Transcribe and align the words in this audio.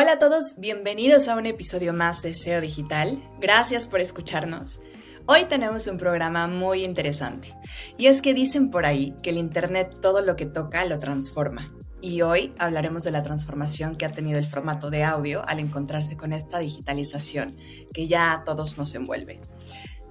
Hola 0.00 0.12
a 0.12 0.18
todos, 0.20 0.60
bienvenidos 0.60 1.26
a 1.26 1.34
un 1.34 1.44
episodio 1.44 1.92
más 1.92 2.22
de 2.22 2.32
SEO 2.32 2.60
Digital. 2.60 3.20
Gracias 3.40 3.88
por 3.88 3.98
escucharnos. 3.98 4.80
Hoy 5.26 5.46
tenemos 5.46 5.88
un 5.88 5.98
programa 5.98 6.46
muy 6.46 6.84
interesante. 6.84 7.52
Y 7.96 8.06
es 8.06 8.22
que 8.22 8.32
dicen 8.32 8.70
por 8.70 8.86
ahí 8.86 9.16
que 9.24 9.30
el 9.30 9.38
Internet 9.38 9.96
todo 10.00 10.20
lo 10.20 10.36
que 10.36 10.46
toca 10.46 10.84
lo 10.84 11.00
transforma. 11.00 11.74
Y 12.00 12.22
hoy 12.22 12.54
hablaremos 12.60 13.02
de 13.02 13.10
la 13.10 13.24
transformación 13.24 13.96
que 13.96 14.06
ha 14.06 14.12
tenido 14.12 14.38
el 14.38 14.46
formato 14.46 14.88
de 14.88 15.02
audio 15.02 15.42
al 15.48 15.58
encontrarse 15.58 16.16
con 16.16 16.32
esta 16.32 16.60
digitalización 16.60 17.56
que 17.92 18.06
ya 18.06 18.32
a 18.32 18.44
todos 18.44 18.78
nos 18.78 18.94
envuelve. 18.94 19.40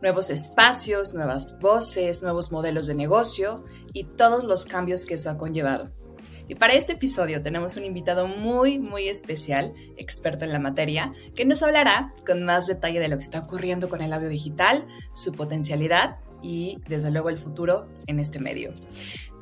Nuevos 0.01 0.29
espacios, 0.29 1.13
nuevas 1.13 1.59
voces, 1.61 2.21
nuevos 2.23 2.51
modelos 2.51 2.87
de 2.87 2.95
negocio 2.95 3.63
y 3.93 4.03
todos 4.03 4.43
los 4.43 4.65
cambios 4.65 5.05
que 5.05 5.13
eso 5.13 5.29
ha 5.29 5.37
conllevado. 5.37 5.93
Y 6.47 6.55
para 6.55 6.73
este 6.73 6.93
episodio 6.93 7.41
tenemos 7.41 7.75
un 7.75 7.83
invitado 7.83 8.27
muy, 8.27 8.79
muy 8.79 9.09
especial, 9.09 9.73
experto 9.97 10.45
en 10.45 10.53
la 10.53 10.59
materia, 10.59 11.11
que 11.35 11.43
nos 11.43 11.61
hablará 11.61 12.13
con 12.25 12.45
más 12.45 12.67
detalle 12.67 12.99
de 12.99 13.09
lo 13.09 13.17
que 13.17 13.23
está 13.23 13.39
ocurriendo 13.39 13.89
con 13.89 14.01
el 14.01 14.13
audio 14.13 14.29
digital, 14.29 14.87
su 15.13 15.33
potencialidad 15.33 16.19
y, 16.41 16.77
desde 16.87 17.11
luego, 17.11 17.29
el 17.29 17.37
futuro 17.37 17.89
en 18.07 18.19
este 18.19 18.39
medio. 18.39 18.73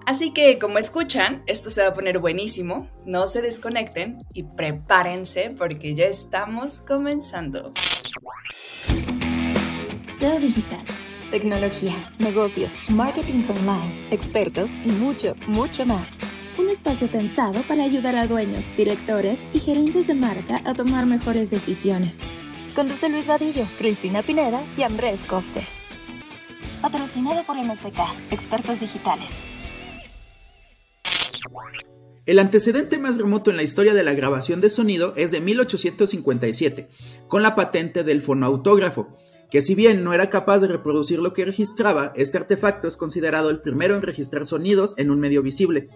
Así 0.08 0.32
que, 0.32 0.58
como 0.60 0.78
escuchan, 0.78 1.44
esto 1.46 1.70
se 1.70 1.82
va 1.82 1.90
a 1.90 1.94
poner 1.94 2.20
buenísimo. 2.20 2.90
No 3.06 3.28
se 3.28 3.42
desconecten 3.42 4.24
y 4.34 4.44
prepárense 4.44 5.54
porque 5.58 5.96
ya 5.96 6.06
estamos 6.06 6.80
comenzando. 6.80 7.74
SEO 10.20 10.40
Digital. 10.40 10.86
Tecnología, 11.32 11.96
negocios, 12.20 12.76
marketing 12.88 13.44
online, 13.50 14.08
expertos 14.12 14.70
y 14.86 14.90
mucho, 14.90 15.36
mucho 15.48 15.86
más. 15.86 16.18
Un 16.58 16.70
espacio 16.70 17.10
pensado 17.10 17.62
para 17.64 17.84
ayudar 17.84 18.16
a 18.16 18.28
dueños, 18.28 18.66
directores 18.78 19.40
y 19.54 19.60
gerentes 19.60 20.08
de 20.08 20.14
marca 20.14 20.62
a 20.64 20.74
tomar 20.74 21.06
mejores 21.06 21.50
decisiones. 21.50 22.18
Conduce 22.74 23.10
Luis 23.10 23.28
Vadillo, 23.28 23.68
Cristina 23.78 24.24
Pineda 24.24 24.64
y 24.78 24.84
Andrés 24.84 25.26
Costes. 25.26 25.76
Patrocinado 26.82 27.44
por 27.44 27.58
MSK, 27.58 28.00
expertos 28.32 28.80
digitales. 28.80 29.32
El 32.26 32.40
antecedente 32.40 33.00
más 33.00 33.18
remoto 33.18 33.52
en 33.52 33.58
la 33.58 33.64
historia 33.64 33.94
de 33.94 34.04
la 34.04 34.14
grabación 34.14 34.62
de 34.62 34.70
sonido 34.70 35.14
es 35.18 35.32
de 35.32 35.42
1857, 35.42 36.88
con 37.28 37.44
la 37.44 37.54
patente 37.54 38.06
del 38.06 38.22
fonoautógrafo, 38.22 39.10
que 39.52 39.62
si 39.62 39.76
bien 39.76 40.06
no 40.06 40.14
era 40.14 40.30
capaz 40.30 40.60
de 40.60 40.68
reproducir 40.68 41.20
lo 41.20 41.34
que 41.34 41.46
registraba, 41.46 42.14
este 42.16 42.38
artefacto 42.38 42.88
es 42.88 42.96
considerado 42.96 43.50
el 43.50 43.60
primero 43.60 43.96
en 43.96 44.02
registrar 44.02 44.46
sonidos 44.46 44.96
en 44.98 45.12
un 45.12 45.20
medio 45.20 45.44
visible. 45.44 45.90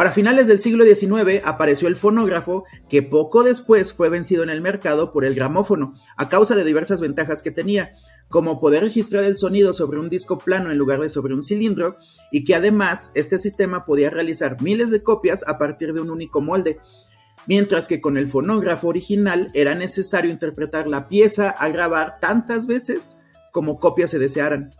Para 0.00 0.12
finales 0.12 0.46
del 0.46 0.58
siglo 0.58 0.86
XIX 0.86 1.42
apareció 1.44 1.86
el 1.86 1.94
fonógrafo, 1.94 2.64
que 2.88 3.02
poco 3.02 3.42
después 3.42 3.92
fue 3.92 4.08
vencido 4.08 4.42
en 4.42 4.48
el 4.48 4.62
mercado 4.62 5.12
por 5.12 5.26
el 5.26 5.34
gramófono, 5.34 5.92
a 6.16 6.30
causa 6.30 6.56
de 6.56 6.64
diversas 6.64 7.02
ventajas 7.02 7.42
que 7.42 7.50
tenía, 7.50 7.92
como 8.30 8.60
poder 8.60 8.82
registrar 8.82 9.24
el 9.24 9.36
sonido 9.36 9.74
sobre 9.74 10.00
un 10.00 10.08
disco 10.08 10.38
plano 10.38 10.70
en 10.70 10.78
lugar 10.78 11.00
de 11.00 11.10
sobre 11.10 11.34
un 11.34 11.42
cilindro, 11.42 11.98
y 12.32 12.44
que 12.44 12.54
además 12.54 13.10
este 13.14 13.36
sistema 13.36 13.84
podía 13.84 14.08
realizar 14.08 14.62
miles 14.62 14.90
de 14.90 15.02
copias 15.02 15.44
a 15.46 15.58
partir 15.58 15.92
de 15.92 16.00
un 16.00 16.08
único 16.08 16.40
molde, 16.40 16.78
mientras 17.46 17.86
que 17.86 18.00
con 18.00 18.16
el 18.16 18.26
fonógrafo 18.26 18.88
original 18.88 19.50
era 19.52 19.74
necesario 19.74 20.30
interpretar 20.30 20.86
la 20.86 21.08
pieza 21.08 21.50
a 21.50 21.68
grabar 21.68 22.20
tantas 22.20 22.66
veces 22.66 23.18
como 23.52 23.78
copias 23.78 24.10
se 24.10 24.18
desearan. 24.18 24.70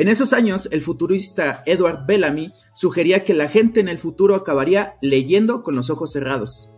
En 0.00 0.08
esos 0.08 0.32
años, 0.32 0.66
el 0.72 0.80
futurista 0.80 1.62
Edward 1.66 2.06
Bellamy 2.06 2.54
sugería 2.72 3.22
que 3.22 3.34
la 3.34 3.50
gente 3.50 3.80
en 3.80 3.88
el 3.88 3.98
futuro 3.98 4.34
acabaría 4.34 4.96
leyendo 5.02 5.62
con 5.62 5.76
los 5.76 5.90
ojos 5.90 6.12
cerrados. 6.12 6.70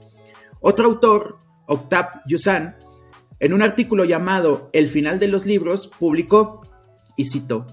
Otro 0.60 0.86
autor, 0.86 1.38
Octave 1.68 2.08
Yusan, 2.26 2.76
en 3.38 3.52
un 3.52 3.62
artículo 3.62 4.04
llamado 4.04 4.70
El 4.72 4.88
final 4.88 5.20
de 5.20 5.28
los 5.28 5.46
libros, 5.46 5.86
publicó 5.86 6.62
y 7.16 7.26
citó: 7.26 7.64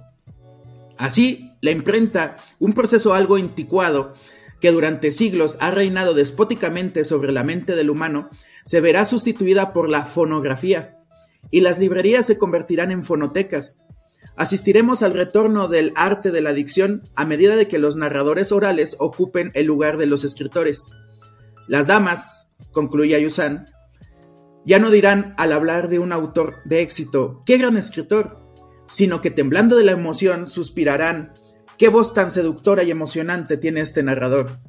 Así, 1.00 1.54
la 1.62 1.72
imprenta, 1.72 2.38
un 2.60 2.74
proceso 2.74 3.16
algo 3.16 3.38
anticuado 3.38 4.14
que 4.62 4.72
durante 4.72 5.12
siglos 5.12 5.58
ha 5.62 5.72
reinado 5.72 6.14
despóticamente 6.14 7.04
sobre 7.06 7.32
la 7.32 7.44
mente 7.44 7.76
del 7.76 7.90
humano, 7.90 8.30
se 8.66 8.82
verá 8.82 9.04
sustituida 9.04 9.74
por 9.74 9.90
la 9.90 10.06
fonografía, 10.06 11.00
y 11.50 11.62
las 11.62 11.80
librerías 11.80 12.28
se 12.28 12.38
convertirán 12.38 12.92
en 12.92 13.04
fonotecas, 13.04 13.86
Asistiremos 14.36 15.04
al 15.04 15.14
retorno 15.14 15.68
del 15.68 15.92
arte 15.96 16.32
de 16.32 16.42
la 16.42 16.54
dicción 16.54 17.04
a 17.16 17.26
medida 17.26 17.56
de 17.56 17.68
que 17.68 17.80
los 17.80 17.98
narradores 17.98 18.52
orales 18.52 18.96
ocupen 19.00 19.52
el 19.54 19.66
lugar 19.66 19.98
de 19.98 20.06
los 20.06 20.24
escritores. 20.24 20.94
Las 21.68 21.88
damas, 21.88 22.48
concluye 22.72 23.22
Yusan, 23.22 23.66
ya 24.66 24.80
no 24.80 24.92
dirán 24.92 25.34
al 25.38 25.52
hablar 25.52 25.90
de 25.90 26.00
un 26.00 26.12
autor 26.12 26.58
de 26.66 26.82
éxito, 26.82 27.44
qué 27.46 27.58
gran 27.58 27.78
escritor, 27.78 28.40
sino 28.86 29.22
que 29.22 29.32
temblando 29.32 29.76
de 29.76 29.84
la 29.84 29.92
emoción 29.92 30.48
suspirarán, 30.48 31.34
qué 31.78 31.90
voz 31.90 32.14
tan 32.14 32.32
seductora 32.32 32.84
y 32.84 32.92
emocionante 32.92 33.58
tiene 33.58 33.82
este 33.82 34.04
narrador. 34.04 34.60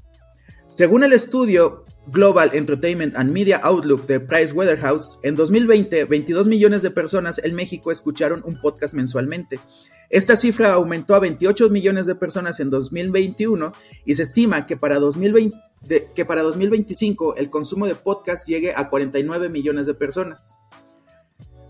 Según 0.68 1.04
el 1.04 1.12
estudio 1.12 1.84
Global 2.10 2.50
Entertainment 2.54 3.14
and 3.16 3.32
Media 3.32 3.60
Outlook 3.62 4.06
de 4.08 4.18
Price 4.18 4.52
Waterhouse, 4.52 5.20
en 5.22 5.36
2020, 5.36 6.06
22 6.06 6.48
millones 6.48 6.82
de 6.82 6.90
personas 6.90 7.38
en 7.38 7.54
México 7.54 7.92
escucharon 7.92 8.42
un 8.44 8.60
podcast 8.60 8.94
mensualmente. 8.94 9.60
Esta 10.08 10.34
cifra 10.34 10.72
aumentó 10.72 11.14
a 11.14 11.20
28 11.20 11.70
millones 11.70 12.06
de 12.06 12.16
personas 12.16 12.58
en 12.58 12.68
2021 12.68 13.72
y 14.04 14.16
se 14.16 14.24
estima 14.24 14.66
que 14.66 14.76
para, 14.76 14.98
2020, 14.98 15.56
que 16.12 16.24
para 16.24 16.42
2025 16.42 17.36
el 17.36 17.48
consumo 17.48 17.86
de 17.86 17.94
podcast 17.94 18.48
llegue 18.48 18.72
a 18.74 18.90
49 18.90 19.48
millones 19.48 19.86
de 19.86 19.94
personas. 19.94 20.56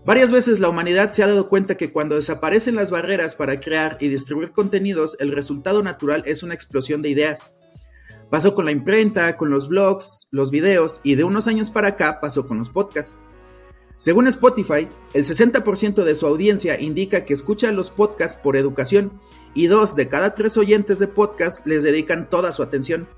Varias 0.03 0.31
veces 0.31 0.59
la 0.59 0.69
humanidad 0.69 1.11
se 1.11 1.21
ha 1.21 1.27
dado 1.27 1.49
cuenta 1.49 1.77
que 1.77 1.91
cuando 1.91 2.15
desaparecen 2.15 2.75
las 2.75 2.89
barreras 2.89 3.35
para 3.35 3.59
crear 3.59 3.97
y 3.99 4.07
distribuir 4.07 4.51
contenidos, 4.51 5.17
el 5.19 5.31
resultado 5.31 5.83
natural 5.83 6.23
es 6.25 6.41
una 6.41 6.55
explosión 6.55 7.03
de 7.03 7.09
ideas. 7.09 7.60
Pasó 8.31 8.55
con 8.55 8.63
la 8.63 8.71
imprenta, 8.71 9.35
con 9.35 9.49
los 9.49 9.67
blogs, 9.67 10.29
los 10.31 10.51
videos 10.51 11.01
y 11.03 11.15
de 11.15 11.25
unos 11.25 11.49
años 11.49 11.69
para 11.69 11.89
acá 11.89 12.21
pasó 12.21 12.47
con 12.47 12.59
los 12.59 12.69
podcasts. 12.69 13.17
Según 13.97 14.25
Spotify, 14.27 14.87
el 15.13 15.25
60% 15.25 16.05
de 16.05 16.15
su 16.15 16.25
audiencia 16.25 16.79
indica 16.79 17.25
que 17.25 17.33
escucha 17.33 17.73
los 17.73 17.89
podcasts 17.89 18.39
por 18.41 18.55
educación 18.55 19.19
y 19.53 19.67
dos 19.67 19.97
de 19.97 20.07
cada 20.07 20.33
tres 20.33 20.55
oyentes 20.55 20.97
de 20.97 21.09
podcast 21.09 21.67
les 21.67 21.83
dedican 21.83 22.29
toda 22.29 22.53
su 22.53 22.63
atención. 22.63 23.09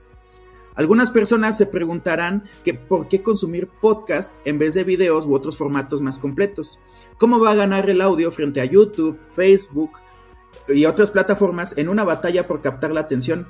Algunas 0.74 1.12
personas 1.12 1.60
se 1.60 1.68
preguntarán 1.68 2.50
que 2.64 2.74
por 2.74 3.08
qué 3.08 3.22
consumir 3.22 3.68
podcast 3.68 4.36
en 4.46 4.58
vez 4.58 4.74
de 4.74 4.84
videos 4.84 5.28
u 5.28 5.36
otros 5.36 5.58
formatos 5.58 6.02
más 6.02 6.18
completos. 6.18 6.80
¿Cómo 7.20 7.40
va 7.40 7.52
a 7.52 7.56
ganar 7.56 7.88
el 7.88 8.02
audio 8.02 8.32
frente 8.32 8.62
a 8.62 8.66
YouTube, 8.66 9.20
Facebook 9.36 9.92
y 10.68 10.86
otras 10.86 11.12
plataformas 11.12 11.78
en 11.78 11.88
una 11.88 12.04
batalla 12.04 12.48
por 12.48 12.64
captar 12.64 12.92
la 12.92 13.02
atención? 13.02 13.48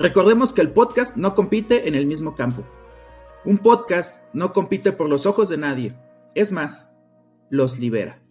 Recordemos 0.00 0.54
que 0.54 0.62
el 0.62 0.70
podcast 0.70 1.18
no 1.18 1.34
compite 1.34 1.86
en 1.86 1.94
el 1.94 2.06
mismo 2.06 2.34
campo. 2.34 2.64
Un 3.44 3.58
podcast 3.58 4.24
no 4.32 4.54
compite 4.54 4.92
por 4.92 5.10
los 5.10 5.26
ojos 5.26 5.50
de 5.50 5.58
nadie. 5.58 5.94
Es 6.34 6.52
más, 6.52 6.96
los 7.50 7.78
libera. 7.78 8.22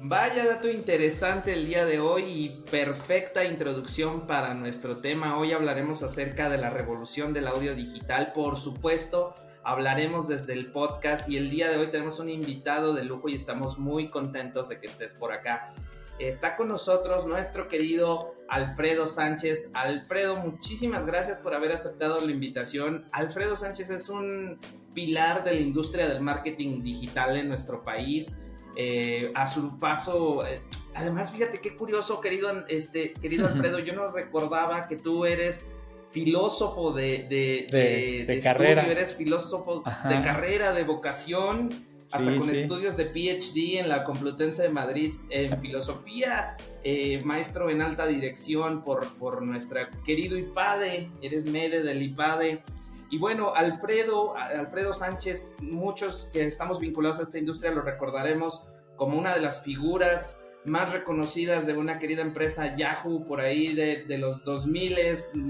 Vaya 0.00 0.44
dato 0.44 0.68
interesante 0.68 1.52
el 1.52 1.66
día 1.66 1.84
de 1.84 2.00
hoy 2.00 2.24
y 2.24 2.48
perfecta 2.68 3.44
introducción 3.44 4.26
para 4.26 4.54
nuestro 4.54 4.96
tema. 4.96 5.38
Hoy 5.38 5.52
hablaremos 5.52 6.02
acerca 6.02 6.50
de 6.50 6.58
la 6.58 6.70
revolución 6.70 7.32
del 7.32 7.46
audio 7.46 7.76
digital. 7.76 8.32
Por 8.34 8.56
supuesto, 8.56 9.34
hablaremos 9.62 10.26
desde 10.26 10.54
el 10.54 10.72
podcast 10.72 11.30
y 11.30 11.36
el 11.36 11.48
día 11.48 11.70
de 11.70 11.76
hoy 11.76 11.92
tenemos 11.92 12.18
un 12.18 12.28
invitado 12.28 12.92
de 12.92 13.04
lujo 13.04 13.28
y 13.28 13.36
estamos 13.36 13.78
muy 13.78 14.10
contentos 14.10 14.68
de 14.68 14.80
que 14.80 14.88
estés 14.88 15.12
por 15.12 15.32
acá. 15.32 15.72
Está 16.18 16.56
con 16.56 16.68
nosotros 16.68 17.26
nuestro 17.26 17.68
querido 17.68 18.34
Alfredo 18.48 19.06
Sánchez. 19.06 19.70
Alfredo, 19.74 20.36
muchísimas 20.36 21.06
gracias 21.06 21.38
por 21.38 21.54
haber 21.54 21.72
aceptado 21.72 22.20
la 22.20 22.30
invitación. 22.30 23.06
Alfredo 23.12 23.56
Sánchez 23.56 23.90
es 23.90 24.08
un 24.08 24.58
pilar 24.94 25.42
de 25.42 25.54
la 25.54 25.60
industria 25.60 26.08
del 26.08 26.20
marketing 26.20 26.82
digital 26.82 27.36
en 27.36 27.48
nuestro 27.48 27.82
país. 27.82 28.38
Eh, 28.76 29.32
a 29.34 29.46
su 29.46 29.78
paso, 29.78 30.46
eh, 30.46 30.62
además, 30.94 31.32
fíjate 31.32 31.60
qué 31.60 31.76
curioso, 31.76 32.20
querido, 32.20 32.50
este, 32.68 33.12
querido 33.14 33.46
Alfredo, 33.48 33.78
yo 33.78 33.94
no 33.94 34.10
recordaba 34.10 34.86
que 34.86 34.96
tú 34.96 35.24
eres 35.24 35.70
filósofo 36.10 36.92
de, 36.92 37.26
de, 37.28 38.40
carrera. 38.42 38.86
eres 38.86 39.16
filósofo 39.16 39.82
de 40.08 40.22
carrera, 40.22 40.72
de 40.72 40.84
vocación 40.84 41.70
hasta 42.12 42.36
con 42.36 42.50
estudios 42.50 42.96
de 42.96 43.06
PhD 43.06 43.80
en 43.80 43.88
la 43.88 44.04
Complutense 44.04 44.62
de 44.62 44.68
Madrid 44.68 45.14
en 45.30 45.58
filosofía, 45.60 46.56
eh, 46.84 47.22
maestro 47.24 47.70
en 47.70 47.80
alta 47.80 48.06
dirección 48.06 48.84
por, 48.84 49.14
por 49.14 49.42
nuestro 49.42 49.80
querido 50.04 50.36
IPADE, 50.36 51.10
eres 51.22 51.46
MEDE 51.46 51.82
del 51.82 52.02
IPADE. 52.02 52.62
Y 53.10 53.18
bueno, 53.18 53.54
Alfredo, 53.54 54.36
Alfredo 54.36 54.92
Sánchez, 54.92 55.56
muchos 55.60 56.28
que 56.32 56.46
estamos 56.46 56.80
vinculados 56.80 57.18
a 57.18 57.22
esta 57.22 57.38
industria 57.38 57.70
lo 57.70 57.82
recordaremos 57.82 58.66
como 58.96 59.18
una 59.18 59.34
de 59.34 59.40
las 59.40 59.62
figuras 59.62 60.44
más 60.64 60.92
reconocidas 60.92 61.66
de 61.66 61.76
una 61.76 61.98
querida 61.98 62.22
empresa 62.22 62.76
Yahoo 62.76 63.26
por 63.26 63.40
ahí 63.40 63.74
de, 63.74 64.04
de 64.04 64.18
los 64.18 64.44
2000 64.44 64.96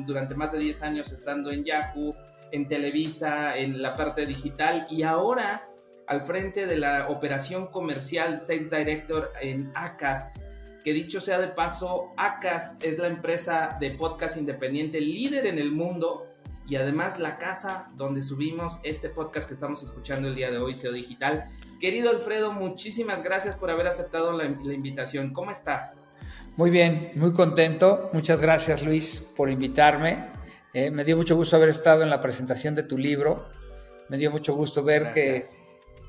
durante 0.07 0.35
más 0.35 0.53
de 0.53 0.59
10 0.59 0.83
años 0.83 1.13
estando 1.13 1.51
en 1.51 1.65
Yahoo 1.65 2.15
en 2.53 2.69
Televisa, 2.69 3.57
en 3.57 3.83
la 3.83 3.97
parte 3.97 4.27
digital. 4.27 4.87
Y 4.91 5.03
ahora 5.03 5.72
al 6.07 6.27
frente 6.27 6.67
de 6.67 6.77
la 6.77 7.09
operación 7.09 7.69
comercial 7.69 8.41
Sales 8.41 8.71
Director 8.71 9.33
en 9.41 9.71
ACAST. 9.75 10.37
Que 10.85 10.93
dicho 10.93 11.21
sea 11.21 11.39
de 11.39 11.49
paso, 11.49 12.13
ACAST 12.17 12.85
es 12.85 12.99
la 12.99 13.07
empresa 13.07 13.77
de 13.79 13.93
podcast 13.93 14.37
independiente 14.37 15.01
líder 15.01 15.47
en 15.47 15.59
el 15.59 15.71
mundo 15.71 16.27
y 16.67 16.77
además 16.77 17.19
la 17.19 17.39
casa 17.39 17.89
donde 17.97 18.23
subimos 18.23 18.81
este 18.83 19.09
podcast 19.09 19.49
que 19.49 19.55
estamos 19.55 19.83
escuchando 19.83 20.29
el 20.29 20.35
día 20.35 20.51
de 20.51 20.59
hoy, 20.59 20.75
SEO 20.75 20.93
Digital. 20.93 21.49
Querido 21.81 22.11
Alfredo, 22.11 22.53
muchísimas 22.53 23.23
gracias 23.23 23.57
por 23.57 23.71
haber 23.71 23.87
aceptado 23.89 24.33
la, 24.33 24.45
invitación. 24.45 25.33
¿Cómo 25.33 25.51
estás? 25.51 26.05
Muy 26.57 26.71
bien, 26.71 27.13
muy 27.17 27.33
contento. 27.33 28.11
Muchas 28.13 28.41
gracias 28.41 28.83
Luis 28.83 29.33
por 29.37 29.51
invitarme. 29.51 30.29
Eh, 30.73 30.91
me 30.91 31.05
dio 31.05 31.17
mucho 31.17 31.37
gusto 31.37 31.57
haber 31.57 31.69
estado 31.69 32.03
en 32.03 32.11
la 32.11 32.23
presentación 32.23 32.75
de 32.75 32.85
tu 32.85 32.97
libro. 32.97 33.49
Me 34.09 34.17
dio 34.17 34.31
mucho 34.31 34.55
gusto 34.55 34.83
ver 34.83 35.13
que, 35.13 35.43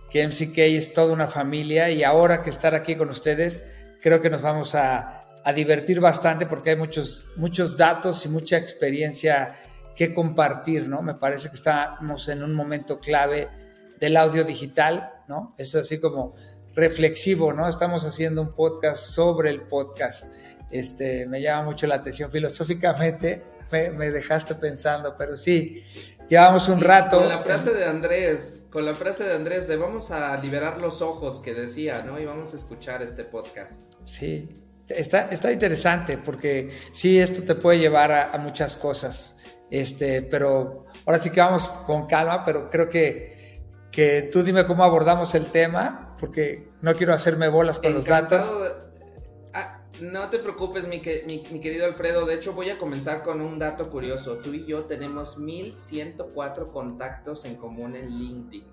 que 0.10 0.28
MCK 0.28 0.58
es 0.60 0.94
toda 0.94 1.14
una 1.14 1.28
familia 1.28 1.90
y 1.90 2.04
ahora 2.04 2.42
que 2.42 2.50
estar 2.50 2.76
aquí 2.76 2.96
con 2.96 3.10
ustedes, 3.10 3.68
creo 4.02 4.22
que 4.22 4.30
nos 4.30 4.42
vamos 4.42 4.76
a, 4.76 5.20
divertir 5.54 6.00
bastante 6.00 6.46
porque 6.46 6.70
hay 6.70 6.76
muchos, 6.78 7.26
muchos 7.36 7.76
datos 7.76 8.26
y 8.26 8.30
mucha 8.30 8.56
experiencia 8.56 9.56
que 9.94 10.14
compartir, 10.14 10.88
¿no? 10.88 11.02
Me 11.02 11.16
parece 11.16 11.50
que 11.50 11.56
estamos 11.56 12.30
en 12.30 12.44
un 12.44 12.54
momento 12.54 13.02
clave 13.02 13.50
del 14.00 14.16
audio 14.16 14.46
digital, 14.46 15.12
¿no? 15.28 15.54
Es 15.58 15.76
así 15.76 16.00
como 16.00 16.34
reflexivo, 16.76 17.52
¿no? 17.54 17.68
Estamos 17.68 18.06
haciendo 18.06 18.42
un 18.42 18.56
podcast 18.56 19.04
sobre 19.04 19.50
el 19.50 19.64
podcast. 19.64 20.34
Este, 20.72 21.26
me 21.28 21.42
llama 21.42 21.66
mucho 21.66 21.86
la 21.86 21.96
atención 21.96 22.32
filosóficamente, 22.32 23.44
me, 23.72 24.12
dejaste 24.12 24.56
pensando, 24.56 25.16
pero 25.18 25.38
sí, 25.38 25.84
llevamos 26.34 26.68
un 26.68 26.82
rato. 26.82 27.20
Con 27.20 27.30
la 27.30 27.40
frase 27.40 27.74
de 27.74 27.86
Andrés, 27.86 28.66
con 28.72 28.86
la 28.86 28.96
frase 28.96 29.24
de 29.24 29.34
Andrés 29.36 29.68
de 29.68 29.78
vamos 29.78 30.10
a 30.10 30.36
liberar 30.38 30.82
los 30.82 31.04
ojos 31.04 31.40
que 31.40 31.54
decía, 31.54 32.02
¿no? 32.02 32.20
Y 32.20 32.26
vamos 32.26 32.54
a 32.54 32.58
escuchar 32.58 33.04
este 33.04 33.24
podcast. 33.24 33.94
Sí, 34.06 34.50
está, 34.88 35.30
está 35.30 35.52
interesante 35.52 36.18
porque 36.18 36.72
sí, 36.92 37.20
esto 37.20 37.44
te 37.44 37.54
puede 37.54 37.78
llevar 37.78 38.12
a, 38.12 38.36
muchas 38.40 38.76
cosas, 38.76 39.38
este, 39.70 40.24
pero 40.24 40.86
ahora 41.06 41.20
sí 41.20 41.30
que 41.30 41.40
vamos 41.40 41.68
con 41.86 42.08
calma, 42.08 42.44
pero 42.44 42.68
creo 42.68 42.90
que, 42.90 43.62
que 43.92 44.30
tú 44.32 44.42
dime 44.42 44.66
cómo 44.66 44.84
abordamos 44.84 45.36
el 45.36 45.52
tema, 45.52 46.16
porque 46.20 46.70
no 46.82 46.96
quiero 46.96 47.14
hacerme 47.14 47.48
bolas 47.48 47.78
con 47.78 47.94
los 47.94 48.06
datos. 48.06 48.44
No 50.02 50.30
te 50.30 50.40
preocupes, 50.40 50.88
mi, 50.88 51.02
querido 51.02 51.86
Alfredo. 51.86 52.26
De 52.26 52.36
hecho, 52.36 52.54
voy 52.54 52.70
a 52.70 52.78
comenzar 52.78 53.24
con 53.24 53.42
un 53.42 53.60
dato 53.60 53.90
curioso. 53.90 54.38
Tú 54.38 54.54
y 54.54 54.66
yo 54.66 54.86
tenemos 54.86 55.38
1104 55.38 56.72
contactos 56.72 57.46
en 57.46 57.56
común 57.56 57.96
en 57.96 58.10
LinkedIn. 58.10 58.66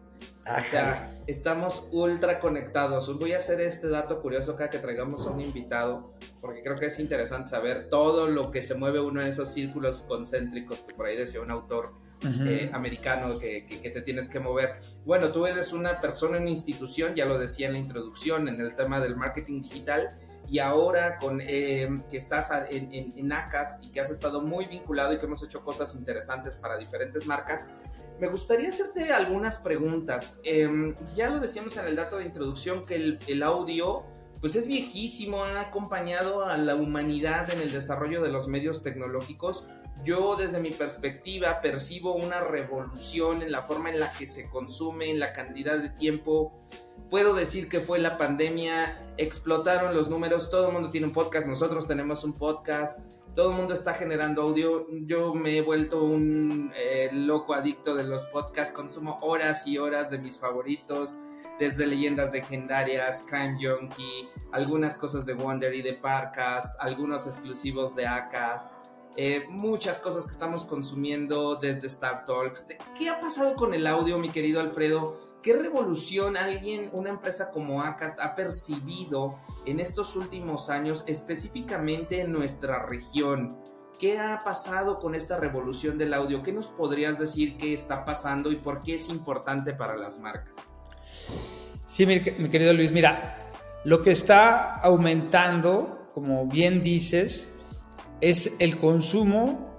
o 0.46 0.64
sea, 0.64 1.12
estamos 1.26 1.88
ultra 1.92 2.40
conectados. 2.40 3.18
Voy 3.18 3.32
a 3.32 3.38
hacer 3.38 3.60
este 3.60 3.88
dato 3.88 4.22
curioso 4.22 4.56
cada 4.56 4.70
que 4.70 4.78
traigamos 4.78 5.26
a 5.26 5.30
un 5.30 5.42
invitado, 5.42 6.14
porque 6.40 6.62
creo 6.62 6.76
que 6.76 6.86
es 6.86 6.98
interesante 6.98 7.50
saber 7.50 7.90
todo 7.90 8.26
lo 8.26 8.50
que 8.50 8.62
se 8.62 8.74
mueve 8.74 9.00
uno 9.00 9.20
en 9.20 9.28
esos 9.28 9.52
círculos 9.52 10.02
concéntricos 10.08 10.80
que 10.80 10.94
por 10.94 11.06
ahí 11.06 11.16
decía 11.16 11.42
un 11.42 11.50
autor 11.50 11.92
eh, 12.22 12.70
americano 12.72 13.38
que, 13.38 13.66
que, 13.66 13.90
te 13.90 14.00
tienes 14.00 14.28
que 14.30 14.40
mover. 14.40 14.78
Bueno, 15.04 15.32
tú 15.32 15.46
eres 15.46 15.72
una 15.72 16.00
persona, 16.00 16.38
una 16.38 16.50
institución, 16.50 17.14
ya 17.14 17.26
lo 17.26 17.38
decía 17.38 17.66
en 17.66 17.74
la 17.74 17.78
introducción, 17.78 18.48
en 18.48 18.60
el 18.60 18.74
tema 18.74 19.00
del 19.00 19.16
marketing 19.16 19.62
digital 19.62 20.18
y 20.50 20.58
ahora 20.58 21.16
con 21.18 21.40
eh, 21.40 21.88
que 22.10 22.16
estás 22.16 22.50
en, 22.70 22.90
en, 22.92 23.32
ACAS 23.32 23.78
y 23.82 23.92
que 23.92 24.00
has 24.00 24.10
estado 24.10 24.42
muy 24.42 24.66
vinculado 24.66 25.12
y 25.12 25.18
que 25.20 25.26
hemos 25.26 25.44
hecho 25.44 25.64
cosas 25.64 25.94
interesantes 25.94 26.56
para 26.56 26.76
diferentes 26.76 27.24
marcas, 27.24 27.72
me 28.18 28.26
gustaría 28.26 28.68
hacerte 28.68 29.12
algunas 29.12 29.58
preguntas. 29.58 30.40
Em, 30.42 30.96
ya 31.14 31.30
lo 31.30 31.38
decíamos 31.38 31.76
en 31.76 31.86
el 31.86 31.94
dato 31.94 32.18
de 32.18 32.24
introducción 32.24 32.84
que 32.84 32.96
el, 32.96 33.20
el 33.28 33.44
audio 33.44 34.04
pues 34.40 34.56
es 34.56 34.66
viejísimo, 34.66 35.44
ha 35.44 35.60
acompañado 35.60 36.44
a 36.44 36.56
la 36.56 36.74
humanidad 36.74 37.48
en 37.52 37.60
el 37.60 37.70
desarrollo 37.70 38.20
de 38.20 38.32
los 38.32 38.48
medios 38.48 38.82
tecnológicos. 38.82 39.64
Yo 40.02 40.34
desde 40.34 40.58
mi 40.58 40.70
perspectiva 40.70 41.60
percibo 41.60 42.14
una 42.14 42.40
revolución 42.40 43.42
en 43.42 43.52
la 43.52 43.62
forma 43.62 43.90
en 43.90 44.00
la 44.00 44.10
que 44.12 44.26
se 44.26 44.48
consume, 44.48 45.10
en 45.10 45.20
la 45.20 45.32
cantidad 45.32 45.78
de 45.78 45.90
tiempo 45.90 46.58
puedo 47.10 47.34
decir 47.34 47.68
que 47.68 47.80
fue 47.80 47.98
la 47.98 48.16
pandemia, 48.16 48.96
explotaron 49.16 49.94
los 49.94 50.08
números, 50.08 50.50
todo 50.50 50.68
el 50.68 50.72
mundo 50.72 50.90
tiene 50.90 51.08
un 51.08 51.12
podcast, 51.12 51.46
nosotros 51.46 51.86
tenemos 51.86 52.24
un 52.24 52.32
podcast, 52.32 53.04
todo 53.34 53.50
el 53.50 53.56
mundo 53.56 53.74
está 53.74 53.94
generando 53.94 54.42
audio, 54.42 54.86
yo 55.06 55.34
me 55.34 55.56
he 55.56 55.62
vuelto 55.62 56.04
un 56.04 56.72
eh, 56.76 57.10
loco 57.12 57.54
adicto 57.54 57.94
de 57.94 58.04
los 58.04 58.24
podcasts, 58.24 58.74
consumo 58.74 59.18
horas 59.22 59.66
y 59.66 59.78
horas 59.78 60.10
de 60.10 60.18
mis 60.18 60.38
favoritos, 60.38 61.18
desde 61.58 61.86
leyendas 61.86 62.32
legendarias, 62.32 63.24
Crime 63.28 63.58
Junkie, 63.60 64.28
algunas 64.52 64.96
cosas 64.96 65.26
de 65.26 65.34
Wonder 65.34 65.74
y 65.74 65.82
de 65.82 65.94
Parcast, 65.94 66.76
algunos 66.80 67.26
exclusivos 67.26 67.94
de 67.94 68.06
Acast. 68.06 68.76
Eh, 69.16 69.44
muchas 69.50 69.98
cosas 69.98 70.24
que 70.24 70.32
estamos 70.32 70.64
consumiendo 70.64 71.56
desde 71.56 71.88
Star 71.88 72.24
Talks. 72.24 72.66
¿Qué 72.96 73.08
ha 73.10 73.20
pasado 73.20 73.56
con 73.56 73.74
el 73.74 73.86
audio, 73.86 74.18
mi 74.18 74.30
querido 74.30 74.60
Alfredo? 74.60 75.29
¿Qué 75.42 75.54
revolución 75.54 76.36
alguien, 76.36 76.90
una 76.92 77.08
empresa 77.08 77.50
como 77.50 77.82
Acast 77.82 78.20
ha 78.20 78.34
percibido 78.34 79.38
en 79.64 79.80
estos 79.80 80.14
últimos 80.14 80.68
años, 80.68 81.02
específicamente 81.06 82.20
en 82.20 82.30
nuestra 82.30 82.84
región? 82.84 83.56
¿Qué 83.98 84.18
ha 84.18 84.40
pasado 84.44 84.98
con 84.98 85.14
esta 85.14 85.38
revolución 85.38 85.96
del 85.96 86.12
audio? 86.12 86.42
¿Qué 86.42 86.52
nos 86.52 86.68
podrías 86.68 87.18
decir 87.18 87.56
que 87.56 87.72
está 87.72 88.04
pasando 88.04 88.52
y 88.52 88.56
por 88.56 88.82
qué 88.82 88.96
es 88.96 89.08
importante 89.08 89.72
para 89.72 89.96
las 89.96 90.18
marcas? 90.18 90.56
Sí, 91.86 92.04
mi, 92.04 92.20
querido 92.20 92.74
Luis, 92.74 92.92
mira, 92.92 93.50
lo 93.84 94.02
que 94.02 94.10
está 94.10 94.76
aumentando, 94.76 96.10
como 96.12 96.46
bien 96.48 96.82
dices, 96.82 97.58
es 98.20 98.56
el 98.58 98.76
consumo 98.76 99.70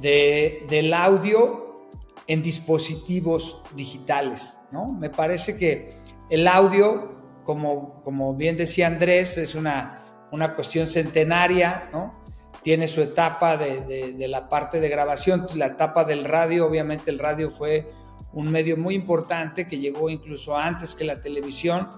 de, 0.00 0.66
del 0.68 0.92
audio 0.92 1.88
en 2.26 2.42
dispositivos 2.42 3.62
digitales. 3.76 4.58
Me 4.82 5.10
parece 5.10 5.56
que 5.56 5.92
el 6.30 6.48
audio, 6.48 7.42
como, 7.44 8.02
como 8.02 8.34
bien 8.34 8.56
decía 8.56 8.86
Andrés, 8.86 9.38
es 9.38 9.54
una, 9.54 10.04
una 10.32 10.54
cuestión 10.54 10.86
centenaria, 10.86 11.88
¿no? 11.92 12.24
tiene 12.62 12.88
su 12.88 13.02
etapa 13.02 13.58
de, 13.58 14.14
de, 14.14 14.28
la 14.28 14.48
parte 14.48 14.80
de 14.80 14.88
grabación, 14.88 15.46
la 15.54 15.66
etapa 15.66 16.02
del 16.02 16.24
radio, 16.24 16.66
obviamente 16.66 17.10
el 17.10 17.18
radio 17.18 17.50
fue 17.50 17.90
un 18.32 18.50
medio 18.50 18.78
muy 18.78 18.94
importante 18.94 19.68
que 19.68 19.78
llegó 19.78 20.08
incluso 20.08 20.56
antes 20.56 20.94
que 20.94 21.04
la 21.04 21.20
televisión 21.20 21.88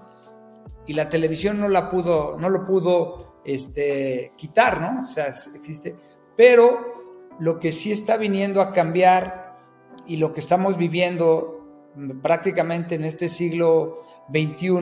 y 0.85 0.93
la 0.93 1.07
televisión 1.07 1.59
no 1.59 1.69
la 1.69 1.89
pudo, 1.89 2.37
no 2.37 2.49
lo 2.49 2.65
pudo 2.65 3.39
este, 3.45 4.33
quitar, 4.37 4.81
¿no? 4.81 5.03
O 5.03 5.05
sea, 5.05 5.27
existe, 5.27 5.95
pero 6.35 7.03
lo 7.39 7.59
que 7.59 7.71
sí 7.71 7.91
está 7.91 8.17
viniendo 8.17 8.61
a 8.61 8.73
cambiar 8.73 9.57
y 10.05 10.17
lo 10.17 10.33
que 10.33 10.41
estamos 10.41 10.77
viviendo 10.77 11.56
prácticamente 12.21 12.95
en 12.95 13.03
este 13.03 13.29
siglo 13.29 14.03
XXI 14.29 14.79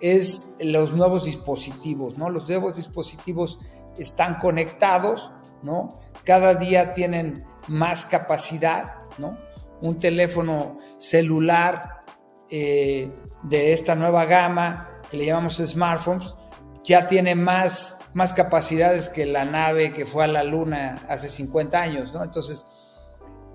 es 0.00 0.56
los 0.60 0.92
nuevos 0.92 1.24
dispositivos, 1.24 2.18
¿no? 2.18 2.28
Los 2.28 2.48
nuevos 2.48 2.76
dispositivos 2.76 3.60
están 3.96 4.38
conectados, 4.38 5.30
¿no? 5.62 5.98
Cada 6.24 6.54
día 6.54 6.92
tienen 6.92 7.44
más 7.68 8.04
capacidad, 8.04 8.94
¿no? 9.18 9.38
Un 9.80 9.98
teléfono 9.98 10.78
celular 10.98 12.02
eh, 12.50 13.10
de 13.42 13.72
esta 13.72 13.94
nueva 13.94 14.24
gama 14.24 15.00
que 15.10 15.16
le 15.16 15.26
llamamos 15.26 15.56
smartphones 15.56 16.34
ya 16.84 17.08
tiene 17.08 17.34
más, 17.34 18.10
más 18.12 18.32
capacidades 18.34 19.08
que 19.08 19.24
la 19.24 19.44
nave 19.44 19.92
que 19.92 20.04
fue 20.04 20.24
a 20.24 20.28
la 20.28 20.44
luna 20.44 21.06
hace 21.08 21.28
50 21.30 21.80
años, 21.80 22.12
¿no? 22.12 22.22
Entonces, 22.22 22.66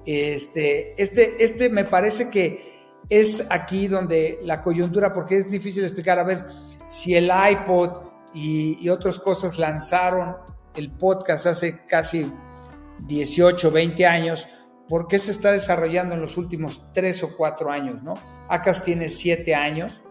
este, 0.06 1.00
este, 1.02 1.44
este 1.44 1.70
me 1.70 1.86
parece 1.86 2.32
que 2.32 2.79
es 3.10 3.48
aquí 3.50 3.88
donde 3.88 4.40
la 4.44 4.62
coyuntura, 4.62 5.14
porque 5.14 5.38
es 5.38 5.50
difícil 5.50 5.84
explicar, 5.84 6.20
a 6.20 6.24
ver, 6.24 6.46
si 6.88 7.16
el 7.16 7.32
iPod 7.52 8.10
y, 8.34 8.88
otras 8.90 9.20
cosas 9.20 9.58
lanzaron 9.58 10.36
el 10.76 10.92
podcast 10.92 11.48
hace 11.48 11.86
casi 11.88 12.32
18, 13.00 13.72
20 13.72 14.06
años, 14.06 14.48
¿por 14.88 15.08
qué 15.08 15.18
se 15.18 15.32
está 15.32 15.52
desarrollando 15.52 16.14
en 16.16 16.22
los 16.22 16.38
últimos 16.38 16.92
3 16.94 17.24
o 17.24 17.38
4 17.38 17.72
años? 17.72 18.04
¿no? 18.04 18.16
Acas 18.48 18.84
tiene 18.84 19.10
7 19.10 19.56
años 19.56 20.04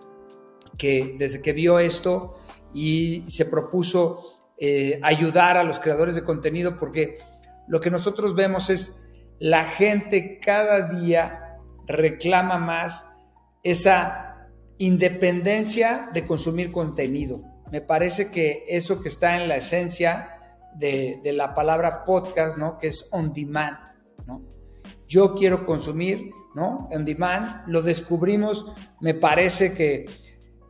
que 0.76 1.16
desde 1.18 1.40
que 1.40 1.52
vio 1.52 1.78
esto 1.78 2.38
y 2.72 3.24
se 3.30 3.46
propuso 3.46 4.52
eh, 4.58 5.00
ayudar 5.02 5.56
a 5.56 5.64
los 5.64 5.78
creadores 5.78 6.14
de 6.14 6.24
contenido 6.24 6.78
porque 6.78 7.18
lo 7.66 7.80
que 7.80 7.90
nosotros 7.90 8.34
vemos 8.34 8.70
es 8.70 9.04
la 9.38 9.64
gente 9.64 10.40
cada 10.40 10.88
día 10.88 11.47
reclama 11.88 12.58
más 12.58 13.06
esa 13.62 14.46
independencia 14.78 16.10
de 16.12 16.26
consumir 16.26 16.70
contenido. 16.70 17.42
Me 17.72 17.80
parece 17.80 18.30
que 18.30 18.64
eso 18.68 19.02
que 19.02 19.08
está 19.08 19.36
en 19.36 19.48
la 19.48 19.56
esencia 19.56 20.38
de, 20.76 21.20
la 21.24 21.54
palabra 21.54 22.04
podcast, 22.04 22.56
¿no? 22.56 22.78
Que 22.78 22.88
es 22.88 23.08
on 23.10 23.32
demand, 23.32 23.78
¿no? 24.26 24.42
yo 25.08 25.34
quiero 25.34 25.66
consumir, 25.66 26.30
¿no? 26.54 26.88
On 26.92 27.02
demand, 27.02 27.66
lo 27.66 27.82
descubrimos, 27.82 28.66
me 29.00 29.14
parece 29.14 29.74
que 29.74 30.06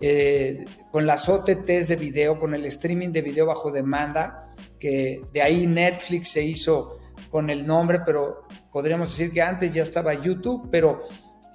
eh, 0.00 0.64
con 0.92 1.06
las 1.06 1.28
OTTs 1.28 1.88
de 1.88 1.96
video, 1.96 2.38
con 2.38 2.54
el 2.54 2.64
streaming 2.66 3.10
de 3.10 3.22
video 3.22 3.46
bajo 3.46 3.70
demanda, 3.70 4.54
que 4.78 5.22
de 5.32 5.42
ahí 5.42 5.66
Netflix 5.66 6.30
se 6.30 6.44
hizo 6.44 6.97
con 7.30 7.50
el 7.50 7.66
nombre, 7.66 8.00
pero 8.04 8.46
podríamos 8.72 9.08
decir 9.08 9.32
que 9.32 9.42
antes 9.42 9.72
ya 9.72 9.82
estaba 9.82 10.14
YouTube, 10.14 10.68
pero 10.70 11.02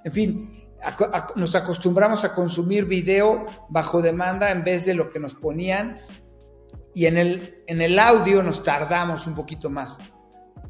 en 0.04 0.12
fin, 0.12 0.50
nos 1.36 1.54
acostumbramos 1.54 2.24
a 2.24 2.34
consumir 2.34 2.84
video 2.84 3.46
bajo 3.68 4.02
demanda 4.02 4.50
en 4.50 4.64
vez 4.64 4.84
de 4.84 4.94
lo 4.94 5.10
que 5.10 5.18
nos 5.18 5.34
ponían 5.34 6.00
y 6.94 7.06
en 7.06 7.16
el, 7.16 7.62
en 7.66 7.80
el 7.80 7.98
audio 7.98 8.42
nos 8.42 8.62
tardamos 8.62 9.26
un 9.26 9.34
poquito 9.34 9.70
más. 9.70 9.98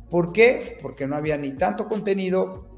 ¿Por 0.09 0.33
qué? 0.33 0.79
Porque 0.81 1.07
no 1.07 1.17
había 1.17 1.37
ni 1.37 1.53
tanto 1.53 1.89
contenido 1.89 2.69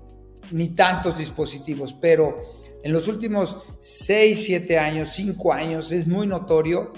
ni 0.52 0.70
tantos 0.70 1.18
dispositivos, 1.18 1.92
pero 1.94 2.37
en 2.82 2.92
los 2.92 3.08
últimos 3.08 3.58
6, 3.80 4.44
7 4.46 4.78
años, 4.78 5.11
5 5.11 5.52
años 5.52 5.92
es 5.92 6.06
muy 6.06 6.26
notorio 6.26 6.92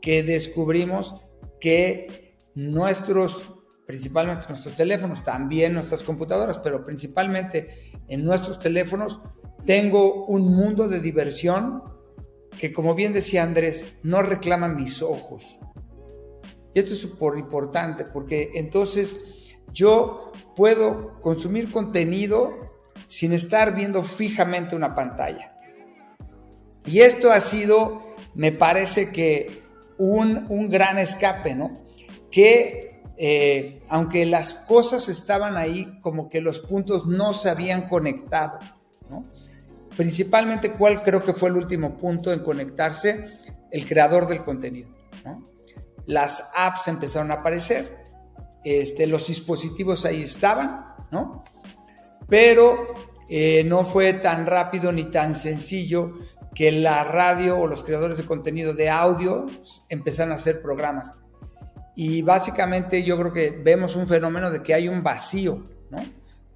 que 0.00 0.22
descubrimos 0.22 1.14
que 1.60 2.36
nuestros, 2.54 3.57
principalmente 3.88 4.44
nuestros 4.50 4.76
teléfonos, 4.76 5.24
también 5.24 5.72
nuestras 5.72 6.02
computadoras, 6.02 6.58
pero 6.58 6.84
principalmente 6.84 7.90
en 8.06 8.22
nuestros 8.22 8.58
teléfonos, 8.58 9.18
tengo 9.64 10.26
un 10.26 10.54
mundo 10.54 10.88
de 10.88 11.00
diversión 11.00 11.82
que, 12.58 12.70
como 12.70 12.94
bien 12.94 13.14
decía 13.14 13.42
Andrés, 13.42 13.96
no 14.02 14.20
reclama 14.20 14.68
mis 14.68 15.00
ojos. 15.00 15.58
Y 16.74 16.80
esto 16.80 16.92
es 16.92 17.00
súper 17.00 17.38
importante 17.38 18.04
porque 18.04 18.50
entonces 18.56 19.56
yo 19.72 20.32
puedo 20.54 21.18
consumir 21.22 21.70
contenido 21.70 22.52
sin 23.06 23.32
estar 23.32 23.74
viendo 23.74 24.02
fijamente 24.02 24.76
una 24.76 24.94
pantalla. 24.94 25.58
Y 26.84 27.00
esto 27.00 27.32
ha 27.32 27.40
sido, 27.40 28.02
me 28.34 28.52
parece 28.52 29.12
que, 29.12 29.62
un, 29.96 30.44
un 30.50 30.68
gran 30.68 30.98
escape, 30.98 31.54
¿no? 31.54 31.72
Que 32.30 32.87
eh, 33.20 33.82
aunque 33.88 34.24
las 34.24 34.54
cosas 34.54 35.08
estaban 35.08 35.56
ahí, 35.56 35.98
como 36.00 36.28
que 36.28 36.40
los 36.40 36.60
puntos 36.60 37.04
no 37.06 37.32
se 37.32 37.50
habían 37.50 37.88
conectado. 37.88 38.60
Principalmente, 39.96 40.74
¿cuál 40.74 41.02
creo 41.02 41.24
que 41.24 41.32
fue 41.32 41.48
el 41.48 41.56
último 41.56 41.96
punto 41.96 42.32
en 42.32 42.44
conectarse? 42.44 43.32
El 43.72 43.86
creador 43.88 44.28
del 44.28 44.44
contenido. 44.44 44.88
Las 46.06 46.50
apps 46.56 46.86
empezaron 46.86 47.32
a 47.32 47.34
aparecer, 47.34 48.04
este, 48.62 49.08
los 49.08 49.26
dispositivos 49.26 50.04
ahí 50.04 50.22
estaban. 50.22 50.94
Pero 52.28 52.94
eh, 53.28 53.64
no 53.64 53.82
fue 53.82 54.12
tan 54.12 54.46
rápido 54.46 54.92
ni 54.92 55.10
tan 55.10 55.34
sencillo 55.34 56.12
que 56.54 56.70
la 56.70 57.02
radio 57.02 57.58
o 57.58 57.66
los 57.66 57.82
creadores 57.82 58.16
de 58.16 58.26
contenido 58.26 58.74
de 58.74 58.90
audio 58.90 59.46
empezaron 59.88 60.32
a 60.32 60.36
hacer 60.36 60.62
programas. 60.62 61.18
Y 62.00 62.22
básicamente 62.22 63.02
yo 63.02 63.18
creo 63.18 63.32
que 63.32 63.50
vemos 63.50 63.96
un 63.96 64.06
fenómeno 64.06 64.52
de 64.52 64.62
que 64.62 64.72
hay 64.72 64.86
un 64.86 65.02
vacío, 65.02 65.64
¿no? 65.90 65.98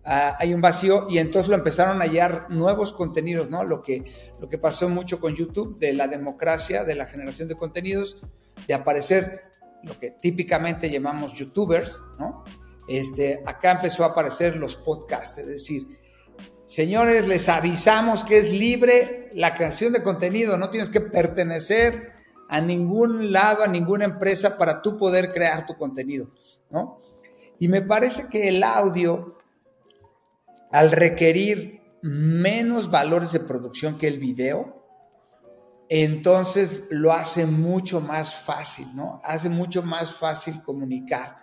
Ah, 0.04 0.36
hay 0.38 0.54
un 0.54 0.60
vacío 0.60 1.08
y 1.10 1.18
entonces 1.18 1.48
lo 1.48 1.56
empezaron 1.56 2.00
a 2.00 2.04
hallar 2.04 2.46
nuevos 2.48 2.92
contenidos, 2.92 3.50
¿no? 3.50 3.64
Lo 3.64 3.82
que, 3.82 4.04
lo 4.38 4.48
que 4.48 4.58
pasó 4.58 4.88
mucho 4.88 5.18
con 5.18 5.34
YouTube, 5.34 5.76
de 5.80 5.94
la 5.94 6.06
democracia, 6.06 6.84
de 6.84 6.94
la 6.94 7.06
generación 7.06 7.48
de 7.48 7.56
contenidos, 7.56 8.18
de 8.68 8.74
aparecer 8.74 9.46
lo 9.82 9.98
que 9.98 10.12
típicamente 10.12 10.88
llamamos 10.88 11.32
youtubers, 11.32 12.00
¿no? 12.20 12.44
Este, 12.86 13.42
acá 13.44 13.72
empezó 13.72 14.04
a 14.04 14.10
aparecer 14.10 14.54
los 14.54 14.76
podcasts, 14.76 15.38
es 15.38 15.48
decir, 15.48 15.88
señores, 16.66 17.26
les 17.26 17.48
avisamos 17.48 18.22
que 18.22 18.38
es 18.38 18.52
libre 18.52 19.28
la 19.32 19.54
creación 19.54 19.92
de 19.92 20.04
contenido, 20.04 20.56
no 20.56 20.70
tienes 20.70 20.88
que 20.88 21.00
pertenecer 21.00 22.11
a 22.52 22.60
ningún 22.60 23.32
lado, 23.32 23.62
a 23.62 23.66
ninguna 23.66 24.04
empresa 24.04 24.58
para 24.58 24.82
tú 24.82 24.98
poder 24.98 25.32
crear 25.32 25.64
tu 25.66 25.74
contenido, 25.74 26.28
¿no? 26.68 27.00
Y 27.58 27.66
me 27.66 27.80
parece 27.80 28.28
que 28.30 28.46
el 28.48 28.62
audio 28.62 29.38
al 30.70 30.92
requerir 30.92 31.80
menos 32.02 32.90
valores 32.90 33.32
de 33.32 33.40
producción 33.40 33.96
que 33.96 34.06
el 34.06 34.18
video, 34.18 34.84
entonces 35.88 36.84
lo 36.90 37.14
hace 37.14 37.46
mucho 37.46 38.02
más 38.02 38.34
fácil, 38.34 38.86
¿no? 38.94 39.18
Hace 39.24 39.48
mucho 39.48 39.82
más 39.82 40.12
fácil 40.12 40.62
comunicar, 40.62 41.36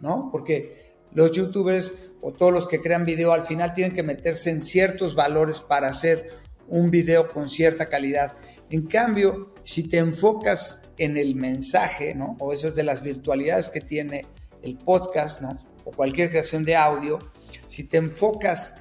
¿no? 0.00 0.30
Porque 0.32 0.96
los 1.12 1.30
youtubers 1.30 1.94
o 2.22 2.32
todos 2.32 2.52
los 2.52 2.66
que 2.66 2.80
crean 2.80 3.04
video 3.04 3.32
al 3.32 3.44
final 3.44 3.72
tienen 3.72 3.94
que 3.94 4.02
meterse 4.02 4.50
en 4.50 4.60
ciertos 4.60 5.14
valores 5.14 5.60
para 5.60 5.86
hacer 5.86 6.28
un 6.66 6.90
video 6.90 7.28
con 7.28 7.48
cierta 7.48 7.86
calidad. 7.86 8.36
En 8.68 8.88
cambio, 8.88 9.54
si 9.66 9.88
te 9.88 9.98
enfocas 9.98 10.88
en 10.96 11.16
el 11.16 11.34
mensaje, 11.34 12.14
¿no? 12.14 12.36
O 12.38 12.52
esas 12.52 12.76
de 12.76 12.84
las 12.84 13.02
virtualidades 13.02 13.68
que 13.68 13.80
tiene 13.80 14.24
el 14.62 14.76
podcast, 14.78 15.42
¿no? 15.42 15.58
O 15.84 15.90
cualquier 15.90 16.30
creación 16.30 16.62
de 16.62 16.76
audio, 16.76 17.18
si 17.66 17.82
te 17.82 17.96
enfocas 17.96 18.76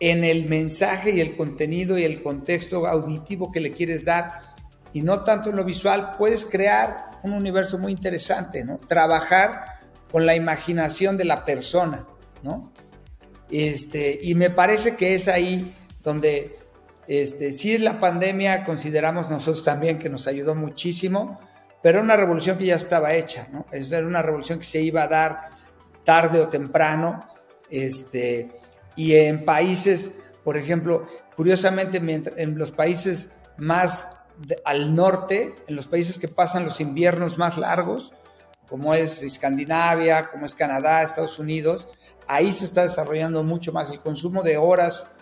en 0.00 0.24
el 0.24 0.48
mensaje 0.48 1.10
y 1.10 1.20
el 1.20 1.36
contenido 1.36 1.98
y 1.98 2.04
el 2.04 2.22
contexto 2.22 2.86
auditivo 2.86 3.52
que 3.52 3.60
le 3.60 3.70
quieres 3.70 4.06
dar 4.06 4.40
y 4.94 5.02
no 5.02 5.20
tanto 5.20 5.50
en 5.50 5.56
lo 5.56 5.64
visual, 5.64 6.12
puedes 6.16 6.46
crear 6.46 7.10
un 7.22 7.34
universo 7.34 7.78
muy 7.78 7.92
interesante, 7.92 8.64
¿no? 8.64 8.78
Trabajar 8.78 9.78
con 10.10 10.24
la 10.24 10.34
imaginación 10.34 11.18
de 11.18 11.24
la 11.24 11.44
persona, 11.44 12.06
¿no? 12.42 12.72
Este, 13.50 14.18
y 14.22 14.34
me 14.34 14.48
parece 14.48 14.96
que 14.96 15.14
es 15.14 15.28
ahí 15.28 15.74
donde, 16.02 16.56
este, 17.06 17.48
es 17.48 17.80
la 17.80 18.00
pandemia, 18.00 18.64
consideramos 18.64 19.28
nosotros 19.30 19.64
también 19.64 19.98
que 19.98 20.08
nos 20.08 20.26
ayudó 20.26 20.54
muchísimo, 20.54 21.40
pero 21.82 22.00
una 22.00 22.16
revolución 22.16 22.56
que 22.56 22.66
ya 22.66 22.76
estaba 22.76 23.12
hecha, 23.14 23.48
¿no? 23.52 23.66
Es 23.70 23.92
una 23.92 24.22
revolución 24.22 24.58
que 24.58 24.64
se 24.64 24.80
iba 24.80 25.02
a 25.02 25.08
dar 25.08 25.50
tarde 26.04 26.40
o 26.40 26.48
temprano, 26.48 27.20
este, 27.70 28.52
y 28.96 29.14
en 29.14 29.44
países, 29.44 30.22
por 30.44 30.56
ejemplo, 30.56 31.06
curiosamente, 31.36 31.98
en 32.36 32.58
los 32.58 32.70
países 32.70 33.36
más 33.56 34.08
al 34.64 34.94
norte, 34.94 35.54
en 35.66 35.76
los 35.76 35.86
países 35.86 36.18
que 36.18 36.28
pasan 36.28 36.64
los 36.64 36.80
inviernos 36.80 37.38
más 37.38 37.58
largos, 37.58 38.12
como 38.68 38.94
es 38.94 39.22
Escandinavia, 39.22 40.30
como 40.30 40.46
es 40.46 40.54
Canadá, 40.54 41.02
Estados 41.02 41.38
Unidos, 41.38 41.88
ahí 42.26 42.52
se 42.52 42.64
está 42.64 42.82
desarrollando 42.82 43.42
mucho 43.42 43.72
más. 43.72 43.90
El 43.90 44.00
consumo 44.00 44.42
de 44.42 44.56
horas 44.56 45.16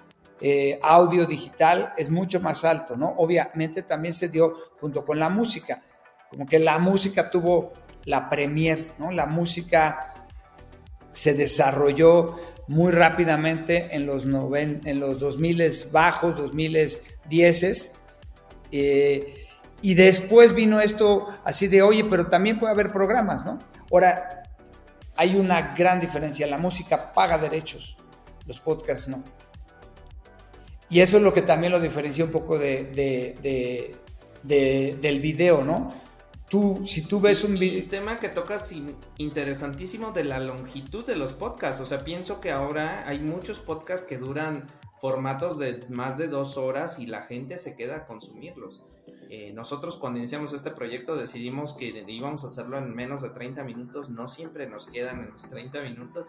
eh, 0.45 0.81
audio 0.83 1.25
digital 1.25 1.93
es 1.97 2.11
mucho 2.11 2.41
más 2.41 2.65
alto, 2.65 2.97
¿no? 2.97 3.15
Obviamente 3.17 3.85
también 3.85 4.13
se 4.13 4.29
dio 4.29 4.57
junto 4.81 5.05
con 5.05 5.21
la 5.21 5.29
música, 5.29 5.81
como 6.29 6.47
que 6.47 6.59
la 6.59 6.81
música 6.81 7.31
tuvo 7.31 7.73
la 8.07 8.29
premier, 8.29 8.89
¿no? 8.99 9.13
La 9.13 9.27
música 9.27 10.15
se 11.13 11.35
desarrolló 11.35 12.41
muy 12.67 12.91
rápidamente 12.91 13.95
en 13.95 14.05
los, 14.05 14.27
noven, 14.27 14.81
en 14.85 14.99
los 14.99 15.21
2000 15.21 15.91
bajos, 15.93 16.37
2010 16.37 17.93
eh, 18.73 19.47
y 19.81 19.95
después 19.95 20.55
vino 20.55 20.81
esto 20.81 21.29
así 21.45 21.69
de, 21.69 21.83
oye, 21.83 22.05
pero 22.05 22.27
también 22.27 22.59
puede 22.59 22.73
haber 22.73 22.89
programas, 22.89 23.45
¿no? 23.45 23.59
Ahora, 23.93 24.43
hay 25.15 25.37
una 25.37 25.73
gran 25.77 26.01
diferencia. 26.01 26.49
La 26.49 26.59
música 26.59 27.13
paga 27.13 27.39
derechos, 27.39 27.97
los 28.45 28.59
podcasts 28.59 29.07
no. 29.07 29.23
Y 30.93 31.01
eso 31.01 31.17
es 31.17 31.23
lo 31.23 31.33
que 31.33 31.41
también 31.41 31.73
lo 31.73 31.81
diferencia 31.81 32.23
un 32.23 32.31
poco 32.31 32.59
de, 32.59 33.91
del 34.43 35.21
video, 35.21 35.65
¿no? 35.65 35.89
Tú, 36.51 36.83
si 36.85 37.07
tú 37.07 37.19
ves 37.19 37.45
un 37.45 37.59
video... 37.59 37.89
tema 37.89 38.19
que 38.19 38.29
tocas 38.29 38.71
interesantísimo 39.17 40.13
de 40.13 40.25
la 40.25 40.39
longitud 40.39 41.03
de 41.07 41.17
los 41.17 41.33
podcasts. 41.33 41.81
O 41.81 41.87
sea, 41.87 42.05
pienso 42.05 42.43
que 42.43 42.51
ahora 42.51 43.09
hay 43.09 43.21
muchos 43.21 43.59
podcasts 43.59 44.07
que 44.07 44.19
duran 44.19 44.67
formatos 45.01 45.59
de 45.59 45.83
más 45.89 46.19
de 46.19 46.29
dos 46.29 46.59
horas 46.59 46.99
y 46.99 47.07
la 47.07 47.23
gente 47.23 47.57
se 47.57 47.75
queda 47.75 47.97
a 47.97 48.07
consumirlos. 48.07 48.85
Eh, 49.35 49.51
nosotros 49.55 49.97
cuando 49.97 50.19
iniciamos 50.19 50.53
este 50.53 50.73
proyecto 50.73 51.17
decidimos 51.17 51.73
que 51.73 52.05
íbamos 52.07 52.45
a 52.45 52.49
hacerlo 52.49 52.77
en 52.77 52.95
menos 52.95 53.23
de 53.23 53.31
30 53.31 53.65
minutos, 53.65 54.11
no 54.11 54.29
siempre 54.29 54.69
nos 54.69 54.89
quedan 54.89 55.21
en 55.21 55.31
los 55.31 55.49
30 55.49 55.81
minutos, 55.81 56.27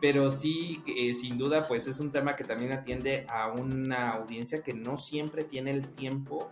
pero 0.00 0.32
sí, 0.32 0.82
eh, 0.88 1.14
sin 1.14 1.38
duda, 1.38 1.68
pues 1.68 1.86
es 1.86 2.00
un 2.00 2.10
tema 2.10 2.34
que 2.34 2.42
también 2.42 2.72
atiende 2.72 3.24
a 3.28 3.52
una 3.52 4.10
audiencia 4.10 4.64
que 4.64 4.72
no 4.74 4.96
siempre 4.96 5.44
tiene 5.44 5.70
el 5.70 5.86
tiempo 5.86 6.50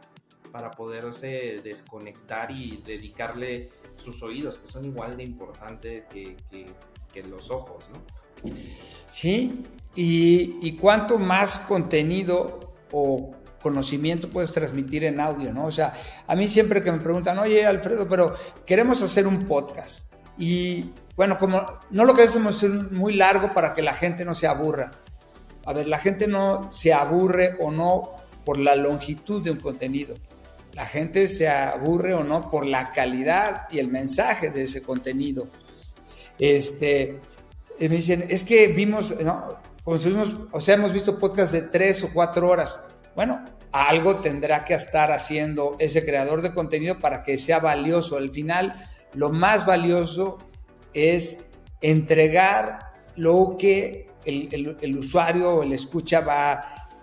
para 0.53 0.71
poderse 0.71 1.61
desconectar 1.65 2.53
y 2.53 2.81
dedicarle 2.87 3.71
sus 3.97 4.23
oídos, 4.23 4.57
que 4.59 4.69
son 4.69 4.85
igual 4.85 5.17
de 5.17 5.25
importantes 5.25 6.05
que, 6.09 6.37
los 7.29 7.51
ojos, 7.51 7.91
¿no? 7.93 8.53
Sí, 9.11 9.65
y, 9.97 10.59
y 10.63 10.77
cuanto 10.77 11.19
más 11.19 11.59
contenido 11.59 12.77
o 12.93 13.33
conocimiento 13.63 14.31
puedes 14.31 14.53
transmitir 14.53 15.05
en 15.05 15.21
audio, 15.21 15.53
¿no? 15.53 15.67
O 15.67 15.71
sea, 15.71 15.95
a 16.27 16.37
mí 16.37 16.49
siempre 16.49 16.83
que 16.83 16.93
me 16.93 16.99
preguntan, 16.99 17.39
oye, 17.39 17.67
Alfredo, 17.67 18.09
pero 18.09 18.35
queremos 18.65 19.03
hacer 19.03 19.27
un 19.27 19.47
podcast. 19.47 20.13
Y 20.37 20.93
bueno, 21.17 21.37
como 21.37 21.67
no 21.91 22.05
lo 22.05 22.15
queremos 22.15 22.57
hacer 22.57 22.71
muy 22.71 23.15
largo 23.15 23.53
para 23.53 23.75
que 23.75 23.83
la 23.83 23.95
gente 23.95 24.25
no 24.25 24.35
se 24.35 24.47
aburra. 24.47 24.91
A 25.67 25.73
ver, 25.73 25.89
la 25.89 25.99
gente 25.99 26.27
no 26.27 26.71
se 26.71 26.93
aburre 26.93 27.57
o 27.61 27.71
no 27.71 28.15
por 28.45 28.59
la 28.59 28.75
longitud 28.77 29.43
de 29.43 29.51
un 29.51 29.59
contenido. 29.59 30.15
La 30.75 30.87
gente 30.87 31.29
se 31.29 31.49
aburre 31.49 32.15
o 32.15 32.23
no 32.23 32.51
por 32.51 32.65
la 32.65 32.93
calidad 32.93 33.67
y 33.71 33.79
el 33.79 33.89
mensaje 33.89 34.51
de 34.51 34.63
ese 34.63 34.83
contenido. 34.83 35.49
Este, 36.39 37.19
me 37.81 37.89
dicen, 37.89 38.25
es 38.29 38.45
que 38.45 38.69
vimos, 38.69 39.21
¿no? 39.21 39.59
consumimos, 39.83 40.35
o 40.53 40.61
sea, 40.61 40.75
hemos 40.75 40.93
visto 40.93 41.19
podcasts 41.19 41.53
de 41.53 41.63
tres 41.63 42.05
o 42.05 42.11
cuatro 42.13 42.49
horas. 42.49 42.81
Bueno, 43.19 43.45
algo 43.73 44.15
tendrá 44.21 44.65
que 44.65 44.75
estar 44.75 45.11
haciendo 45.11 45.75
ese 45.81 46.05
creador 46.05 46.41
de 46.41 46.55
contenido 46.55 47.01
para 47.01 47.25
que 47.25 47.37
sea 47.37 47.59
valioso. 47.59 48.17
Al 48.17 48.31
final, 48.31 48.77
lo 49.15 49.31
más 49.31 49.67
valioso 49.67 50.39
es 50.95 51.47
entregar 51.81 52.79
lo 53.17 53.57
que 53.59 54.07
el, 54.25 54.97
usuario 54.97 55.51
o 55.53 55.63
el 55.65 55.73
escucha 55.73 56.21
va 56.21 56.53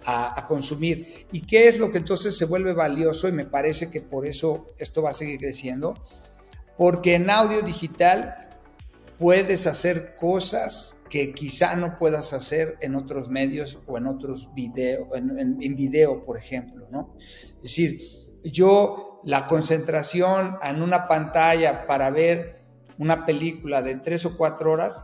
a, 0.06 0.40
a, 0.40 0.48
consumir. 0.48 1.28
¿Y 1.34 1.42
qué 1.42 1.68
es 1.68 1.80
lo 1.80 1.92
que 1.92 1.98
entonces 1.98 2.38
se 2.38 2.46
vuelve 2.46 2.72
valioso? 2.72 3.28
Y 3.28 3.34
me 3.34 3.46
parece 3.46 3.92
que 3.92 4.00
por 4.00 4.26
eso 4.26 4.68
esto 4.78 5.02
va 5.02 5.10
a 5.10 5.14
seguir 5.14 5.38
creciendo. 5.38 5.96
Porque 6.78 7.16
en 7.16 7.30
audio 7.30 7.62
digital 7.62 8.52
puedes 9.20 9.68
hacer 9.68 10.16
cosas 10.16 11.04
que 11.16 11.34
quizá 11.34 11.78
no 11.78 11.98
puedas 11.98 12.34
hacer 12.34 12.76
en 12.82 12.94
otros 12.94 13.30
medios 13.30 13.80
o 13.88 13.98
en 13.98 14.06
otros 14.06 14.54
videos, 14.54 15.08
en, 15.14 15.58
video, 15.78 16.26
por 16.26 16.38
ejemplo, 16.38 16.90
¿no? 16.92 17.16
Es 17.56 17.62
decir, 17.62 18.02
yo 18.44 19.22
la 19.24 19.48
concentración 19.48 20.58
en 20.62 20.82
una 20.82 21.08
pantalla 21.08 21.88
para 21.88 22.10
ver 22.10 22.58
una 22.98 23.26
película 23.26 23.82
de 23.82 23.96
tres 23.96 24.26
o 24.26 24.36
cuatro 24.36 24.74
horas, 24.74 25.02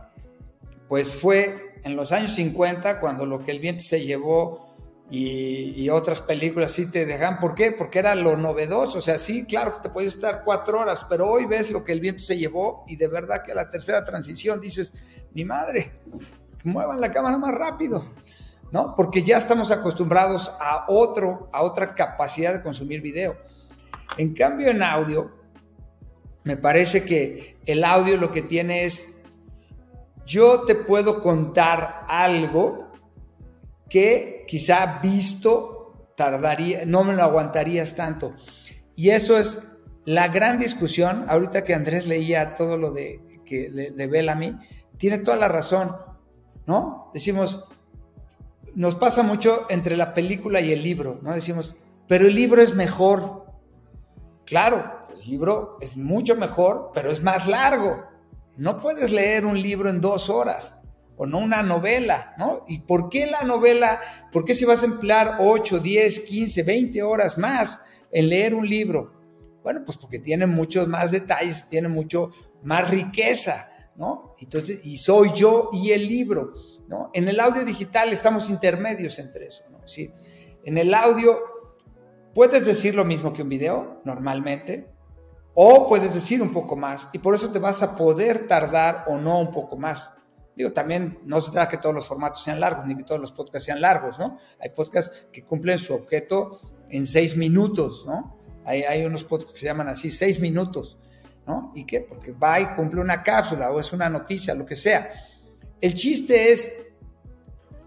pues 0.86 1.10
fue 1.10 1.78
en 1.82 1.96
los 1.96 2.12
años 2.12 2.34
50 2.34 3.00
cuando 3.00 3.24
lo 3.24 3.42
que 3.42 3.50
el 3.50 3.60
viento 3.60 3.82
se 3.82 4.04
llevó 4.04 4.68
y, 5.14 5.88
otras 5.90 6.20
películas 6.20 6.72
sí 6.72 6.90
te 6.90 7.04
dejan. 7.04 7.38
¿Por 7.38 7.54
qué? 7.54 7.72
Porque 7.72 7.98
era 7.98 8.14
lo 8.14 8.36
novedoso. 8.36 8.98
O 8.98 9.02
sea, 9.02 9.18
sí, 9.18 9.44
claro 9.44 9.74
que 9.74 9.80
te 9.80 9.90
puedes 9.90 10.14
estar 10.14 10.42
cuatro 10.42 10.80
horas, 10.80 11.04
pero 11.08 11.28
hoy 11.28 11.44
ves 11.44 11.70
lo 11.70 11.84
que 11.84 11.92
el 11.92 12.00
viento 12.00 12.22
se 12.22 12.38
llevó 12.38 12.84
y 12.86 12.96
de 12.96 13.08
verdad 13.08 13.42
que 13.42 13.52
a 13.52 13.54
la 13.54 13.68
tercera 13.68 14.04
transición 14.06 14.58
dices, 14.58 14.94
mi 15.34 15.44
madre, 15.44 15.92
muevan 16.64 17.00
la 17.00 17.10
cámara 17.10 17.38
más 17.38 17.54
rápido, 17.54 18.04
¿no? 18.70 18.94
Porque 18.96 19.22
ya 19.22 19.38
estamos 19.38 19.70
acostumbrados 19.70 20.52
a 20.60 20.84
otro, 20.88 21.48
a 21.52 21.62
otra 21.62 21.94
capacidad 21.94 22.52
de 22.52 22.62
consumir 22.62 23.00
video. 23.00 23.36
En 24.18 24.34
cambio, 24.34 24.70
en 24.70 24.82
audio, 24.82 25.30
me 26.44 26.56
parece 26.56 27.04
que 27.04 27.56
el 27.66 27.84
audio 27.84 28.16
lo 28.16 28.32
que 28.32 28.42
tiene 28.42 28.84
es, 28.84 29.20
yo 30.26 30.62
te 30.62 30.74
puedo 30.74 31.20
contar 31.20 32.04
algo 32.08 32.90
que 33.88 34.44
quizá 34.46 35.00
visto 35.02 36.08
tardaría, 36.16 36.84
no 36.86 37.04
me 37.04 37.14
lo 37.14 37.22
aguantarías 37.22 37.96
tanto. 37.96 38.34
Y 38.96 39.10
eso 39.10 39.38
es 39.38 39.68
la 40.04 40.28
gran 40.28 40.58
discusión, 40.58 41.26
ahorita 41.28 41.64
que 41.64 41.74
Andrés 41.74 42.06
leía 42.06 42.54
todo 42.54 42.76
lo 42.76 42.92
de, 42.92 43.20
que, 43.46 43.70
de, 43.70 44.06
Bellamy, 44.06 44.56
tiene 45.02 45.18
toda 45.18 45.36
la 45.36 45.48
razón, 45.48 45.96
¿no? 46.64 47.10
Decimos, 47.12 47.64
nos 48.76 48.94
pasa 48.94 49.24
mucho 49.24 49.66
entre 49.68 49.96
la 49.96 50.14
película 50.14 50.60
y 50.60 50.70
el 50.70 50.80
libro, 50.80 51.18
¿no? 51.22 51.34
Decimos, 51.34 51.76
pero 52.06 52.28
el 52.28 52.36
libro 52.36 52.62
es 52.62 52.72
mejor. 52.76 53.46
Claro, 54.46 55.08
el 55.12 55.28
libro 55.28 55.76
es 55.80 55.96
mucho 55.96 56.36
mejor, 56.36 56.92
pero 56.94 57.10
es 57.10 57.20
más 57.20 57.48
largo. 57.48 58.04
No 58.56 58.78
puedes 58.78 59.10
leer 59.10 59.44
un 59.44 59.60
libro 59.60 59.90
en 59.90 60.00
dos 60.00 60.30
horas 60.30 60.80
o 61.16 61.26
no 61.26 61.38
una 61.40 61.64
novela, 61.64 62.36
¿no? 62.38 62.64
¿Y 62.68 62.82
por 62.82 63.08
qué 63.08 63.26
la 63.26 63.42
novela? 63.42 63.98
¿Por 64.30 64.44
qué 64.44 64.54
si 64.54 64.64
vas 64.64 64.84
a 64.84 64.86
emplear 64.86 65.38
8, 65.40 65.80
10, 65.80 66.20
15, 66.20 66.62
20 66.62 67.02
horas 67.02 67.36
más 67.38 67.82
en 68.12 68.28
leer 68.28 68.54
un 68.54 68.68
libro? 68.68 69.14
Bueno, 69.64 69.82
pues 69.84 69.98
porque 69.98 70.20
tiene 70.20 70.46
muchos 70.46 70.86
más 70.86 71.10
detalles, 71.10 71.66
tiene 71.68 71.88
mucho 71.88 72.30
más 72.62 72.88
riqueza, 72.88 73.68
¿no? 73.96 74.31
Entonces, 74.44 74.80
y 74.82 74.96
soy 74.96 75.32
yo 75.34 75.70
y 75.72 75.92
el 75.92 76.06
libro, 76.06 76.54
¿no? 76.88 77.10
En 77.12 77.28
el 77.28 77.40
audio 77.40 77.64
digital 77.64 78.12
estamos 78.12 78.50
intermedios 78.50 79.18
entre 79.18 79.46
eso, 79.46 79.64
¿no? 79.70 79.80
En 80.64 80.78
el 80.78 80.94
audio 80.94 81.38
puedes 82.34 82.66
decir 82.66 82.94
lo 82.94 83.04
mismo 83.04 83.32
que 83.32 83.42
un 83.42 83.48
video, 83.48 84.00
normalmente, 84.04 84.88
o 85.54 85.86
puedes 85.86 86.14
decir 86.14 86.40
un 86.40 86.52
poco 86.52 86.76
más, 86.76 87.08
y 87.12 87.18
por 87.18 87.34
eso 87.34 87.50
te 87.50 87.58
vas 87.58 87.82
a 87.82 87.96
poder 87.96 88.46
tardar 88.46 89.04
o 89.08 89.18
no 89.18 89.38
un 89.40 89.50
poco 89.50 89.76
más. 89.76 90.14
Digo, 90.56 90.72
también 90.72 91.18
no 91.24 91.40
se 91.40 91.50
trata 91.50 91.70
que 91.70 91.78
todos 91.78 91.94
los 91.94 92.06
formatos 92.06 92.42
sean 92.42 92.60
largos, 92.60 92.86
ni 92.86 92.96
que 92.96 93.04
todos 93.04 93.20
los 93.20 93.32
podcasts 93.32 93.66
sean 93.66 93.80
largos, 93.80 94.18
¿no? 94.18 94.38
Hay 94.60 94.70
podcasts 94.70 95.26
que 95.32 95.42
cumplen 95.42 95.78
su 95.78 95.94
objeto 95.94 96.60
en 96.90 97.06
seis 97.06 97.36
minutos, 97.36 98.04
¿no? 98.06 98.38
Hay, 98.64 98.82
hay 98.82 99.04
unos 99.04 99.24
podcasts 99.24 99.54
que 99.54 99.60
se 99.60 99.66
llaman 99.66 99.88
así, 99.88 100.10
seis 100.10 100.40
minutos, 100.40 100.98
¿no? 101.46 101.72
¿Y 101.74 101.84
qué? 101.84 102.00
Porque 102.00 102.32
va 102.32 102.60
y 102.60 102.66
cumple 102.74 103.00
una 103.00 103.22
cápsula 103.22 103.70
o 103.70 103.80
es 103.80 103.92
una 103.92 104.08
noticia, 104.08 104.54
lo 104.54 104.66
que 104.66 104.76
sea. 104.76 105.10
El 105.80 105.94
chiste 105.94 106.52
es 106.52 106.90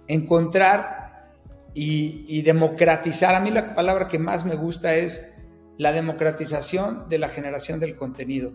encontrar 0.08 1.32
y, 1.74 2.42
democratizar. 2.42 3.36
A 3.36 3.40
mí 3.40 3.52
la 3.52 3.76
palabra 3.76 4.08
que 4.08 4.20
más 4.20 4.46
me 4.46 4.56
gusta 4.56 4.96
es 4.96 5.36
la 5.78 5.92
democratización 5.92 7.08
de 7.10 7.18
la 7.18 7.30
generación 7.30 7.80
del 7.80 7.98
contenido. 7.98 8.54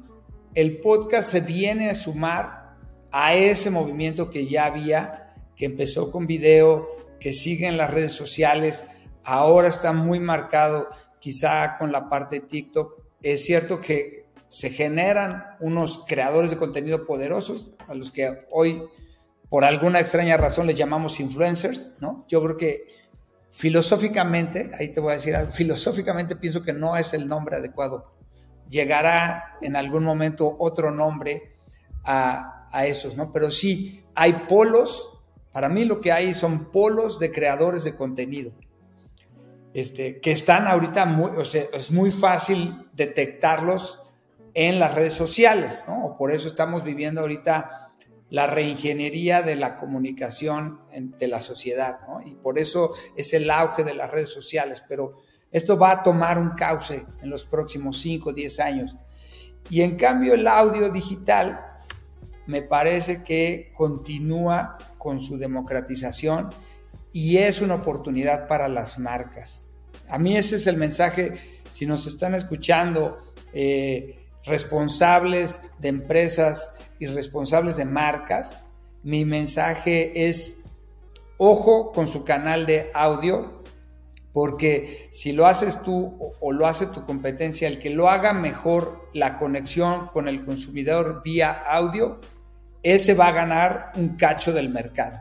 El 0.55 0.79
podcast 0.79 1.31
se 1.31 1.41
viene 1.41 1.91
a 1.91 1.95
sumar 1.95 2.77
a 3.13 3.35
ese 3.35 3.71
movimiento 3.71 4.31
que 4.31 4.47
ya 4.47 4.65
había, 4.65 5.35
que 5.55 5.67
empezó 5.67 6.11
con 6.11 6.27
video, 6.27 6.89
que 7.19 7.33
sigue 7.33 7.67
en 7.67 7.77
las 7.77 7.91
redes 7.91 8.13
sociales, 8.13 8.87
ahora 9.25 9.69
está 9.69 9.93
muy 9.93 10.19
marcado 10.19 10.89
quizá 11.19 11.77
con 11.79 11.93
la 11.93 12.09
parte 12.09 12.41
de 12.41 12.47
TikTok. 12.47 13.03
Es 13.23 13.45
cierto 13.45 13.81
que 13.81 14.20
se 14.51 14.69
generan 14.71 15.45
unos 15.61 16.05
creadores 16.09 16.51
de 16.51 16.57
contenido 16.57 17.07
poderosos, 17.07 17.73
a 17.89 17.95
los 17.95 18.11
que 18.11 18.47
hoy 18.51 18.83
por 19.49 19.65
alguna 19.65 20.01
extraña 20.01 20.37
razón 20.37 20.67
les 20.67 20.77
llamamos 20.77 21.21
influencers, 21.21 21.93
¿no? 22.01 22.25
Yo 22.29 22.43
creo 22.43 22.57
que 22.57 22.85
filosóficamente, 23.53 24.73
ahí 24.77 24.89
te 24.89 24.99
voy 24.99 25.13
a 25.13 25.15
decir, 25.15 25.37
filosóficamente 25.53 26.35
pienso 26.35 26.63
que 26.63 26.73
no 26.73 26.97
es 26.97 27.15
el 27.15 27.29
nombre 27.29 27.57
adecuado. 27.57 28.13
Llegará 28.69 29.57
en 29.63 29.77
algún 29.77 30.03
momento 30.03 30.57
otro 30.59 30.91
nombre 30.91 31.53
a, 32.05 32.69
a 32.73 32.87
esos, 32.87 33.17
¿no? 33.17 33.33
Pero 33.33 33.53
sí, 33.53 34.05
hay 34.17 34.47
polos, 34.49 35.21
para 35.53 35.69
mí 35.69 35.85
lo 35.85 36.01
que 36.01 36.11
hay 36.11 36.35
son 36.35 36.73
polos 36.73 37.21
de 37.21 37.31
creadores 37.31 37.85
de 37.85 37.95
contenido, 37.95 38.51
este, 39.75 40.21
que 40.21 40.33
están 40.33 40.67
ahorita, 40.67 41.05
muy, 41.05 41.31
o 41.37 41.45
sea, 41.45 41.67
es 41.73 41.93
muy 41.93 42.11
fácil 42.11 42.89
detectarlos 42.93 44.10
en 44.55 44.79
las 44.79 44.95
redes 44.95 45.15
sociales, 45.15 45.85
¿no? 45.87 46.17
Por 46.19 46.33
eso 46.33 46.49
estamos 46.49 46.85
viviendo 46.85 47.21
ahorita 47.21 47.89
la 48.31 48.47
reingeniería 48.47 49.43
de 49.43 49.57
la 49.57 49.77
comunicación 49.77 50.81
de 50.93 51.29
la 51.29 51.41
sociedad, 51.41 52.01
¿no? 52.07 52.23
Y 52.23 52.35
por 52.35 52.59
eso 52.59 52.95
es 53.17 53.33
el 53.35 53.51
auge 53.51 53.85
de 53.85 53.95
las 53.95 54.11
redes 54.11 54.31
sociales, 54.31 54.85
pero 54.89 55.19
esto 55.51 55.77
va 55.77 55.91
a 55.91 56.03
tomar 56.03 56.39
un 56.39 56.51
cauce 56.51 57.05
en 57.23 57.31
los 57.31 57.45
próximos 57.45 58.01
5 58.01 58.31
o 58.31 58.33
10 58.33 58.61
años. 58.61 58.97
Y 59.69 59.83
en 59.83 59.97
cambio 59.97 60.35
el 60.35 60.47
audio 60.47 60.91
digital 60.91 61.61
me 62.47 62.63
parece 62.63 63.23
que 63.23 63.73
continúa 63.77 64.79
con 64.97 65.21
su 65.21 65.37
democratización 65.37 66.51
y 67.13 67.39
es 67.39 67.61
una 67.61 67.77
oportunidad 67.77 68.47
para 68.47 68.69
las 68.69 68.99
marcas. 68.99 69.65
A 70.09 70.19
mí 70.19 70.37
ese 70.37 70.57
es 70.57 70.67
el 70.67 70.77
mensaje, 70.77 71.33
si 71.71 71.87
nos 71.87 72.07
están 72.07 72.35
escuchando 72.35 73.33
eh, 73.53 74.20
responsables 74.45 75.61
de 75.79 75.89
empresas 75.89 76.73
y 76.99 77.07
responsables 77.07 77.77
de 77.77 77.85
marcas, 77.85 78.61
mi 79.03 79.25
mensaje 79.25 80.29
es, 80.29 80.63
ojo 81.39 81.93
con 81.93 82.07
su 82.07 82.25
canal 82.25 82.67
de 82.67 82.91
audio, 82.95 83.63
porque 84.33 85.09
si 85.13 85.33
lo 85.33 85.47
haces 85.47 85.83
tú 85.83 86.35
o, 86.41 86.53
lo 86.53 86.67
hace 86.67 86.87
tu 86.87 87.05
competencia, 87.05 87.67
el 87.69 87.79
que 87.79 87.91
lo 87.91 88.09
haga 88.09 88.33
mejor 88.33 89.09
la 89.13 89.39
conexión 89.39 90.09
con 90.09 90.29
el 90.29 90.45
consumidor 90.45 91.23
vía 91.25 91.51
audio, 91.51 92.21
ese 92.83 93.15
va 93.15 93.29
a 93.29 93.33
ganar 93.33 93.93
un 93.97 94.17
cacho 94.17 94.53
del 94.53 94.69
mercado. 94.69 95.19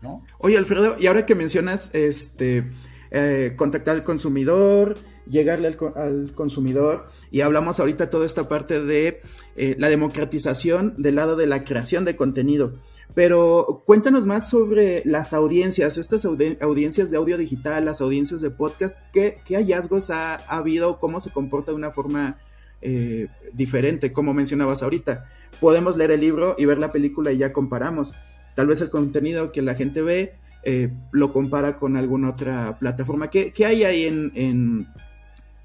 ¿no? 0.00 0.24
Oye, 0.38 0.56
Alfredo, 0.56 0.96
y 0.98 1.06
ahora 1.06 1.26
que 1.26 1.34
mencionas 1.34 1.94
este, 1.94 2.70
eh, 3.10 3.54
contactar 3.56 3.96
al 3.96 4.04
consumidor, 4.04 4.96
llegarle 5.28 5.76
al, 5.96 6.32
consumidor, 6.34 7.08
y 7.30 7.40
hablamos 7.40 7.80
ahorita 7.80 8.10
toda 8.10 8.26
esta 8.26 8.48
parte 8.48 8.82
de 8.82 9.20
eh, 9.56 9.76
la 9.78 9.88
democratización 9.88 10.94
del 10.98 11.16
lado 11.16 11.36
de 11.36 11.46
la 11.46 11.64
creación 11.64 12.04
de 12.04 12.16
contenido. 12.16 12.74
Pero 13.14 13.82
cuéntanos 13.86 14.26
más 14.26 14.48
sobre 14.48 15.02
las 15.04 15.32
audiencias, 15.32 15.96
estas 15.96 16.24
audiencias 16.24 17.10
de 17.10 17.16
audio 17.16 17.38
digital, 17.38 17.84
las 17.84 18.00
audiencias 18.00 18.42
de 18.42 18.50
podcast, 18.50 19.00
¿qué, 19.12 19.40
hallazgos 19.48 20.10
ha, 20.10 20.34
ha, 20.34 20.58
habido? 20.58 20.98
¿Cómo 20.98 21.20
se 21.20 21.30
comporta 21.30 21.70
de 21.70 21.76
una 21.76 21.92
forma 21.92 22.38
eh, 22.82 23.28
diferente, 23.54 24.12
como 24.12 24.34
mencionabas 24.34 24.82
ahorita. 24.82 25.24
Podemos 25.60 25.96
leer 25.96 26.10
el 26.10 26.20
libro 26.20 26.54
y 26.58 26.66
ver 26.66 26.78
la 26.78 26.92
película 26.92 27.32
y 27.32 27.38
ya 27.38 27.52
comparamos. 27.52 28.14
Tal 28.54 28.66
vez 28.66 28.80
el 28.82 28.90
contenido 28.90 29.50
que 29.50 29.62
la 29.62 29.74
gente 29.74 30.02
ve 30.02 30.34
eh, 30.62 30.92
lo 31.10 31.32
compara 31.32 31.78
con 31.78 31.96
alguna 31.96 32.30
otra 32.30 32.78
plataforma. 32.78 33.28
¿Qué, 33.28 33.52
hay 33.64 33.84
ahí 33.84 34.04
en, 34.04 34.88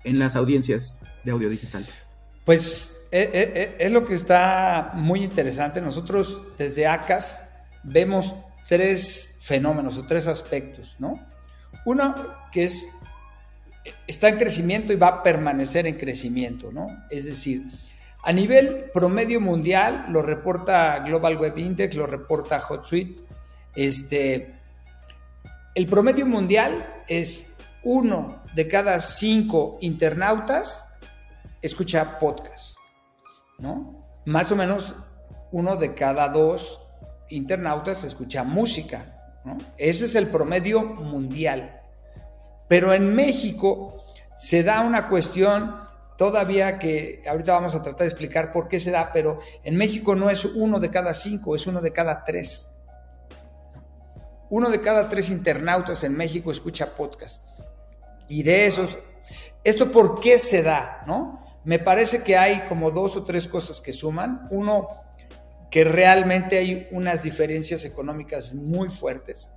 las 0.03 0.35
audiencias 0.35 1.01
de 1.23 1.31
audio 1.31 1.49
digital? 1.49 1.87
Pues 2.45 3.07
eh, 3.11 3.29
eh, 3.33 3.75
es 3.79 3.91
lo 3.91 4.05
que 4.05 4.15
está 4.15 4.91
muy 4.95 5.23
interesante. 5.23 5.81
Nosotros 5.81 6.41
desde 6.57 6.87
ACAS 6.87 7.49
vemos 7.83 8.33
tres 8.67 9.39
fenómenos 9.43 9.97
o 9.97 10.05
tres 10.05 10.27
aspectos, 10.27 10.95
¿no? 10.99 11.19
Uno 11.85 12.15
que 12.51 12.65
es 12.65 12.85
está 14.07 14.29
en 14.29 14.37
crecimiento 14.37 14.93
y 14.93 14.95
va 14.95 15.07
a 15.07 15.23
permanecer 15.23 15.87
en 15.87 15.97
crecimiento, 15.97 16.71
¿no? 16.71 16.87
Es 17.09 17.25
decir, 17.25 17.63
a 18.23 18.31
nivel 18.31 18.85
promedio 18.93 19.41
mundial, 19.41 20.05
lo 20.09 20.21
reporta 20.21 20.99
Global 20.99 21.37
Web 21.37 21.57
Index, 21.57 21.95
lo 21.95 22.05
reporta 22.05 22.59
HotSuite, 22.59 23.21
este, 23.75 24.53
el 25.73 25.87
promedio 25.87 26.25
mundial 26.25 27.03
es 27.07 27.55
uno 27.83 28.40
de 28.55 28.67
cada 28.67 28.99
cinco 29.01 29.77
internautas 29.81 30.87
escucha 31.61 32.19
podcast, 32.19 32.75
¿no? 33.59 34.07
Más 34.25 34.51
o 34.51 34.55
menos 34.55 34.95
uno 35.51 35.75
de 35.75 35.93
cada 35.93 36.27
dos 36.29 36.79
internautas 37.29 38.03
escucha 38.03 38.43
música, 38.43 39.39
¿no? 39.45 39.57
Ese 39.77 40.05
es 40.05 40.15
el 40.15 40.27
promedio 40.27 40.83
mundial. 40.83 41.81
Pero 42.67 42.93
en 42.93 43.13
México 43.13 44.05
se 44.37 44.63
da 44.63 44.81
una 44.81 45.07
cuestión 45.07 45.81
todavía 46.17 46.77
que 46.77 47.23
ahorita 47.27 47.53
vamos 47.53 47.75
a 47.75 47.81
tratar 47.81 48.01
de 48.01 48.07
explicar 48.07 48.51
por 48.51 48.67
qué 48.67 48.79
se 48.79 48.91
da, 48.91 49.11
pero 49.11 49.39
en 49.63 49.75
México 49.75 50.15
no 50.15 50.29
es 50.29 50.45
uno 50.45 50.79
de 50.79 50.89
cada 50.89 51.13
cinco, 51.13 51.55
es 51.55 51.67
uno 51.67 51.81
de 51.81 51.91
cada 51.91 52.23
tres. 52.23 52.71
Uno 54.49 54.69
de 54.69 54.81
cada 54.81 55.09
tres 55.09 55.29
internautas 55.29 56.03
en 56.03 56.15
México 56.15 56.51
escucha 56.51 56.95
podcast. 56.95 57.41
Y 58.31 58.43
de 58.43 58.65
esos, 58.65 58.97
¿esto 59.61 59.91
por 59.91 60.21
qué 60.21 60.39
se 60.39 60.63
da? 60.63 61.03
¿No? 61.05 61.43
Me 61.65 61.79
parece 61.79 62.23
que 62.23 62.37
hay 62.37 62.61
como 62.61 62.89
dos 62.89 63.17
o 63.17 63.25
tres 63.25 63.45
cosas 63.45 63.81
que 63.81 63.91
suman. 63.91 64.47
Uno, 64.51 64.87
que 65.69 65.83
realmente 65.83 66.57
hay 66.57 66.87
unas 66.91 67.23
diferencias 67.23 67.83
económicas 67.83 68.53
muy 68.53 68.89
fuertes. 68.89 69.51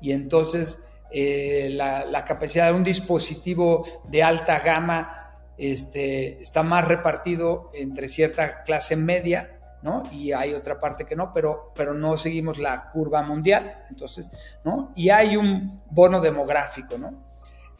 Y 0.00 0.10
entonces 0.10 0.80
eh, 1.12 1.68
la, 1.72 2.24
capacidad 2.24 2.66
de 2.66 2.74
un 2.74 2.82
dispositivo 2.82 3.86
de 4.08 4.24
alta 4.24 4.58
gama 4.58 5.38
este, 5.56 6.42
está 6.42 6.64
más 6.64 6.88
repartido 6.88 7.70
entre 7.74 8.08
cierta 8.08 8.64
clase 8.64 8.96
media, 8.96 9.60
¿no? 9.82 10.02
Y 10.10 10.32
hay 10.32 10.52
otra 10.52 10.80
parte 10.80 11.04
que 11.04 11.14
no, 11.14 11.32
pero, 11.32 11.70
pero 11.76 11.94
no 11.94 12.16
seguimos 12.16 12.58
la 12.58 12.90
curva 12.90 13.22
mundial, 13.22 13.84
entonces, 13.88 14.28
¿no? 14.64 14.90
Y 14.96 15.10
hay 15.10 15.36
un 15.36 15.80
bono 15.88 16.20
demográfico, 16.20 16.98
¿no? 16.98 17.31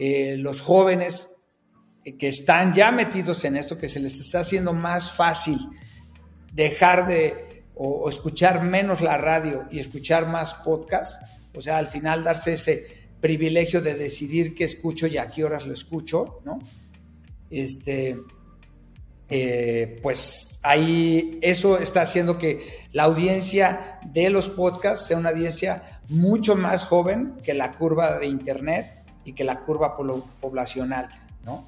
Eh, 0.04 0.36
los 0.36 0.60
jóvenes 0.60 1.44
que 2.18 2.26
están 2.26 2.72
ya 2.72 2.90
metidos 2.90 3.44
en 3.44 3.54
esto, 3.56 3.78
que 3.78 3.88
se 3.88 4.00
les 4.00 4.18
está 4.18 4.40
haciendo 4.40 4.72
más 4.72 5.12
fácil 5.12 5.60
dejar 6.52 7.06
de 7.06 7.62
o 7.76 8.08
escuchar 8.08 8.64
menos 8.64 9.00
la 9.00 9.16
radio 9.16 9.68
y 9.70 9.78
escuchar 9.78 10.26
más 10.26 10.54
podcast, 10.54 11.22
o 11.54 11.62
sea, 11.62 11.78
al 11.78 11.86
final 11.86 12.24
darse 12.24 12.54
ese 12.54 12.84
privilegio 13.20 13.80
de 13.80 13.94
decidir 13.94 14.56
qué 14.56 14.64
escucho 14.64 15.06
y 15.06 15.18
a 15.18 15.30
qué 15.30 15.44
horas 15.44 15.68
lo 15.68 15.72
escucho, 15.72 16.40
¿no? 16.44 16.58
Este, 17.48 18.18
eh, 19.28 20.00
pues 20.02 20.58
ahí 20.64 21.38
eso 21.42 21.78
está 21.78 22.02
haciendo 22.02 22.38
que 22.38 22.88
la 22.90 23.04
audiencia 23.04 24.00
de 24.04 24.30
los 24.30 24.48
podcasts 24.48 25.06
sea 25.06 25.16
una 25.16 25.28
audiencia 25.28 26.00
mucho 26.08 26.56
más 26.56 26.86
joven 26.86 27.34
que 27.44 27.54
la 27.54 27.76
curva 27.76 28.18
de 28.18 28.26
Internet 28.26 29.01
y 29.24 29.32
que 29.32 29.44
la 29.44 29.60
curva 29.60 29.96
poblacional, 29.96 31.08
¿no? 31.44 31.66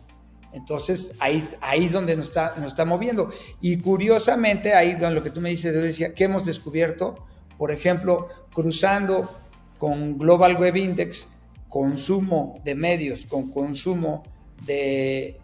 Entonces 0.53 1.17
ahí, 1.19 1.47
ahí 1.61 1.87
es 1.87 1.93
donde 1.93 2.17
nos 2.17 2.29
está, 2.29 2.55
nos 2.57 2.67
está 2.67 2.85
moviendo. 2.85 3.31
Y 3.61 3.79
curiosamente, 3.79 4.75
ahí 4.75 4.93
donde 4.93 5.17
lo 5.17 5.23
que 5.23 5.31
tú 5.31 5.41
me 5.41 5.51
dices, 5.51 5.75
yo 5.75 5.81
decía, 5.81 6.15
¿qué 6.15 6.25
hemos 6.25 6.45
descubierto? 6.45 7.27
Por 7.59 7.73
ejemplo, 7.73 8.29
cruzando 8.53 9.31
con 9.79 10.17
Global 10.17 10.57
Web 10.57 10.77
Index, 10.77 11.29
consumo 11.69 12.61
de 12.63 12.77
medios 12.77 13.27
con 13.27 13.51
consumo 13.51 14.23
de, 14.65 15.41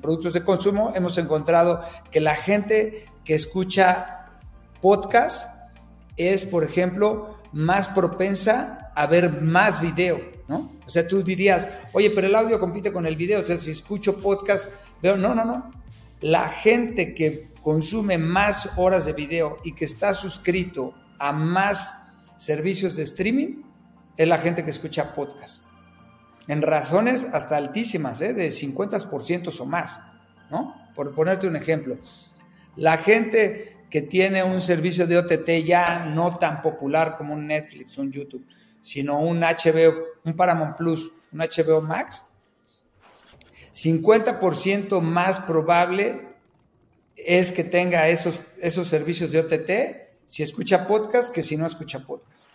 productos 0.00 0.32
de 0.32 0.44
consumo, 0.44 0.92
hemos 0.94 1.18
encontrado 1.18 1.82
que 2.12 2.20
la 2.20 2.36
gente 2.36 3.08
que 3.24 3.34
escucha 3.34 4.28
podcast 4.80 5.68
es, 6.16 6.44
por 6.44 6.62
ejemplo, 6.62 7.36
más 7.52 7.88
propensa 7.88 8.92
a 8.94 9.06
ver 9.06 9.42
más 9.42 9.80
video, 9.80 10.20
¿no? 10.50 10.72
O 10.84 10.90
sea, 10.90 11.06
tú 11.06 11.22
dirías, 11.22 11.70
oye, 11.92 12.10
pero 12.10 12.26
el 12.26 12.34
audio 12.34 12.58
compite 12.58 12.92
con 12.92 13.06
el 13.06 13.14
video, 13.14 13.38
o 13.38 13.44
sea, 13.44 13.56
si 13.56 13.70
escucho 13.70 14.20
podcast, 14.20 14.68
veo, 15.00 15.16
no, 15.16 15.32
no, 15.32 15.44
no. 15.44 15.70
La 16.22 16.48
gente 16.48 17.14
que 17.14 17.50
consume 17.62 18.18
más 18.18 18.72
horas 18.76 19.06
de 19.06 19.12
video 19.12 19.58
y 19.62 19.72
que 19.76 19.84
está 19.84 20.12
suscrito 20.12 20.92
a 21.20 21.30
más 21.32 22.08
servicios 22.36 22.96
de 22.96 23.04
streaming, 23.04 23.62
es 24.16 24.26
la 24.26 24.38
gente 24.38 24.64
que 24.64 24.70
escucha 24.70 25.14
podcast. 25.14 25.62
En 26.48 26.62
razones 26.62 27.28
hasta 27.32 27.56
altísimas, 27.56 28.20
¿eh? 28.20 28.34
de 28.34 28.48
50% 28.48 29.56
o 29.56 29.66
más, 29.66 30.02
¿no? 30.50 30.74
Por 30.96 31.14
ponerte 31.14 31.46
un 31.46 31.54
ejemplo. 31.54 31.96
La 32.74 32.98
gente 32.98 33.76
que 33.88 34.02
tiene 34.02 34.42
un 34.42 34.60
servicio 34.60 35.06
de 35.06 35.16
OTT 35.18 35.64
ya 35.64 36.06
no 36.06 36.38
tan 36.38 36.60
popular 36.60 37.16
como 37.16 37.34
un 37.34 37.46
Netflix, 37.46 37.98
un 37.98 38.10
YouTube, 38.10 38.44
sino 38.82 39.20
un 39.20 39.40
HBO, 39.40 39.94
un 40.24 40.34
Paramount 40.34 40.76
Plus, 40.76 41.10
un 41.32 41.38
HBO 41.38 41.80
Max, 41.80 42.26
50% 43.72 45.00
más 45.00 45.40
probable 45.40 46.28
es 47.16 47.52
que 47.52 47.64
tenga 47.64 48.08
esos, 48.08 48.40
esos 48.60 48.88
servicios 48.88 49.30
de 49.30 49.40
OTT 49.40 50.10
si 50.26 50.42
escucha 50.42 50.86
podcast 50.86 51.34
que 51.34 51.42
si 51.42 51.56
no 51.56 51.66
escucha 51.66 52.00
podcast. 52.00 52.48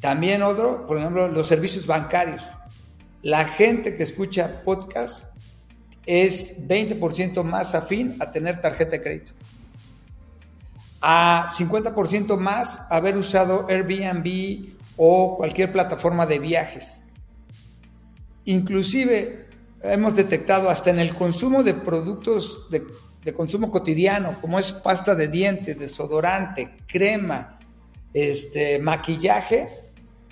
También 0.00 0.42
otro, 0.42 0.86
por 0.86 0.98
ejemplo, 0.98 1.28
los 1.28 1.46
servicios 1.46 1.86
bancarios. 1.86 2.42
La 3.22 3.46
gente 3.46 3.96
que 3.96 4.02
escucha 4.02 4.62
podcast 4.64 5.34
es 6.04 6.68
20% 6.68 7.42
más 7.42 7.74
afín 7.74 8.16
a 8.20 8.30
tener 8.30 8.60
tarjeta 8.60 8.92
de 8.92 9.02
crédito. 9.02 9.32
A 11.00 11.46
50% 11.48 12.36
más 12.36 12.86
haber 12.90 13.16
usado 13.16 13.66
Airbnb 13.68 14.73
o 14.96 15.36
cualquier 15.36 15.72
plataforma 15.72 16.26
de 16.26 16.38
viajes. 16.38 17.02
Inclusive 18.44 19.46
hemos 19.82 20.16
detectado 20.16 20.70
hasta 20.70 20.90
en 20.90 20.98
el 20.98 21.14
consumo 21.14 21.62
de 21.62 21.74
productos 21.74 22.68
de, 22.70 23.32
consumo 23.32 23.70
cotidiano, 23.70 24.38
como 24.40 24.58
es 24.58 24.70
pasta 24.72 25.14
de 25.14 25.28
dientes, 25.28 25.78
desodorante, 25.78 26.76
crema, 26.86 27.58
este, 28.12 28.78
maquillaje, 28.78 29.68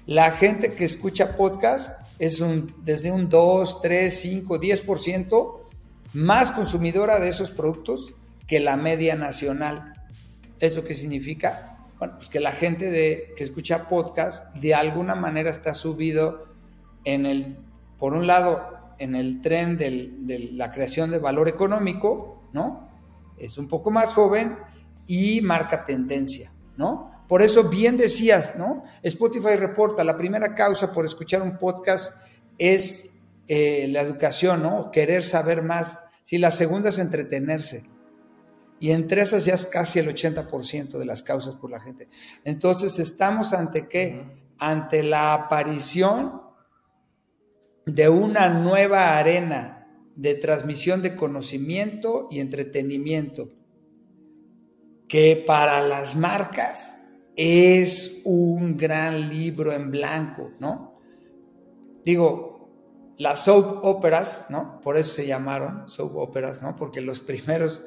la 0.07 0.33
gente 0.33 0.75
que 0.75 0.85
escucha 0.85 1.37
podcast 1.37 1.99
es 2.19 2.41
un, 2.41 2.75
desde 2.83 3.11
un 3.11 3.29
2, 3.29 3.81
3, 3.81 4.15
5, 4.15 4.61
10% 4.61 5.61
más 6.13 6.51
consumidora 6.51 7.19
de 7.19 7.29
esos 7.29 7.51
productos 7.51 8.13
que 8.47 8.61
la 8.61 8.77
media 8.77 9.15
nacional. 9.15 9.95
¿Eso 10.61 10.85
qué 10.85 10.95
significa? 10.95 11.72
Bueno, 12.03 12.17
pues 12.17 12.31
que 12.31 12.41
la 12.41 12.51
gente 12.51 12.91
de, 12.91 13.33
que 13.37 13.45
escucha 13.45 13.87
podcast 13.89 14.53
de 14.57 14.75
alguna 14.75 15.15
manera 15.15 15.51
está 15.51 15.73
subido 15.73 16.49
en 17.05 17.27
el, 17.27 17.59
por 17.97 18.15
un 18.15 18.27
lado, 18.27 18.97
en 18.99 19.15
el 19.15 19.41
tren 19.41 19.79
de 19.79 20.51
la 20.53 20.73
creación 20.73 21.13
de 21.13 21.21
valor 21.21 21.49
económico, 21.49 22.51
¿no? 22.53 22.91
Es 23.39 23.57
un 23.57 23.69
poco 23.69 23.93
más 23.93 24.15
joven 24.15 24.59
y 25.07 25.43
marca 25.43 25.85
tendencia, 25.85 26.51
¿no? 26.77 27.25
Por 27.29 27.41
eso 27.41 27.69
bien 27.69 27.97
decías, 27.97 28.57
¿no? 28.59 28.83
Spotify 29.05 29.55
reporta, 29.55 30.03
la 30.03 30.17
primera 30.17 30.57
causa 30.57 30.93
por 30.93 31.07
escuchar 31.07 31.41
un 31.41 31.57
podcast 31.57 32.21
es 32.59 33.15
eh, 33.47 33.87
la 33.89 34.01
educación, 34.01 34.61
¿no? 34.65 34.91
Querer 34.91 35.23
saber 35.23 35.63
más. 35.63 36.01
Sí, 36.25 36.39
la 36.39 36.51
segunda 36.51 36.89
es 36.89 36.99
entretenerse. 36.99 37.92
Y 38.83 38.91
entre 38.91 39.23
esas 39.23 39.45
ya 39.45 39.55
es 39.55 39.67
casi 39.67 40.01
el 40.01 40.09
80% 40.09 40.99
de 40.99 41.05
las 41.05 41.23
causas 41.23 41.55
por 41.55 41.71
la 41.71 41.79
gente. 41.79 42.09
Entonces, 42.43 42.99
¿estamos 42.99 43.53
ante 43.53 43.87
qué? 43.87 44.25
Ante 44.59 45.05
la 45.05 45.35
aparición 45.35 46.43
de 47.87 48.09
una 48.09 48.49
nueva 48.49 49.17
arena 49.17 49.87
de 50.17 50.35
transmisión 50.35 51.01
de 51.01 51.15
conocimiento 51.15 52.27
y 52.29 52.41
entretenimiento 52.41 53.51
que 55.07 55.45
para 55.47 55.81
las 55.81 56.17
marcas 56.17 57.05
es 57.37 58.23
un 58.25 58.77
gran 58.77 59.29
libro 59.29 59.71
en 59.71 59.93
blanco, 59.93 60.51
¿no? 60.59 60.99
Digo, 62.05 63.15
las 63.17 63.45
soap 63.45 63.85
operas, 63.85 64.47
¿no? 64.51 64.81
Por 64.81 64.97
eso 64.97 65.15
se 65.15 65.27
llamaron 65.29 65.89
soap 65.89 66.17
operas, 66.17 66.61
¿no? 66.63 66.75
Porque 66.75 67.01
los 67.01 67.21
primeros 67.21 67.85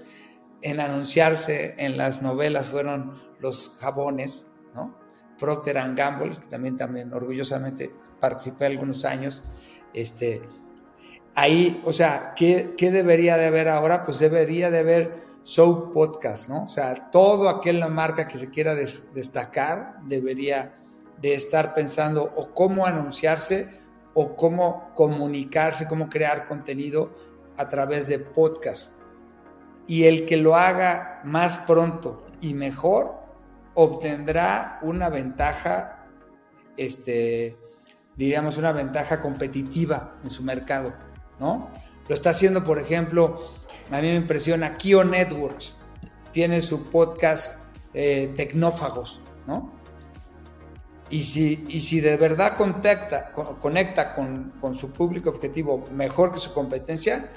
en 0.61 0.79
anunciarse 0.79 1.75
en 1.77 1.97
las 1.97 2.21
novelas 2.21 2.67
fueron 2.67 3.15
los 3.39 3.77
jabones, 3.79 4.47
¿no? 4.73 4.97
Procter 5.39 5.77
Gamble, 5.95 6.37
que 6.39 6.47
también, 6.47 6.77
también 6.77 7.13
orgullosamente 7.13 7.91
participé 8.19 8.65
algunos 8.65 9.05
años. 9.05 9.43
Este, 9.93 10.41
ahí, 11.35 11.81
o 11.85 11.93
sea, 11.93 12.33
¿qué, 12.35 12.73
¿qué, 12.77 12.91
debería 12.91 13.37
de 13.37 13.47
haber 13.47 13.67
ahora? 13.67 14.05
Pues 14.05 14.19
debería 14.19 14.71
de 14.71 14.79
haber 14.79 15.25
show 15.43 15.91
podcast, 15.91 16.49
¿no? 16.49 16.63
O 16.63 16.69
sea, 16.69 17.11
todo 17.11 17.49
aquella 17.49 17.87
marca 17.87 18.27
que 18.27 18.37
se 18.37 18.49
quiera 18.49 18.73
destacar 18.73 19.97
debería 20.03 20.75
de 21.21 21.35
estar 21.35 21.73
pensando 21.73 22.23
o 22.35 22.51
cómo 22.53 22.85
anunciarse 22.85 23.69
o 24.13 24.35
cómo 24.35 24.91
comunicarse, 24.95 25.87
cómo 25.87 26.09
crear 26.09 26.47
contenido 26.47 27.11
a 27.57 27.69
través 27.69 28.07
de 28.07 28.19
podcast. 28.19 28.93
Y 29.87 30.05
el 30.05 30.25
que 30.25 30.37
lo 30.37 30.55
haga 30.55 31.21
más 31.23 31.57
pronto 31.57 32.25
y 32.41 32.53
mejor 32.53 33.25
obtendrá 33.75 34.79
una 34.81 35.09
ventaja, 35.09 36.05
este, 36.77 37.57
diríamos, 38.15 38.57
una 38.57 38.71
ventaja 38.71 39.21
competitiva 39.21 40.15
en 40.23 40.29
su 40.29 40.43
mercado, 40.43 40.93
¿no? 41.39 41.69
Lo 42.07 42.15
está 42.15 42.31
haciendo, 42.31 42.63
por 42.63 42.79
ejemplo, 42.79 43.39
a 43.91 44.01
mí 44.01 44.07
me 44.07 44.15
impresiona 44.15 44.77
Kio 44.77 45.03
Networks, 45.03 45.77
tiene 46.31 46.61
su 46.61 46.89
podcast 46.89 47.63
eh, 47.93 48.33
Tecnófagos, 48.35 49.21
¿no? 49.45 49.71
Y 51.09 51.23
si, 51.23 51.65
y 51.67 51.81
si 51.81 51.99
de 51.99 52.17
verdad 52.17 52.57
contacta, 52.57 53.31
conecta 53.31 54.15
con, 54.15 54.53
con, 54.59 54.73
su 54.73 54.91
público 54.91 55.29
objetivo 55.29 55.85
mejor 55.91 56.33
que 56.33 56.39
su 56.39 56.51
competencia, 56.51 57.31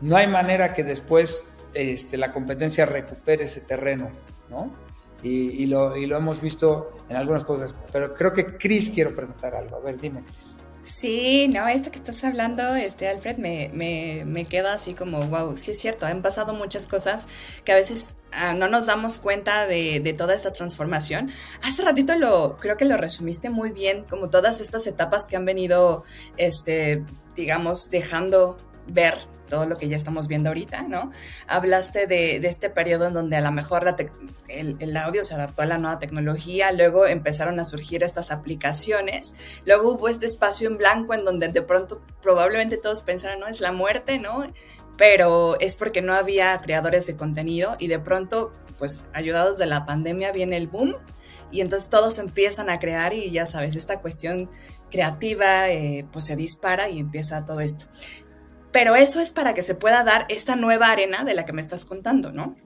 no 0.00 0.16
hay 0.16 0.28
manera 0.28 0.72
que 0.72 0.84
después 0.84 1.57
este, 1.78 2.16
la 2.16 2.32
competencia 2.32 2.84
recupere 2.86 3.44
ese 3.44 3.60
terreno, 3.60 4.10
¿no? 4.50 4.74
Y, 5.22 5.66
lo, 5.66 5.96
y, 5.96 6.06
lo, 6.06 6.16
hemos 6.16 6.40
visto 6.40 6.96
en 7.08 7.16
algunas 7.16 7.44
cosas. 7.44 7.74
Pero 7.92 8.14
creo 8.14 8.32
que 8.32 8.56
Chris 8.56 8.90
quiero 8.90 9.14
preguntar 9.14 9.54
algo. 9.54 9.76
A 9.76 9.80
ver, 9.80 10.00
dime, 10.00 10.22
Chris. 10.24 10.58
Sí, 10.84 11.48
no, 11.48 11.68
esto 11.68 11.90
que 11.90 11.98
estás 11.98 12.24
hablando, 12.24 12.74
este 12.74 13.08
Alfred, 13.08 13.36
me, 13.36 13.70
me, 13.74 14.24
me, 14.24 14.46
queda 14.46 14.72
así 14.72 14.94
como, 14.94 15.20
wow, 15.24 15.56
sí 15.56 15.72
es 15.72 15.78
cierto, 15.78 16.06
han 16.06 16.22
pasado 16.22 16.54
muchas 16.54 16.86
cosas 16.86 17.28
que 17.64 17.72
a 17.72 17.76
veces 17.76 18.16
ah, 18.32 18.54
no 18.54 18.68
nos 18.68 18.86
damos 18.86 19.18
cuenta 19.18 19.66
de, 19.66 20.00
de, 20.00 20.12
toda 20.14 20.34
esta 20.34 20.50
transformación. 20.52 21.30
Hace 21.62 21.82
ratito 21.82 22.16
lo, 22.16 22.56
creo 22.56 22.78
que 22.78 22.86
lo 22.86 22.96
resumiste 22.96 23.50
muy 23.50 23.70
bien, 23.72 24.04
como 24.08 24.30
todas 24.30 24.62
estas 24.62 24.86
etapas 24.86 25.26
que 25.26 25.36
han 25.36 25.44
venido, 25.44 26.04
este, 26.38 27.04
digamos, 27.36 27.90
dejando 27.90 28.56
ver 28.86 29.18
todo 29.48 29.66
lo 29.66 29.76
que 29.76 29.88
ya 29.88 29.96
estamos 29.96 30.28
viendo 30.28 30.50
ahorita, 30.50 30.82
¿no? 30.82 31.10
Hablaste 31.46 32.06
de, 32.06 32.36
este 32.36 32.70
periodo 32.70 33.06
en 33.06 33.14
donde 33.14 33.36
a 33.36 33.40
lo 33.40 33.50
mejor 33.50 33.94
el, 34.48 34.96
audio 34.96 35.24
se 35.24 35.34
adaptó 35.34 35.62
a 35.62 35.66
la 35.66 35.78
nueva 35.78 35.98
tecnología, 35.98 36.72
luego 36.72 37.06
empezaron 37.06 37.58
a 37.60 37.64
surgir 37.64 38.02
estas 38.02 38.30
aplicaciones, 38.30 39.36
luego 39.64 39.92
hubo 39.92 40.08
este 40.08 40.26
espacio 40.26 40.68
en 40.68 40.78
blanco 40.78 41.14
en 41.14 41.24
donde 41.24 41.48
de 41.48 41.62
pronto 41.62 42.00
probablemente 42.22 42.76
todos 42.76 43.02
pensaron, 43.02 43.40
no, 43.40 43.46
es 43.46 43.60
la 43.60 43.72
muerte, 43.72 44.18
¿no? 44.18 44.44
Pero 44.96 45.58
es 45.60 45.74
porque 45.74 46.02
no 46.02 46.14
había 46.14 46.58
creadores 46.58 47.06
de 47.06 47.16
contenido 47.16 47.76
y 47.78 47.88
de 47.88 47.98
pronto, 47.98 48.52
pues 48.78 49.02
ayudados 49.12 49.58
de 49.58 49.66
la 49.66 49.86
pandemia, 49.86 50.32
viene 50.32 50.56
el 50.56 50.66
boom 50.66 50.96
y 51.50 51.60
entonces 51.60 51.88
todos 51.88 52.18
empiezan 52.18 52.68
a 52.70 52.78
crear 52.78 53.14
y 53.14 53.30
ya 53.30 53.46
sabes, 53.46 53.76
esta 53.76 54.00
cuestión 54.00 54.50
creativa 54.90 55.70
eh, 55.70 56.06
pues 56.12 56.26
se 56.26 56.36
dispara 56.36 56.88
y 56.88 56.98
empieza 56.98 57.44
todo 57.44 57.60
esto. 57.60 57.86
Pero 58.72 58.96
eso 58.96 59.20
es 59.20 59.30
para 59.30 59.54
que 59.54 59.62
se 59.62 59.74
pueda 59.74 60.04
dar 60.04 60.26
esta 60.28 60.56
nueva 60.56 60.90
arena 60.90 61.24
de 61.24 61.34
la 61.34 61.44
que 61.44 61.52
me 61.52 61.62
estás 61.62 61.84
contando, 61.84 62.32
¿no? 62.32 62.56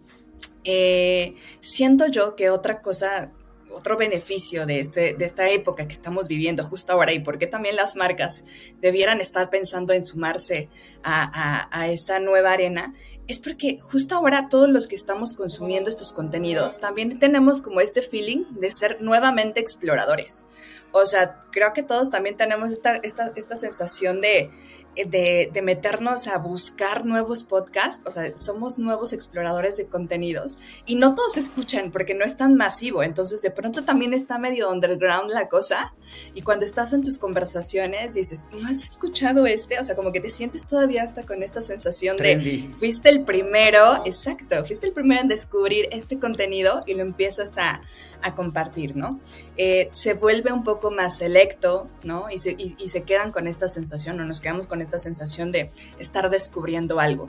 Eh, 0.64 1.34
siento 1.60 2.06
yo 2.06 2.36
que 2.36 2.50
otra 2.50 2.80
cosa, 2.80 3.32
otro 3.70 3.96
beneficio 3.96 4.64
de, 4.66 4.80
este, 4.80 5.14
de 5.14 5.24
esta 5.24 5.48
época 5.50 5.86
que 5.86 5.94
estamos 5.94 6.28
viviendo 6.28 6.62
justo 6.62 6.92
ahora 6.92 7.12
y 7.12 7.18
por 7.18 7.38
qué 7.38 7.46
también 7.46 7.74
las 7.74 7.96
marcas 7.96 8.44
debieran 8.80 9.20
estar 9.20 9.50
pensando 9.50 9.92
en 9.92 10.04
sumarse 10.04 10.68
a, 11.02 11.68
a, 11.76 11.90
esta 11.90 12.20
nueva 12.20 12.52
arena, 12.52 12.94
es 13.26 13.40
porque 13.40 13.78
justo 13.80 14.14
ahora 14.14 14.48
todos 14.48 14.68
los 14.68 14.86
que 14.86 14.94
estamos 14.94 15.34
consumiendo 15.34 15.90
estos 15.90 16.12
contenidos 16.12 16.78
también 16.78 17.18
tenemos 17.18 17.60
como 17.60 17.80
este 17.80 18.02
feeling 18.02 18.44
de 18.50 18.70
ser 18.70 19.00
nuevamente 19.00 19.60
exploradores. 19.60 20.46
O 20.92 21.06
sea, 21.06 21.40
creo 21.50 21.72
que 21.72 21.82
todos 21.82 22.10
también 22.10 22.36
tenemos 22.36 22.70
esta, 22.70 22.96
esta, 22.96 23.32
esta 23.34 23.56
sensación 23.56 24.20
de 24.20 24.50
de, 24.96 25.50
de, 25.52 25.62
meternos 25.62 26.26
a 26.28 26.38
buscar 26.38 27.04
nuevos 27.04 27.42
podcasts, 27.42 28.04
o 28.06 28.10
sea, 28.10 28.36
somos 28.36 28.78
nuevos 28.78 29.12
exploradores 29.12 29.76
de 29.76 29.86
contenidos 29.86 30.58
y 30.84 30.96
no 30.96 31.14
todos 31.14 31.36
escuchan 31.36 31.90
porque 31.90 32.14
no 32.14 32.24
es 32.24 32.36
tan 32.36 32.56
masivo, 32.56 33.02
entonces 33.02 33.42
de 33.42 33.50
pronto 33.50 33.84
también 33.84 34.12
está 34.12 34.38
medio 34.38 34.70
underground 34.70 35.30
la 35.30 35.48
cosa 35.48 35.94
y 36.34 36.42
cuando 36.42 36.64
estás 36.64 36.92
en 36.92 37.02
tus 37.02 37.18
conversaciones 37.18 38.14
dices, 38.14 38.46
¿no 38.52 38.68
has 38.68 38.82
escuchado 38.82 39.46
este? 39.46 39.78
O 39.78 39.84
sea, 39.84 39.96
como 39.96 40.12
que 40.12 40.20
te 40.20 40.30
sientes 40.30 40.66
todavía 40.66 41.02
hasta 41.02 41.22
con 41.24 41.42
esta 41.42 41.62
sensación 41.62 42.16
de, 42.16 42.70
fuiste 42.78 43.08
el 43.08 43.24
primero, 43.24 44.04
exacto, 44.04 44.64
fuiste 44.64 44.86
el 44.86 44.92
primero 44.92 45.22
en 45.22 45.28
descubrir 45.28 45.88
este 45.90 46.18
contenido 46.18 46.82
y 46.86 46.94
lo 46.94 47.02
empiezas 47.02 47.58
a, 47.58 47.82
a 48.22 48.34
compartir, 48.34 48.96
¿no? 48.96 49.20
Eh, 49.56 49.90
se 49.92 50.14
vuelve 50.14 50.52
un 50.52 50.64
poco 50.64 50.90
más 50.90 51.18
selecto, 51.18 51.88
¿no? 52.02 52.30
Y 52.30 52.38
se, 52.38 52.52
y, 52.56 52.88
se 52.88 53.02
quedan 53.02 53.32
con 53.32 53.46
esta 53.46 53.68
sensación 53.68 54.20
o 54.20 54.24
nos 54.24 54.40
quedamos 54.40 54.66
con 54.66 54.80
esta 54.80 54.98
sensación 54.98 55.52
de 55.52 55.70
estar 55.98 56.30
descubriendo 56.30 57.00
algo. 57.00 57.28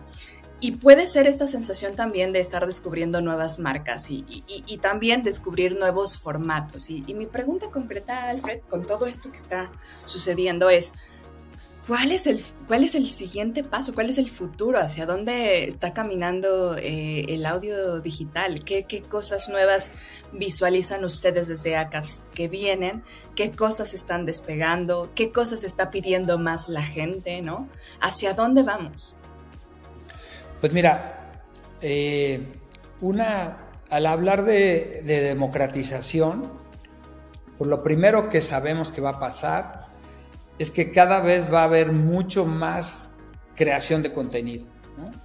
Y 0.64 0.72
puede 0.72 1.08
ser 1.08 1.28
esta 1.28 1.46
sensación 1.46 1.98
también 1.98 2.32
de 2.32 2.40
estar 2.40 2.66
descubriendo 2.66 3.20
nuevas 3.20 3.60
marcas 3.60 4.10
y, 4.10 4.80
también 4.82 5.22
descubrir 5.22 5.76
nuevos 5.76 6.18
formatos. 6.18 6.90
Y, 6.90 7.02
mi 7.14 7.26
pregunta 7.26 7.68
concreta, 7.70 8.30
Alfred, 8.30 8.62
con 8.70 8.88
todo 8.88 9.06
esto 9.06 9.30
que 9.30 9.36
está 9.36 9.70
sucediendo 10.06 10.70
es, 10.70 10.94
¿Cuál 11.86 12.14
es, 12.14 12.28
el, 12.28 12.42
¿Cuál 12.66 12.86
es 12.86 12.96
el 12.96 13.10
siguiente 13.10 13.62
paso? 13.62 13.94
¿Cuál 13.94 14.10
es 14.10 14.18
el 14.18 14.30
futuro? 14.30 14.80
¿Hacia 14.80 15.06
dónde 15.06 15.66
está 15.66 15.94
caminando 15.94 16.78
eh, 16.78 17.26
el 17.28 17.46
audio 17.46 18.00
digital? 18.00 18.64
¿Qué, 18.64 18.86
¿Qué, 18.86 19.02
cosas 19.02 19.50
nuevas 19.50 19.92
visualizan 20.32 21.04
ustedes 21.04 21.50
desde 21.50 21.76
ACAS 21.76 22.24
que 22.34 22.48
vienen? 22.48 23.04
¿Qué 23.36 23.52
cosas 23.52 23.94
están 23.94 24.26
despegando? 24.26 25.12
¿Qué 25.14 25.34
cosas 25.34 25.66
está 25.66 25.92
pidiendo 25.92 26.38
más 26.38 26.70
la 26.70 26.84
gente? 26.84 27.42
¿no? 27.42 27.68
¿Hacia 28.00 28.34
dónde 28.34 28.64
vamos? 28.64 29.18
Pues 30.64 30.72
mira, 30.72 31.42
eh, 31.82 32.42
una, 33.02 33.68
al 33.90 34.06
hablar 34.06 34.46
de, 34.46 35.02
de 35.04 35.20
democratización, 35.20 36.50
por 37.58 37.68
lo 37.68 37.84
primero 37.84 38.30
que 38.30 38.40
sabemos 38.40 38.90
que 38.90 39.02
va 39.02 39.10
a 39.10 39.20
pasar 39.20 39.88
es 40.58 40.72
que 40.72 40.94
cada 40.94 41.20
vez 41.20 41.54
va 41.54 41.64
a 41.64 41.66
haber 41.66 41.92
mucho 41.92 42.46
más 42.46 43.12
creación 43.58 44.04
de 44.04 44.14
contenido. 44.14 44.66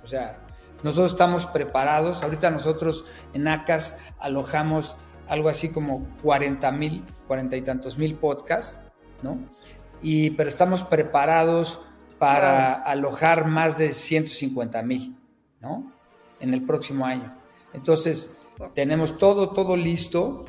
O 0.03 0.09
sea, 0.09 0.40
nosotros 0.83 1.12
estamos 1.12 1.46
preparados. 1.46 2.24
Ahorita 2.24 2.51
nosotros 2.51 3.05
en 3.33 3.46
ACAS 3.46 3.96
alojamos 4.18 4.96
algo 5.29 5.51
así 5.51 5.70
como 5.70 6.05
40 6.24 6.72
mil, 6.72 7.05
40 7.29 7.57
y 7.57 7.62
tantos 7.62 7.96
mil 7.96 8.16
podcasts, 8.16 8.81
¿no? 9.22 9.38
Y, 10.03 10.31
pero 10.31 10.48
estamos 10.48 10.83
preparados 10.83 11.81
para 12.18 12.74
alojar 12.74 13.46
más 13.46 13.79
de 13.79 13.92
150 13.92 14.83
mil, 14.83 15.17
¿no? 15.61 15.92
En 16.40 16.55
el 16.55 16.64
próximo 16.64 17.05
año. 17.05 17.37
Entonces, 17.73 18.42
tenemos 18.75 19.18
todo, 19.18 19.53
todo 19.53 19.77
listo. 19.77 20.47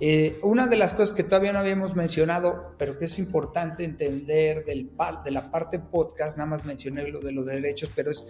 Eh, 0.00 0.40
una 0.42 0.66
de 0.66 0.76
las 0.76 0.94
cosas 0.94 1.14
que 1.14 1.22
todavía 1.22 1.52
no 1.52 1.60
habíamos 1.60 1.94
mencionado, 1.94 2.74
pero 2.78 2.98
que 2.98 3.04
es 3.04 3.18
importante 3.18 3.84
entender 3.84 4.64
del, 4.64 4.90
de 5.24 5.30
la 5.30 5.50
parte 5.50 5.78
podcast, 5.78 6.36
nada 6.36 6.50
más 6.50 6.64
mencioné 6.64 7.06
lo 7.08 7.20
de 7.20 7.32
los 7.32 7.46
derechos, 7.46 7.90
pero 7.94 8.10
es 8.10 8.26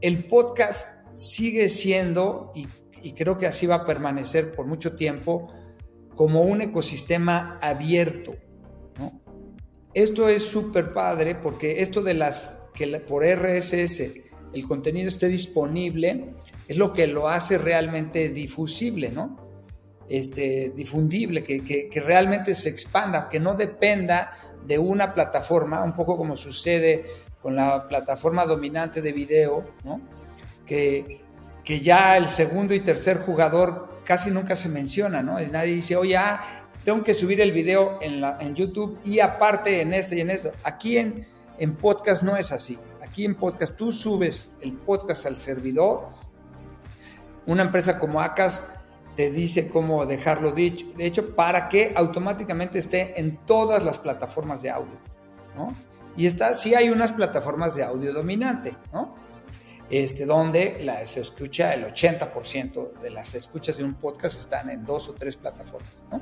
el 0.00 0.24
podcast 0.26 1.06
sigue 1.14 1.68
siendo, 1.68 2.52
y, 2.54 3.12
creo 3.12 3.38
que 3.38 3.46
así 3.46 3.66
va 3.66 3.76
a 3.76 3.84
permanecer 3.86 4.54
por 4.54 4.66
mucho 4.66 4.94
tiempo, 4.94 5.52
como 6.14 6.42
un 6.42 6.62
ecosistema 6.62 7.58
abierto. 7.62 8.34
Esto 9.94 10.28
es 10.28 10.44
súper 10.44 10.92
padre 10.92 11.34
porque 11.34 11.82
esto 11.82 12.02
de 12.02 12.14
las 12.14 12.70
que 12.74 12.86
por 13.00 13.24
RSS 13.24 14.21
el 14.52 14.66
contenido 14.66 15.08
esté 15.08 15.28
disponible 15.28 16.34
es 16.68 16.76
lo 16.76 16.92
que 16.92 17.06
lo 17.06 17.28
hace 17.28 17.58
realmente 17.58 18.28
difusible, 18.30 19.10
¿no? 19.10 19.42
este, 20.12 20.72
difundible, 20.76 21.42
que, 21.42 22.02
realmente 22.04 22.54
se 22.54 22.68
expanda, 22.68 23.30
que 23.30 23.40
no 23.40 23.54
dependa 23.54 24.32
de 24.66 24.78
una 24.78 25.14
plataforma, 25.14 25.82
un 25.82 25.94
poco 25.94 26.18
como 26.18 26.36
sucede 26.36 27.06
con 27.40 27.56
la 27.56 27.88
plataforma 27.88 28.44
dominante 28.44 29.00
de 29.00 29.12
video, 29.12 29.64
que, 30.66 31.22
que 31.64 31.80
ya 31.80 32.18
el 32.18 32.28
segundo 32.28 32.74
y 32.74 32.80
tercer 32.80 33.18
jugador 33.18 34.00
casi 34.04 34.30
nunca 34.30 34.54
se 34.54 34.68
menciona, 34.68 35.22
¿no? 35.22 35.40
Nadie 35.40 35.76
dice, 35.76 35.96
oye, 35.96 36.18
ah, 36.18 36.68
tengo 36.84 37.02
que 37.02 37.14
subir 37.14 37.40
el 37.40 37.52
video 37.52 37.98
en, 38.02 38.20
la, 38.20 38.36
en 38.38 38.54
YouTube 38.54 38.98
y 39.04 39.20
aparte 39.20 39.80
en 39.80 39.94
este 39.94 40.16
y 40.16 40.20
en 40.20 40.30
esto. 40.30 40.52
Aquí 40.62 40.98
en, 40.98 41.26
en 41.58 41.74
podcast 41.74 42.22
no 42.22 42.36
es 42.36 42.52
así. 42.52 42.78
Aquí 43.12 43.26
en 43.26 43.34
podcast 43.34 43.76
tú 43.76 43.92
subes 43.92 44.56
el 44.62 44.72
podcast 44.72 45.26
al 45.26 45.36
servidor. 45.36 46.08
Una 47.44 47.64
empresa 47.64 47.98
como 47.98 48.22
Acas 48.22 48.72
te 49.16 49.30
dice 49.30 49.68
cómo 49.68 50.06
dejarlo 50.06 50.52
dicho, 50.52 50.86
de 50.96 51.04
hecho, 51.04 51.36
para 51.36 51.68
que 51.68 51.92
automáticamente 51.94 52.78
esté 52.78 53.20
en 53.20 53.36
todas 53.44 53.84
las 53.84 53.98
plataformas 53.98 54.62
de 54.62 54.70
audio, 54.70 54.96
¿no? 55.54 55.74
Y 56.16 56.24
está, 56.24 56.54
sí 56.54 56.74
hay 56.74 56.88
unas 56.88 57.12
plataformas 57.12 57.74
de 57.74 57.84
audio 57.84 58.14
dominante, 58.14 58.74
¿no? 58.94 59.14
Este, 59.90 60.24
donde 60.24 60.78
la, 60.82 61.04
se 61.04 61.20
escucha 61.20 61.74
el 61.74 61.84
80% 61.84 63.00
de 63.00 63.10
las 63.10 63.34
escuchas 63.34 63.76
de 63.76 63.84
un 63.84 63.94
podcast 63.94 64.40
están 64.40 64.70
en 64.70 64.86
dos 64.86 65.08
o 65.08 65.12
tres 65.12 65.36
plataformas, 65.36 65.92
¿no? 66.10 66.20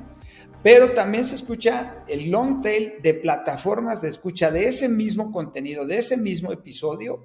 Pero 0.61 0.91
también 0.93 1.25
se 1.25 1.35
escucha 1.35 2.03
el 2.07 2.29
long 2.29 2.61
tail 2.61 2.95
de 3.01 3.13
plataformas 3.13 4.01
de 4.01 4.09
escucha 4.09 4.51
de 4.51 4.67
ese 4.67 4.89
mismo 4.89 5.31
contenido, 5.31 5.85
de 5.85 5.99
ese 5.99 6.17
mismo 6.17 6.51
episodio. 6.51 7.23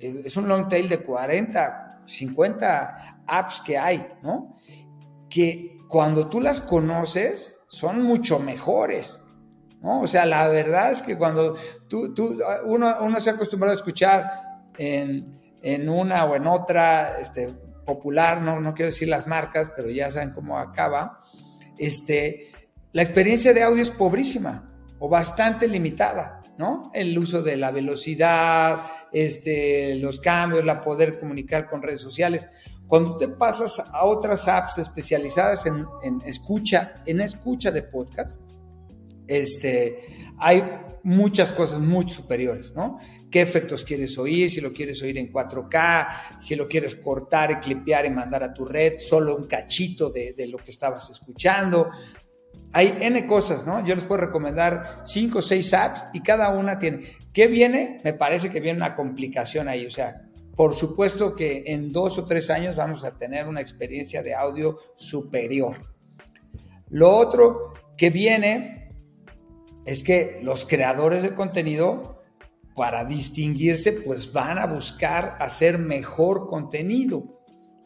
Es, 0.00 0.16
es 0.16 0.36
un 0.36 0.48
long 0.48 0.68
tail 0.68 0.88
de 0.88 1.02
40, 1.02 2.02
50 2.06 3.22
apps 3.26 3.60
que 3.60 3.78
hay, 3.78 4.06
¿no? 4.22 4.56
Que 5.30 5.78
cuando 5.88 6.28
tú 6.28 6.40
las 6.40 6.60
conoces 6.60 7.60
son 7.68 8.02
mucho 8.02 8.38
mejores, 8.38 9.22
¿no? 9.80 10.00
O 10.00 10.06
sea, 10.06 10.26
la 10.26 10.48
verdad 10.48 10.92
es 10.92 11.02
que 11.02 11.16
cuando 11.16 11.56
tú, 11.88 12.12
tú 12.14 12.38
uno, 12.64 12.96
uno 13.00 13.20
se 13.20 13.30
ha 13.30 13.34
acostumbrado 13.34 13.72
a 13.72 13.76
escuchar 13.76 14.30
en, 14.78 15.40
en 15.62 15.88
una 15.88 16.24
o 16.24 16.36
en 16.36 16.46
otra 16.46 17.18
este, 17.20 17.48
popular, 17.84 18.42
no, 18.42 18.60
no 18.60 18.74
quiero 18.74 18.90
decir 18.90 19.08
las 19.08 19.26
marcas, 19.26 19.70
pero 19.74 19.88
ya 19.90 20.10
saben 20.10 20.32
cómo 20.32 20.58
acaba, 20.58 21.22
este, 21.78 22.50
la 22.92 23.02
experiencia 23.02 23.52
de 23.52 23.62
audio 23.62 23.82
es 23.82 23.90
pobrísima 23.90 24.70
o 24.98 25.08
bastante 25.08 25.68
limitada, 25.68 26.42
¿no? 26.58 26.90
El 26.94 27.18
uso 27.18 27.42
de 27.42 27.56
la 27.56 27.70
velocidad, 27.70 28.80
este, 29.12 29.94
los 29.96 30.20
cambios, 30.20 30.64
la 30.64 30.82
poder 30.82 31.18
comunicar 31.18 31.68
con 31.68 31.82
redes 31.82 32.00
sociales. 32.00 32.48
Cuando 32.86 33.16
te 33.16 33.28
pasas 33.28 33.90
a 33.92 34.04
otras 34.04 34.48
apps 34.48 34.78
especializadas 34.78 35.66
en, 35.66 35.84
en 36.02 36.22
escucha, 36.22 37.02
en 37.04 37.20
escucha 37.20 37.70
de 37.70 37.82
podcast, 37.82 38.40
este, 39.26 40.02
hay 40.38 40.62
muchas 41.06 41.52
cosas 41.52 41.78
muy 41.78 42.10
superiores, 42.10 42.72
¿no? 42.74 42.98
¿Qué 43.30 43.40
efectos 43.40 43.84
quieres 43.84 44.18
oír? 44.18 44.50
Si 44.50 44.60
lo 44.60 44.72
quieres 44.72 45.00
oír 45.04 45.16
en 45.18 45.32
4K, 45.32 46.40
si 46.40 46.56
lo 46.56 46.66
quieres 46.66 46.96
cortar 46.96 47.52
y 47.52 47.54
clipear 47.60 48.06
y 48.06 48.10
mandar 48.10 48.42
a 48.42 48.52
tu 48.52 48.64
red, 48.64 48.94
solo 48.98 49.36
un 49.36 49.46
cachito 49.46 50.10
de, 50.10 50.34
lo 50.48 50.58
que 50.58 50.72
estabas 50.72 51.08
escuchando. 51.08 51.90
Hay 52.72 52.98
N 53.00 53.24
cosas, 53.24 53.64
¿no? 53.64 53.86
Yo 53.86 53.94
les 53.94 54.02
puedo 54.02 54.22
recomendar 54.22 55.02
5 55.04 55.38
o 55.38 55.42
6 55.42 55.74
apps 55.74 56.06
y 56.12 56.22
cada 56.22 56.48
una 56.48 56.80
tiene. 56.80 57.16
¿Qué 57.32 57.46
viene? 57.46 58.00
Me 58.02 58.12
parece 58.12 58.50
que 58.50 58.58
viene 58.58 58.78
una 58.78 58.96
complicación 58.96 59.68
ahí, 59.68 59.86
o 59.86 59.90
sea, 59.90 60.22
por 60.56 60.74
supuesto 60.74 61.36
que 61.36 61.62
en 61.66 61.92
dos 61.92 62.18
o 62.18 62.26
tres 62.26 62.50
años 62.50 62.74
vamos 62.74 63.04
a 63.04 63.16
tener 63.16 63.46
una 63.46 63.60
experiencia 63.60 64.24
de 64.24 64.34
audio 64.34 64.76
superior. 64.96 65.76
Lo 66.90 67.16
otro 67.16 67.74
que 67.96 68.10
viene 68.10 68.85
es 69.86 70.02
que 70.02 70.40
los 70.42 70.66
creadores 70.66 71.22
de 71.22 71.34
contenido, 71.34 72.22
para 72.74 73.04
distinguirse, 73.04 73.92
pues 73.92 74.32
van 74.32 74.58
a 74.58 74.66
buscar 74.66 75.36
hacer 75.40 75.78
mejor 75.78 76.46
contenido, 76.46 77.40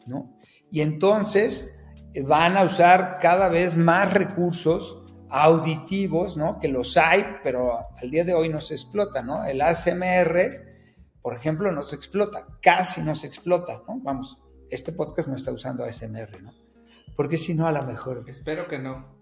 ¿no? 0.05 0.37
Y 0.69 0.81
entonces 0.81 1.79
van 2.25 2.57
a 2.57 2.63
usar 2.63 3.19
cada 3.21 3.47
vez 3.47 3.77
más 3.77 4.13
recursos 4.13 5.01
auditivos, 5.29 6.35
¿no? 6.35 6.59
Que 6.59 6.67
los 6.67 6.97
hay, 6.97 7.25
pero 7.43 7.87
al 8.01 8.11
día 8.11 8.25
de 8.25 8.33
hoy 8.33 8.49
no 8.49 8.59
se 8.59 8.73
explota, 8.73 9.21
¿no? 9.21 9.45
El 9.45 9.61
ASMR, 9.61 10.65
por 11.21 11.35
ejemplo, 11.35 11.71
no 11.71 11.83
se 11.83 11.95
explota, 11.95 12.47
casi 12.61 13.01
no 13.01 13.15
se 13.15 13.27
explota, 13.27 13.81
¿no? 13.87 13.99
Vamos, 14.01 14.39
este 14.69 14.91
podcast 14.91 15.29
no 15.29 15.35
está 15.35 15.51
usando 15.51 15.85
ASMR, 15.85 16.41
¿no? 16.41 16.51
Porque 17.15 17.37
si 17.37 17.53
no, 17.53 17.67
a 17.67 17.71
lo 17.71 17.83
mejor. 17.83 18.25
Espero 18.27 18.67
que 18.67 18.79
no. 18.79 19.20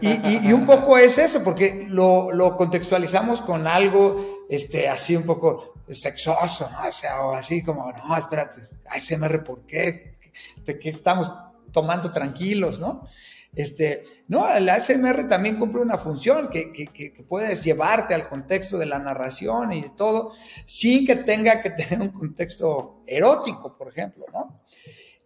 Y, 0.00 0.52
un 0.52 0.64
poco 0.64 0.96
es 0.96 1.18
eso, 1.18 1.44
porque 1.44 1.86
lo, 1.88 2.56
contextualizamos 2.56 3.42
con 3.42 3.66
algo 3.66 4.46
este, 4.48 4.88
así 4.88 5.14
un 5.14 5.24
poco 5.24 5.74
sexoso, 5.90 6.70
¿no? 6.70 6.88
O 6.88 6.92
sea, 6.92 7.20
o 7.22 7.32
así 7.32 7.62
como, 7.62 7.92
no, 7.92 8.16
espérate, 8.16 8.60
ASMR, 8.86 9.44
¿por 9.44 9.66
qué? 9.66 10.18
¿De 10.64 10.78
qué 10.78 10.90
estamos 10.90 11.32
tomando 11.72 12.12
tranquilos, 12.12 12.78
no? 12.78 13.08
Este, 13.54 14.04
no, 14.28 14.48
el 14.54 14.68
ASMR 14.68 15.26
también 15.26 15.58
cumple 15.58 15.82
una 15.82 15.98
función 15.98 16.48
que, 16.48 16.72
que, 16.72 17.24
puedes 17.28 17.64
llevarte 17.64 18.14
al 18.14 18.28
contexto 18.28 18.78
de 18.78 18.86
la 18.86 19.00
narración 19.00 19.72
y 19.72 19.82
de 19.82 19.90
todo, 19.90 20.32
sin 20.64 21.04
que 21.04 21.16
tenga 21.16 21.60
que 21.60 21.70
tener 21.70 22.00
un 22.00 22.10
contexto 22.12 23.02
erótico, 23.06 23.76
por 23.76 23.88
ejemplo, 23.88 24.24
¿no? 24.32 24.62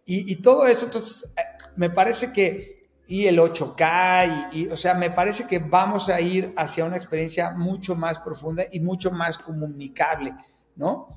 Y, 0.05 0.31
y 0.31 0.41
todo 0.41 0.67
eso, 0.67 0.85
entonces, 0.85 1.31
me 1.75 1.89
parece 1.89 2.33
que, 2.33 2.74
y 3.07 3.27
el 3.27 3.37
8K, 3.37 4.49
y, 4.51 4.67
o 4.67 4.77
sea, 4.77 4.95
me 4.95 5.11
parece 5.11 5.45
que 5.47 5.59
vamos 5.59 6.09
a 6.09 6.19
ir 6.19 6.53
hacia 6.57 6.85
una 6.85 6.97
experiencia 6.97 7.51
mucho 7.51 7.95
más 7.95 8.19
profunda 8.19 8.63
y 8.71 8.79
mucho 8.79 9.11
más 9.11 9.37
comunicable, 9.37 10.33
¿no? 10.75 11.09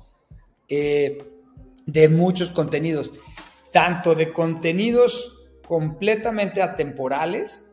Eh, 0.67 1.17
de 1.85 2.09
muchos 2.09 2.51
contenidos, 2.51 3.11
tanto 3.71 4.13
de 4.13 4.31
contenidos 4.31 5.51
completamente 5.65 6.61
atemporales, 6.61 7.67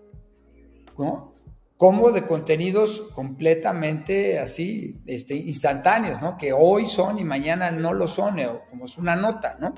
¿no? 0.97 1.35
Como 1.77 2.11
de 2.11 2.27
contenidos 2.27 3.11
completamente 3.15 4.39
así, 4.39 4.99
este, 5.05 5.35
instantáneos, 5.35 6.23
¿no? 6.23 6.39
Que 6.39 6.55
hoy 6.55 6.87
son 6.87 7.19
y 7.19 7.25
mañana 7.25 7.71
no 7.71 7.93
lo 7.93 8.09
son, 8.09 8.41
o 8.41 8.63
como 8.71 8.87
es 8.87 8.97
una 8.97 9.15
nota, 9.15 9.59
¿no? 9.61 9.75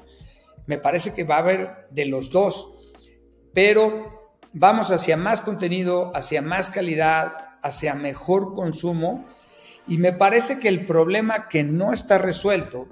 Me 0.66 0.79
parece 0.79 1.12
que 1.12 1.24
va 1.24 1.37
a 1.37 1.40
haber 1.40 1.88
de 1.90 2.07
los 2.07 2.31
dos, 2.31 2.92
pero 3.53 4.17
vamos 4.52 4.90
hacia 4.90 5.16
más 5.16 5.40
contenido, 5.40 6.12
hacia 6.14 6.42
más 6.42 6.70
calidad, 6.70 7.32
hacia 7.62 7.94
mejor 7.94 8.54
consumo, 8.54 9.26
y 9.87 9.98
me 9.98 10.12
parece 10.12 10.58
que 10.58 10.68
el 10.68 10.84
problema 10.84 11.48
que 11.48 11.64
no 11.64 11.92
está 11.92 12.18
resuelto, 12.18 12.88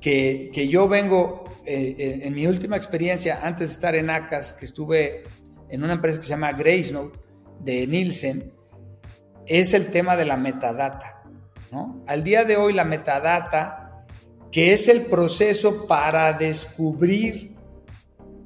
que, 0.00 0.50
que 0.52 0.68
yo 0.68 0.88
vengo 0.88 1.44
eh, 1.66 2.20
en 2.22 2.32
mi 2.32 2.46
última 2.46 2.76
experiencia, 2.76 3.40
antes 3.42 3.68
de 3.68 3.74
estar 3.74 3.96
en 3.96 4.08
ACAS, 4.08 4.52
que 4.52 4.66
estuve 4.66 5.24
en 5.68 5.82
una 5.82 5.94
empresa 5.94 6.18
que 6.18 6.22
se 6.22 6.30
llama 6.30 6.52
Gracenote 6.52 7.18
de 7.58 7.86
Nielsen, 7.88 8.52
es 9.46 9.74
el 9.74 9.86
tema 9.86 10.16
de 10.16 10.26
la 10.26 10.36
metadata. 10.36 11.24
¿no? 11.72 12.04
Al 12.06 12.22
día 12.22 12.44
de 12.44 12.56
hoy 12.56 12.72
la 12.72 12.84
metadata, 12.84 14.04
que 14.52 14.72
es 14.72 14.86
el 14.86 15.02
proceso 15.02 15.88
para 15.88 16.32
descubrir 16.32 17.55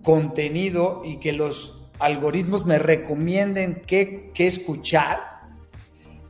contenido 0.03 1.03
y 1.05 1.17
que 1.17 1.33
los 1.33 1.89
algoritmos 1.99 2.65
me 2.65 2.79
recomienden 2.79 3.83
qué, 3.87 4.31
qué 4.35 4.47
escuchar, 4.47 5.31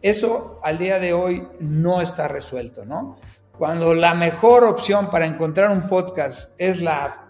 eso 0.03 0.59
al 0.63 0.79
día 0.79 0.99
de 0.99 1.13
hoy 1.13 1.47
no 1.61 2.01
está 2.01 2.27
resuelto, 2.27 2.85
¿no? 2.85 3.19
Cuando 3.59 3.95
la 3.95 4.15
mejor 4.15 4.65
opción 4.65 5.11
para 5.11 5.27
encontrar 5.27 5.71
un 5.71 5.87
podcast 5.87 6.59
es 6.59 6.81
la 6.81 7.29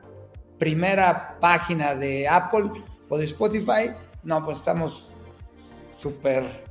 primera 0.58 1.38
página 1.40 1.94
de 1.94 2.28
Apple 2.28 2.70
o 3.08 3.18
de 3.18 3.24
Spotify, 3.24 3.90
no, 4.22 4.44
pues 4.44 4.58
estamos 4.58 5.10
súper 5.98 6.70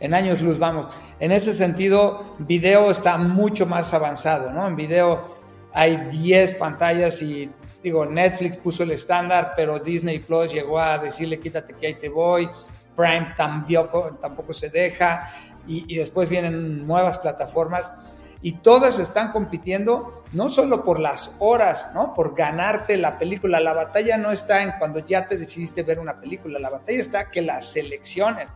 en 0.00 0.14
años 0.14 0.42
luz, 0.42 0.58
vamos. 0.58 0.88
En 1.20 1.32
ese 1.32 1.54
sentido, 1.54 2.34
video 2.38 2.90
está 2.90 3.16
mucho 3.16 3.66
más 3.66 3.94
avanzado, 3.94 4.52
¿no? 4.52 4.66
En 4.66 4.76
video 4.76 5.36
hay 5.72 5.96
10 6.10 6.54
pantallas 6.56 7.22
y 7.22 7.50
digo, 7.86 8.04
Netflix 8.04 8.56
puso 8.56 8.82
el 8.82 8.90
estándar, 8.90 9.52
pero 9.54 9.78
Disney 9.78 10.18
Plus 10.18 10.52
llegó 10.52 10.80
a 10.80 10.98
decirle 10.98 11.38
quítate 11.38 11.72
que 11.74 11.86
ahí 11.86 11.94
te 11.94 12.08
voy, 12.08 12.50
Prime 12.96 13.32
tampoco, 13.36 14.18
tampoco 14.20 14.52
se 14.52 14.70
deja 14.70 15.32
y, 15.68 15.96
después 15.96 16.28
vienen 16.28 16.84
nuevas 16.84 17.18
plataformas 17.18 17.94
y 18.42 18.54
todas 18.54 18.98
están 18.98 19.30
compitiendo 19.30 20.24
no 20.32 20.48
solo 20.48 20.82
por 20.82 20.98
las 20.98 21.36
horas, 21.38 21.92
¿no? 21.94 22.12
Por 22.12 22.34
ganarte 22.34 22.96
la 22.96 23.18
película. 23.18 23.60
La 23.60 23.72
batalla 23.72 24.16
no 24.16 24.32
está 24.32 24.64
en 24.64 24.72
cuando 24.80 24.98
ya 24.98 25.28
te 25.28 25.38
decidiste 25.38 25.84
ver 25.84 26.00
una 26.00 26.20
película, 26.20 26.58
la 26.58 26.70
batalla 26.70 26.98
está 26.98 27.30
que 27.30 27.40
la 27.40 27.62
seleccionen. 27.62 28.48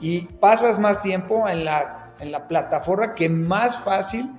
Y 0.00 0.22
pasas 0.22 0.80
más 0.80 1.00
tiempo 1.00 1.48
en 1.48 1.64
la, 1.64 2.14
en 2.18 2.32
la 2.32 2.48
plataforma 2.48 3.14
que 3.14 3.28
más 3.28 3.78
fácil 3.78 4.32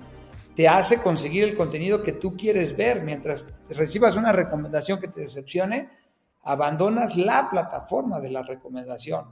te 0.56 0.68
hace 0.68 1.02
conseguir 1.02 1.44
el 1.44 1.56
contenido 1.56 2.04
que 2.04 2.14
tú 2.14 2.36
quieres 2.36 2.76
ver. 2.76 3.02
Mientras 3.04 3.50
recibas 3.70 4.16
una 4.16 4.32
recomendación 4.32 5.00
que 5.00 5.08
te 5.08 5.22
decepcione, 5.22 5.90
abandonas 6.44 7.18
la 7.18 7.50
plataforma 7.50 8.20
de 8.20 8.32
la 8.32 8.44
recomendación, 8.44 9.26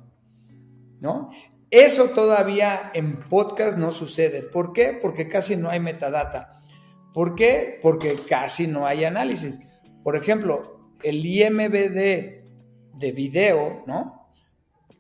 ¿no? 0.99 1.30
Eso 1.69 2.09
todavía 2.09 2.91
en 2.93 3.19
podcast 3.30 3.78
no 3.78 3.91
sucede. 3.91 4.41
¿Por 4.41 4.74
qué? 4.74 4.99
Porque 5.01 5.30
casi 5.30 5.55
no 5.55 5.69
hay 5.69 5.80
metadata. 5.80 6.59
¿Por 7.13 7.36
qué? 7.36 7.80
Porque 7.82 8.15
casi 8.28 8.67
no 8.67 8.86
hay 8.86 9.05
análisis. 9.05 9.59
Por 10.03 10.15
ejemplo, 10.15 10.95
el 11.01 11.26
IMBD 11.26 12.41
de 12.97 13.11
video, 13.13 13.84
¿no? 13.86 14.28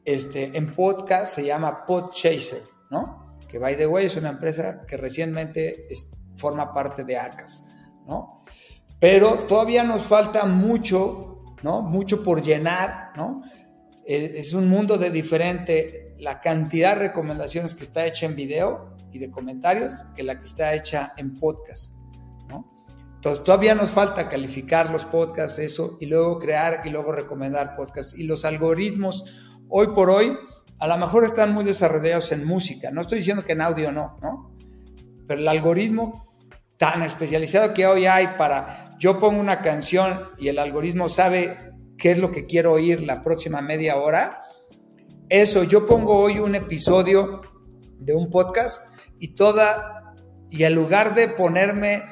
Este, 0.05 0.57
en 0.57 0.73
podcast 0.73 1.35
se 1.35 1.45
llama 1.45 1.85
Podchaser, 1.85 2.63
¿no? 2.89 3.20
Que 3.51 3.59
by 3.59 3.75
the 3.75 3.87
way 3.87 4.05
es 4.05 4.15
una 4.15 4.29
empresa 4.29 4.85
que 4.87 4.95
recientemente 4.95 5.91
es, 5.91 6.11
forma 6.35 6.73
parte 6.73 7.03
de 7.03 7.17
ACAS, 7.17 7.65
¿no? 8.07 8.41
pero 9.01 9.45
todavía 9.47 9.83
nos 9.83 10.03
falta 10.03 10.45
mucho, 10.45 11.43
¿no? 11.63 11.81
Mucho 11.81 12.23
por 12.23 12.39
llenar, 12.39 13.11
¿no? 13.17 13.41
Eh, 14.05 14.33
es 14.35 14.53
un 14.53 14.69
mundo 14.69 14.95
de 14.99 15.09
diferente 15.09 16.15
la 16.19 16.39
cantidad 16.39 16.95
de 16.95 17.07
recomendaciones 17.07 17.73
que 17.73 17.81
está 17.81 18.05
hecha 18.05 18.27
en 18.27 18.35
video 18.35 18.95
y 19.11 19.17
de 19.17 19.31
comentarios 19.31 20.05
que 20.15 20.21
la 20.21 20.39
que 20.39 20.45
está 20.45 20.75
hecha 20.75 21.13
en 21.17 21.39
podcast, 21.39 21.95
¿no? 22.47 22.85
Entonces 23.15 23.43
todavía 23.43 23.73
nos 23.73 23.89
falta 23.89 24.29
calificar 24.29 24.91
los 24.91 25.05
podcasts, 25.05 25.57
eso, 25.57 25.97
y 25.99 26.05
luego 26.05 26.37
crear 26.37 26.83
y 26.85 26.91
luego 26.91 27.11
recomendar 27.11 27.75
podcasts. 27.75 28.15
Y 28.15 28.25
los 28.25 28.45
algoritmos, 28.45 29.25
hoy 29.67 29.87
por 29.95 30.11
hoy, 30.11 30.37
a 30.81 30.87
lo 30.87 30.97
mejor 30.97 31.23
están 31.25 31.53
muy 31.53 31.63
desarrollados 31.63 32.31
en 32.31 32.43
música. 32.43 32.89
No 32.89 33.01
estoy 33.01 33.19
diciendo 33.19 33.45
que 33.45 33.51
en 33.51 33.61
audio 33.61 33.91
no, 33.91 34.17
¿no? 34.19 34.51
Pero 35.27 35.39
el 35.39 35.47
algoritmo 35.47 36.35
tan 36.77 37.03
especializado 37.03 37.71
que 37.75 37.85
hoy 37.85 38.07
hay 38.07 38.29
para 38.35 38.97
yo 38.97 39.19
pongo 39.19 39.39
una 39.39 39.61
canción 39.61 40.29
y 40.39 40.47
el 40.47 40.57
algoritmo 40.57 41.07
sabe 41.07 41.55
qué 41.99 42.09
es 42.09 42.17
lo 42.17 42.31
que 42.31 42.47
quiero 42.47 42.71
oír 42.71 43.03
la 43.03 43.21
próxima 43.21 43.61
media 43.61 43.97
hora. 43.97 44.41
Eso, 45.29 45.63
yo 45.63 45.85
pongo 45.85 46.17
hoy 46.17 46.39
un 46.39 46.55
episodio 46.55 47.41
de 47.99 48.15
un 48.15 48.31
podcast 48.31 48.83
y 49.19 49.35
toda, 49.35 50.15
y 50.49 50.63
en 50.63 50.73
lugar 50.73 51.13
de 51.13 51.27
ponerme, 51.27 52.05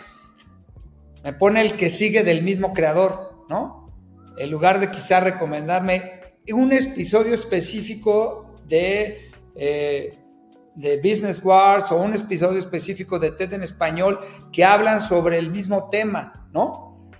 me 1.24 1.34
pone 1.34 1.62
el 1.62 1.74
que 1.74 1.90
sigue 1.90 2.24
del 2.24 2.44
mismo 2.44 2.72
creador, 2.72 3.46
¿no? 3.50 3.96
En 4.38 4.52
lugar 4.52 4.80
de 4.80 4.92
quizá 4.92 5.22
recomendarme 5.22 6.20
un 6.52 6.72
episodio 6.72 7.34
específico 7.34 8.49
de 8.70 9.30
eh, 9.56 10.20
de 10.80 10.96
Business 10.98 11.44
Wars 11.44 11.92
o 11.92 11.98
un 11.98 12.14
episodio 12.14 12.58
específico 12.58 13.20
de 13.20 13.32
TED 13.32 13.54
en 13.54 13.64
español 13.64 14.20
que 14.54 14.64
hablan 14.64 15.02
sobre 15.02 15.38
el 15.38 15.52
mismo 15.52 15.90
tema, 15.90 16.48
¿no? 16.54 17.12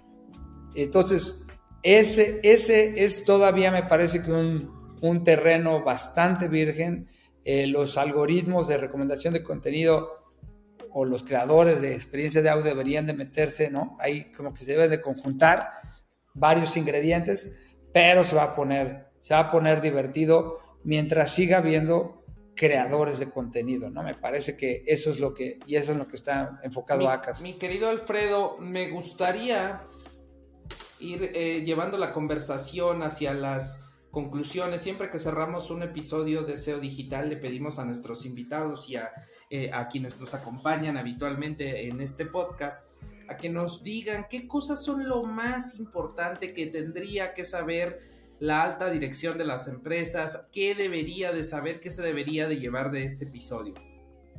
Entonces, 0.76 1.46
ese, 1.84 2.40
ese 2.42 3.04
es 3.04 3.26
todavía, 3.26 3.70
me 3.70 3.84
parece 3.84 4.24
que 4.24 4.32
un, 4.32 4.98
un 5.02 5.26
terreno 5.26 5.84
bastante 5.84 6.48
virgen. 6.48 7.08
Eh, 7.44 7.68
los 7.68 7.98
algoritmos 7.98 8.70
de 8.70 8.78
recomendación 8.78 9.34
de 9.34 9.44
contenido 9.44 10.08
o 10.92 11.04
los 11.04 11.24
creadores 11.24 11.82
de 11.82 11.94
experiencia 11.94 12.42
de 12.42 12.50
audio 12.50 12.64
deberían 12.64 13.08
de 13.08 13.14
meterse, 13.14 13.70
¿no? 13.70 13.98
Ahí 14.00 14.32
como 14.32 14.54
que 14.54 14.64
se 14.64 14.72
debe 14.72 14.88
de 14.88 15.02
conjuntar 15.02 15.70
varios 16.34 16.78
ingredientes, 16.78 17.60
pero 17.94 18.24
se 18.24 18.38
va 18.38 18.44
a 18.44 18.56
poner, 18.56 19.08
se 19.20 19.34
va 19.34 19.42
a 19.42 19.52
poner 19.52 19.82
divertido 19.82 20.60
mientras 20.84 21.34
siga 21.34 21.62
viendo 21.62 22.24
creadores 22.56 23.20
de 23.20 23.30
contenido, 23.30 23.90
¿no? 23.90 24.04
Me 24.04 24.16
parece 24.16 24.58
que 24.58 24.84
eso 24.86 25.12
es 25.12 25.20
lo 25.22 25.34
que, 25.34 25.60
y 25.66 25.78
eso 25.78 25.94
es 25.94 25.98
lo 25.98 26.08
que 26.08 26.18
está 26.18 26.60
enfocado 26.62 27.08
a 27.10 27.14
ACAS. 27.14 27.42
Mi 27.42 27.54
querido 27.54 27.90
Alfredo, 27.90 28.58
me 28.58 28.90
gustaría 28.90 29.84
ir 31.00 31.32
eh, 31.34 31.64
llevando 31.66 31.98
la 31.98 32.12
conversación 32.12 33.02
hacia 33.02 33.34
las 33.34 33.90
conclusiones. 34.12 34.82
Siempre 34.82 35.10
que 35.10 35.20
cerramos 35.20 35.72
un 35.72 35.84
episodio 35.84 36.44
de 36.44 36.58
SEO 36.58 36.82
Digital, 36.82 37.30
le 37.30 37.38
pedimos 37.38 37.80
a 37.80 37.86
nuestros 37.86 38.26
invitados 38.26 38.90
y 38.90 38.98
a, 38.98 39.10
eh, 39.50 39.72
a 39.74 39.88
quienes 39.88 40.20
nos 40.20 40.34
acompañan 40.34 40.98
habitualmente 40.98 41.88
en 41.88 42.02
este 42.02 42.26
podcast, 42.26 42.92
a 43.30 43.38
que 43.38 43.48
nos 43.48 43.84
digan 43.84 44.26
qué 44.30 44.48
cosas 44.48 44.84
son 44.84 45.08
lo 45.08 45.22
más 45.22 45.80
importante 45.80 46.54
que 46.54 46.68
tendría 46.68 47.34
que 47.34 47.46
saber 47.46 48.00
la 48.40 48.64
alta 48.64 48.90
dirección 48.90 49.38
de 49.38 49.46
las 49.46 49.68
empresas, 49.68 50.50
qué 50.52 50.74
debería 50.74 51.32
de 51.34 51.44
saber, 51.44 51.80
qué 51.80 51.90
se 51.90 52.02
debería 52.02 52.48
de 52.48 52.60
llevar 52.60 52.92
de 52.92 53.04
este 53.04 53.26
episodio. 53.26 53.74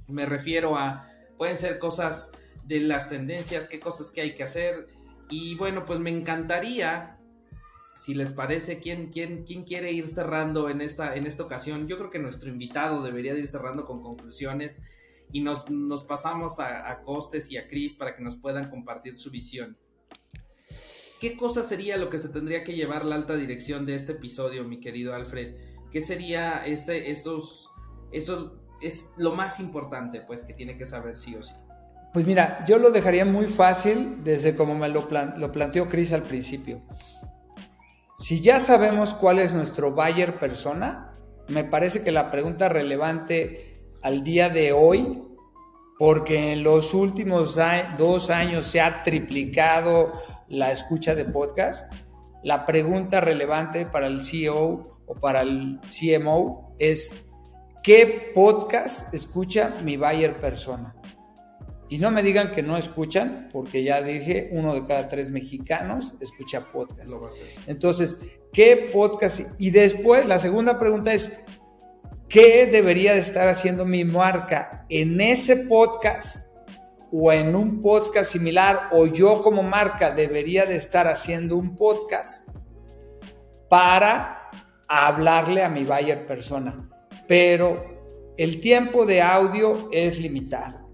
Me 0.08 0.26
refiero 0.26 0.76
a, 0.76 1.06
pueden 1.36 1.58
ser 1.58 1.78
cosas 1.78 2.32
de 2.64 2.80
las 2.80 3.08
tendencias, 3.10 3.68
qué 3.68 3.78
cosas 3.78 4.10
que 4.10 4.22
hay 4.22 4.34
que 4.34 4.42
hacer. 4.42 4.86
Y 5.28 5.54
bueno, 5.56 5.84
pues 5.84 6.00
me 6.00 6.10
encantaría, 6.10 7.18
si 7.96 8.14
les 8.14 8.32
parece, 8.32 8.80
¿quién, 8.80 9.08
quién, 9.08 9.44
quién 9.44 9.64
quiere 9.64 9.92
ir 9.92 10.06
cerrando 10.06 10.70
en 10.70 10.80
esta, 10.80 11.14
en 11.14 11.26
esta 11.26 11.42
ocasión? 11.42 11.86
Yo 11.86 11.98
creo 11.98 12.10
que 12.10 12.18
nuestro 12.18 12.48
invitado 12.48 13.02
debería 13.02 13.34
de 13.34 13.40
ir 13.40 13.48
cerrando 13.48 13.84
con 13.84 14.02
conclusiones 14.02 14.80
y 15.30 15.42
nos, 15.42 15.70
nos 15.70 16.04
pasamos 16.04 16.58
a, 16.58 16.90
a 16.90 17.02
Costes 17.02 17.50
y 17.50 17.58
a 17.58 17.68
Cris 17.68 17.94
para 17.94 18.16
que 18.16 18.22
nos 18.22 18.36
puedan 18.36 18.70
compartir 18.70 19.14
su 19.14 19.30
visión. 19.30 19.76
¿Qué 21.20 21.36
cosa 21.36 21.62
sería 21.62 21.98
lo 21.98 22.08
que 22.08 22.16
se 22.16 22.30
tendría 22.30 22.64
que 22.64 22.72
llevar 22.72 23.04
la 23.04 23.14
alta 23.14 23.36
dirección 23.36 23.84
de 23.84 23.94
este 23.94 24.12
episodio, 24.12 24.64
mi 24.64 24.80
querido 24.80 25.14
Alfred? 25.14 25.54
¿Qué 25.92 26.00
sería 26.00 26.64
ese, 26.64 27.10
esos, 27.10 27.68
eso 28.10 28.62
es 28.80 29.10
lo 29.18 29.34
más 29.34 29.60
importante, 29.60 30.22
pues, 30.22 30.44
que 30.44 30.54
tiene 30.54 30.78
que 30.78 30.86
saber 30.86 31.18
sí 31.18 31.36
o 31.36 31.42
sí? 31.42 31.52
Pues 32.14 32.26
mira, 32.26 32.64
yo 32.66 32.78
lo 32.78 32.90
dejaría 32.90 33.26
muy 33.26 33.46
fácil 33.46 34.24
desde 34.24 34.56
como 34.56 34.74
me 34.74 34.88
lo, 34.88 35.06
lo 35.36 35.52
planteó 35.52 35.90
Chris 35.90 36.14
al 36.14 36.22
principio. 36.22 36.80
Si 38.16 38.40
ya 38.40 38.58
sabemos 38.58 39.12
cuál 39.12 39.40
es 39.40 39.52
nuestro 39.52 39.92
buyer 39.92 40.38
persona, 40.38 41.12
me 41.48 41.64
parece 41.64 42.02
que 42.02 42.12
la 42.12 42.30
pregunta 42.30 42.70
relevante 42.70 43.74
al 44.00 44.24
día 44.24 44.48
de 44.48 44.72
hoy, 44.72 45.22
porque 46.00 46.54
en 46.54 46.62
los 46.62 46.94
últimos 46.94 47.58
dos 47.98 48.30
años 48.30 48.64
se 48.64 48.80
ha 48.80 49.02
triplicado 49.02 50.14
la 50.48 50.72
escucha 50.72 51.14
de 51.14 51.26
podcast, 51.26 51.92
la 52.42 52.64
pregunta 52.64 53.20
relevante 53.20 53.84
para 53.84 54.06
el 54.06 54.24
CEO 54.24 54.98
o 55.04 55.14
para 55.16 55.42
el 55.42 55.78
CMO 55.82 56.74
es, 56.78 57.12
¿qué 57.82 58.32
podcast 58.34 59.12
escucha 59.12 59.74
mi 59.84 59.98
buyer 59.98 60.40
persona? 60.40 60.96
Y 61.90 61.98
no 61.98 62.10
me 62.10 62.22
digan 62.22 62.50
que 62.52 62.62
no 62.62 62.78
escuchan, 62.78 63.50
porque 63.52 63.84
ya 63.84 64.00
dije, 64.00 64.48
uno 64.52 64.72
de 64.72 64.86
cada 64.86 65.10
tres 65.10 65.28
mexicanos 65.28 66.14
escucha 66.18 66.64
podcast. 66.72 67.12
Entonces, 67.66 68.18
¿qué 68.54 68.88
podcast? 68.90 69.40
Y 69.58 69.68
después, 69.68 70.24
la 70.24 70.38
segunda 70.38 70.78
pregunta 70.78 71.12
es, 71.12 71.44
¿qué 72.30 72.66
debería 72.66 73.14
de 73.14 73.18
estar 73.18 73.48
haciendo 73.48 73.84
mi 73.84 74.04
marca 74.04 74.86
en 74.88 75.20
ese 75.20 75.56
podcast 75.56 76.46
o 77.10 77.32
en 77.32 77.56
un 77.56 77.80
podcast 77.80 78.30
similar 78.30 78.88
o 78.92 79.06
yo 79.06 79.42
como 79.42 79.64
marca 79.64 80.12
debería 80.12 80.64
de 80.64 80.76
estar 80.76 81.08
haciendo 81.08 81.56
un 81.56 81.74
podcast 81.74 82.48
para 83.68 84.48
hablarle 84.86 85.64
a 85.64 85.68
mi 85.68 85.82
buyer 85.82 86.24
persona. 86.24 86.88
Pero 87.26 88.34
el 88.36 88.60
tiempo 88.60 89.04
de 89.06 89.22
audio 89.22 89.88
es 89.90 90.20
limitado. 90.20 90.88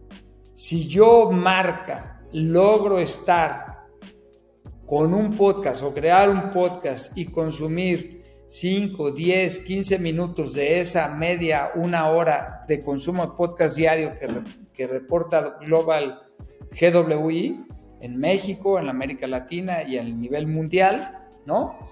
Si 0.54 0.88
yo 0.88 1.30
marca 1.30 2.22
logro 2.32 2.98
estar 2.98 3.84
con 4.86 5.12
un 5.12 5.36
podcast 5.36 5.82
o 5.82 5.92
crear 5.92 6.30
un 6.30 6.50
podcast 6.50 7.12
y 7.14 7.26
consumir 7.26 8.15
5, 8.48 9.12
10, 9.12 9.58
15 9.60 9.98
minutos 9.98 10.52
de 10.52 10.80
esa 10.80 11.08
media, 11.08 11.70
una 11.74 12.08
hora 12.10 12.64
de 12.68 12.80
consumo 12.80 13.26
de 13.26 13.32
podcast 13.36 13.76
diario 13.76 14.14
que 14.18 14.28
que 14.76 14.86
reporta 14.86 15.56
Global 15.60 16.22
GWI 16.70 17.64
en 18.02 18.16
México, 18.18 18.78
en 18.78 18.88
América 18.88 19.26
Latina 19.26 19.82
y 19.82 19.96
a 19.96 20.04
nivel 20.04 20.46
mundial, 20.46 21.26
¿no? 21.46 21.90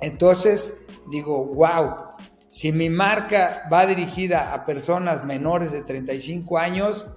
Entonces 0.00 0.86
digo, 1.10 1.44
wow, 1.46 1.94
si 2.48 2.70
mi 2.70 2.88
marca 2.88 3.68
va 3.70 3.86
dirigida 3.86 4.54
a 4.54 4.64
personas 4.64 5.24
menores 5.24 5.72
de 5.72 5.82
35 5.82 6.58
años, 6.58 7.08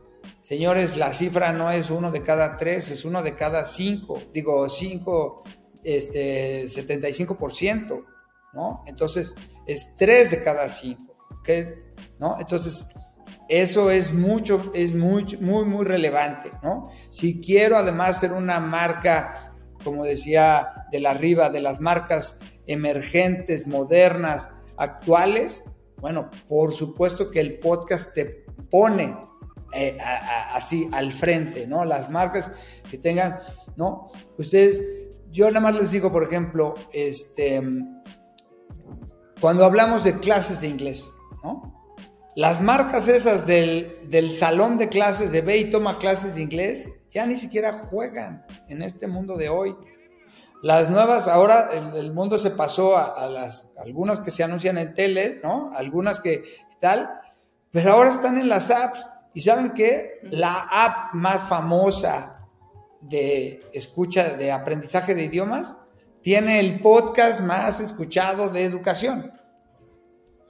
señores, 0.41 0.97
la 0.97 1.13
cifra 1.13 1.53
no 1.53 1.71
es 1.71 1.91
uno 1.91 2.11
de 2.11 2.23
cada 2.23 2.57
tres, 2.57 2.89
es 2.89 3.05
uno 3.05 3.21
de 3.21 3.35
cada 3.35 3.65
cinco, 3.65 4.19
digo, 4.33 4.67
cinco, 4.69 5.43
este, 5.83 6.65
75%, 6.65 8.05
¿no? 8.53 8.83
Entonces, 8.85 9.35
es 9.65 9.95
tres 9.97 10.31
de 10.31 10.43
cada 10.43 10.69
cinco. 10.69 11.15
¿No? 12.19 12.37
Entonces, 12.39 12.87
eso 13.47 13.89
es 13.89 14.13
mucho, 14.13 14.71
es 14.75 14.93
muy, 14.93 15.37
muy, 15.37 15.65
muy 15.65 15.83
relevante, 15.83 16.51
¿no? 16.61 16.91
Si 17.09 17.41
quiero 17.41 17.77
además 17.77 18.19
ser 18.19 18.33
una 18.33 18.59
marca, 18.59 19.53
como 19.83 20.05
decía 20.05 20.85
de 20.91 20.99
la 20.99 21.11
arriba, 21.11 21.49
de 21.49 21.61
las 21.61 21.81
marcas 21.81 22.39
emergentes, 22.67 23.65
modernas, 23.65 24.51
actuales, 24.77 25.63
bueno, 25.97 26.29
por 26.47 26.73
supuesto 26.73 27.29
que 27.31 27.39
el 27.39 27.57
podcast 27.59 28.13
te 28.13 28.45
pone 28.69 29.17
eh, 29.73 29.97
así 30.53 30.87
al 30.91 31.11
frente, 31.11 31.65
¿no? 31.65 31.85
Las 31.85 32.09
marcas 32.09 32.51
que 32.89 32.99
tengan, 32.99 33.39
¿no? 33.75 34.11
Ustedes, 34.37 34.81
yo 35.31 35.47
nada 35.47 35.59
más 35.59 35.75
les 35.75 35.91
digo, 35.91 36.11
por 36.11 36.23
ejemplo, 36.23 36.75
este, 36.93 37.61
cuando 39.39 39.65
hablamos 39.65 40.03
de 40.03 40.19
clases 40.19 40.61
de 40.61 40.67
inglés, 40.67 41.11
¿no? 41.43 41.79
Las 42.35 42.61
marcas 42.61 43.07
esas 43.07 43.45
del, 43.45 44.31
salón 44.31 44.77
de 44.77 44.87
clases, 44.87 45.31
de 45.31 45.41
ve 45.41 45.57
y 45.57 45.69
toma 45.69 45.97
clases 45.97 46.35
de 46.35 46.41
inglés, 46.41 46.87
ya 47.09 47.25
ni 47.25 47.35
siquiera 47.35 47.73
juegan 47.73 48.45
en 48.67 48.81
este 48.81 49.07
mundo 49.07 49.35
de 49.35 49.49
hoy. 49.49 49.75
Las 50.61 50.89
nuevas, 50.89 51.27
ahora 51.27 51.69
el, 51.95 52.13
mundo 52.13 52.37
se 52.37 52.51
pasó 52.51 52.97
a, 52.97 53.27
las, 53.27 53.69
algunas 53.77 54.19
que 54.19 54.31
se 54.31 54.43
anuncian 54.43 54.77
en 54.77 54.93
tele, 54.93 55.39
¿no? 55.43 55.71
Algunas 55.73 56.19
que 56.19 56.43
tal, 56.79 57.09
pero 57.71 57.93
ahora 57.93 58.11
están 58.11 58.37
en 58.37 58.47
las 58.47 58.69
apps. 58.69 59.05
¿Y 59.33 59.41
saben 59.41 59.71
qué? 59.71 60.19
La 60.23 60.67
app 60.71 61.13
más 61.13 61.47
famosa 61.47 62.47
de 63.01 63.63
escucha, 63.73 64.29
de 64.29 64.51
aprendizaje 64.51 65.15
de 65.15 65.25
idiomas, 65.25 65.77
tiene 66.21 66.59
el 66.59 66.79
podcast 66.79 67.41
más 67.41 67.79
escuchado 67.79 68.49
de 68.49 68.63
educación. 68.63 69.31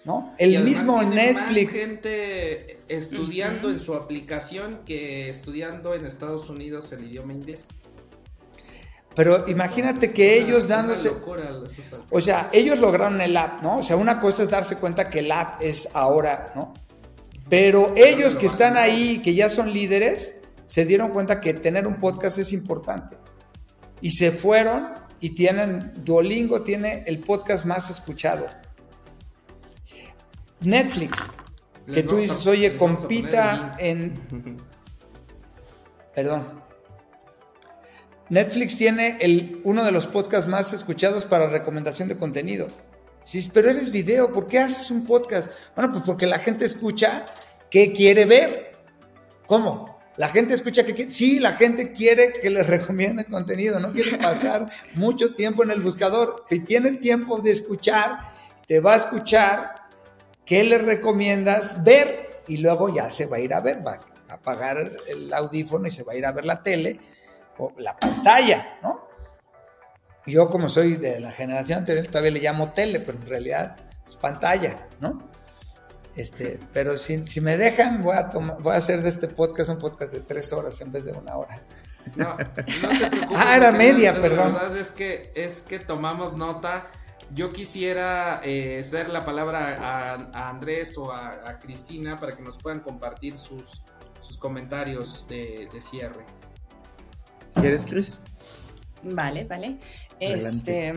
¿No? 0.05 0.33
El 0.37 0.63
mismo 0.63 1.03
Netflix. 1.03 1.65
Más 1.65 1.73
gente 1.73 2.79
estudiando 2.87 3.69
en 3.69 3.79
su 3.79 3.93
aplicación 3.93 4.79
que 4.85 5.29
estudiando 5.29 5.93
en 5.93 6.05
Estados 6.05 6.49
Unidos 6.49 6.91
el 6.93 7.03
idioma 7.03 7.33
inglés. 7.33 7.83
Pero 9.15 9.47
imagínate 9.49 10.13
que 10.13 10.39
ellos 10.39 10.67
dándose. 10.69 11.11
o 12.09 12.21
sea, 12.21 12.49
ellos 12.53 12.79
lograron 12.79 13.19
el 13.19 13.35
app, 13.35 13.61
¿no? 13.61 13.79
O 13.79 13.83
sea, 13.83 13.97
una 13.97 14.19
cosa 14.19 14.43
es 14.43 14.49
darse 14.49 14.77
cuenta 14.77 15.09
que 15.09 15.19
el 15.19 15.31
app 15.31 15.61
es 15.61 15.93
ahora, 15.93 16.53
¿no? 16.55 16.73
Pero 17.49 17.93
ellos 17.97 18.35
que 18.35 18.45
están 18.45 18.77
ahí, 18.77 19.21
que 19.21 19.33
ya 19.33 19.49
son 19.49 19.73
líderes, 19.73 20.39
se 20.65 20.85
dieron 20.85 21.09
cuenta 21.09 21.41
que 21.41 21.53
tener 21.53 21.87
un 21.87 21.95
podcast 21.95 22.37
es 22.37 22.53
importante. 22.53 23.17
Y 24.01 24.11
se 24.11 24.31
fueron 24.31 24.93
y 25.19 25.31
tienen, 25.31 25.93
Duolingo 26.03 26.61
tiene 26.61 27.03
el 27.05 27.19
podcast 27.19 27.65
más 27.65 27.89
escuchado. 27.89 28.47
Netflix, 30.61 31.17
que 31.93 32.03
tú 32.03 32.17
dices, 32.17 32.45
oye, 32.47 32.77
compita 32.77 33.75
en... 33.79 34.13
Perdón. 36.15 36.61
Netflix 38.29 38.77
tiene 38.77 39.17
el, 39.21 39.61
uno 39.63 39.83
de 39.83 39.91
los 39.91 40.05
podcasts 40.05 40.47
más 40.47 40.73
escuchados 40.73 41.25
para 41.25 41.47
recomendación 41.47 42.07
de 42.09 42.17
contenido. 42.17 42.67
Sí, 43.23 43.49
pero 43.53 43.69
eres 43.69 43.91
video, 43.91 44.31
¿por 44.31 44.47
qué 44.47 44.59
haces 44.59 44.91
un 44.91 45.05
podcast? 45.05 45.51
Bueno, 45.75 45.91
pues 45.91 46.03
porque 46.03 46.27
la 46.27 46.39
gente 46.39 46.65
escucha 46.65 47.25
qué 47.69 47.91
quiere 47.91 48.25
ver. 48.25 48.71
¿Cómo? 49.47 49.88
La 50.19 50.27
gente 50.27 50.53
escucha 50.53 50.83
que 50.83 51.09
sí, 51.09 51.39
la 51.39 51.53
gente 51.53 51.93
quiere 51.93 52.33
que 52.33 52.49
les 52.49 52.67
recomiende 52.75 53.23
contenido, 53.23 53.79
no 53.79 53.93
quiere 53.93 54.17
pasar 54.17 54.69
mucho 54.95 55.33
tiempo 55.33 55.63
en 55.63 55.71
el 55.71 55.79
buscador. 55.79 56.43
Si 56.49 56.59
tiene 56.59 56.97
tiempo 56.97 57.39
de 57.39 57.51
escuchar, 57.51 58.33
te 58.67 58.81
va 58.81 58.95
a 58.95 58.97
escuchar 58.97 59.75
qué 60.45 60.65
le 60.65 60.77
recomiendas 60.77 61.85
ver 61.85 62.41
y 62.49 62.57
luego 62.57 62.93
ya 62.93 63.09
se 63.09 63.27
va 63.27 63.37
a 63.37 63.39
ir 63.39 63.53
a 63.53 63.61
ver, 63.61 63.85
va 63.87 63.93
a 64.27 64.33
apagar 64.33 64.91
el 65.07 65.33
audífono 65.33 65.87
y 65.87 65.91
se 65.91 66.03
va 66.03 66.11
a 66.11 66.15
ir 66.17 66.25
a 66.25 66.33
ver 66.33 66.43
la 66.43 66.61
tele 66.61 66.99
o 67.57 67.71
la 67.77 67.95
pantalla, 67.95 68.77
¿no? 68.83 69.07
Yo 70.25 70.49
como 70.49 70.67
soy 70.67 70.97
de 70.97 71.21
la 71.21 71.31
generación 71.31 71.79
anterior 71.79 72.05
todavía 72.07 72.31
le 72.31 72.41
llamo 72.41 72.73
tele, 72.73 72.99
pero 72.99 73.17
en 73.17 73.25
realidad 73.25 73.77
es 74.05 74.17
pantalla, 74.17 74.75
¿no? 74.99 75.29
Este, 76.19 76.59
pero 76.73 76.97
si, 76.97 77.25
si 77.27 77.39
me 77.39 77.55
dejan, 77.55 78.01
voy 78.01 78.17
a, 78.17 78.23
voy 78.23 78.73
a 78.73 78.75
hacer 78.75 79.01
de 79.01 79.07
este 79.07 79.29
podcast 79.29 79.69
un 79.69 79.79
podcast 79.79 80.11
de 80.11 80.19
tres 80.19 80.51
horas 80.51 80.81
en 80.81 80.91
vez 80.91 81.05
de 81.05 81.13
una 81.13 81.37
hora. 81.37 81.61
No, 82.17 82.29
no 82.29 82.37
te 82.37 82.63
preocupes. 82.63 83.29
ah, 83.35 83.55
era 83.55 83.71
media, 83.71 84.19
perdón. 84.19 84.53
La 84.53 84.63
verdad 84.63 84.77
es 84.77 84.91
que, 84.91 85.31
es 85.33 85.61
que 85.61 85.79
tomamos 85.79 86.35
nota. 86.35 86.87
Yo 87.33 87.49
quisiera 87.49 88.41
eh, 88.43 88.85
dar 88.91 89.07
la 89.07 89.23
palabra 89.23 89.77
a, 90.33 90.49
Andrés 90.49 90.97
o 90.97 91.13
a, 91.13 91.57
Cristina 91.57 92.17
para 92.17 92.35
que 92.35 92.41
nos 92.41 92.57
puedan 92.57 92.81
compartir 92.81 93.37
sus, 93.37 93.83
sus 94.21 94.37
comentarios 94.37 95.25
de, 95.29 95.69
de 95.71 95.81
cierre. 95.81 96.25
¿Quieres, 97.53 97.85
Cris? 97.85 98.21
Vale, 99.03 99.45
vale. 99.45 99.77
Este, 100.19 100.91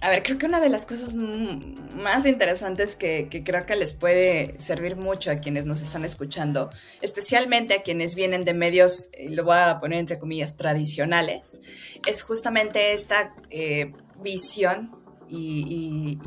a 0.00 0.10
ver, 0.10 0.22
creo 0.22 0.36
que 0.36 0.46
una 0.46 0.60
de 0.60 0.68
las 0.68 0.84
cosas 0.84 1.14
más 1.14 2.26
interesantes 2.26 2.96
que, 2.96 3.28
creo 3.44 3.64
que 3.64 3.76
les 3.76 3.94
puede 3.94 4.54
servir 4.58 4.96
mucho 4.96 5.30
a 5.30 5.36
quienes 5.36 5.64
nos 5.64 5.80
están 5.80 6.04
escuchando, 6.04 6.70
especialmente 7.00 7.74
a 7.74 7.82
quienes 7.82 8.14
vienen 8.14 8.44
de 8.44 8.52
medios, 8.52 9.08
eh, 9.12 9.30
lo 9.30 9.44
voy 9.44 9.56
a 9.56 9.80
poner 9.80 9.98
entre 9.98 10.18
comillas, 10.18 10.56
tradicionales, 10.56 11.62
es 12.06 12.22
justamente 12.22 12.92
esta 12.92 13.34
eh, 13.50 13.94
visión 14.22 14.94
y, 15.28 16.18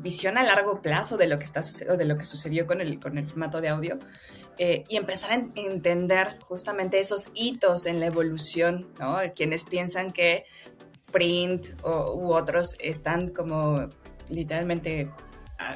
visión 0.00 0.38
a 0.38 0.42
largo 0.42 0.82
plazo 0.82 1.16
de 1.16 1.26
lo 1.26 1.38
que 1.38 1.44
está 1.44 1.60
de 1.60 2.04
lo 2.04 2.16
que 2.16 2.24
sucedió 2.24 2.66
con 2.66 2.80
el, 2.80 3.00
con 3.00 3.18
el 3.18 3.26
formato 3.26 3.60
de 3.60 3.68
audio. 3.68 3.98
Eh, 4.56 4.84
y 4.88 4.96
empezar 4.96 5.32
a 5.32 5.34
entender 5.34 6.36
justamente 6.46 7.00
esos 7.00 7.32
hitos 7.34 7.86
en 7.86 7.98
la 7.98 8.06
evolución, 8.06 8.86
¿no? 9.00 9.16
Quienes 9.34 9.64
piensan 9.64 10.12
que 10.12 10.44
print 11.14 11.68
u 11.84 12.32
otros 12.32 12.76
están 12.80 13.28
como 13.30 13.88
literalmente 14.28 15.08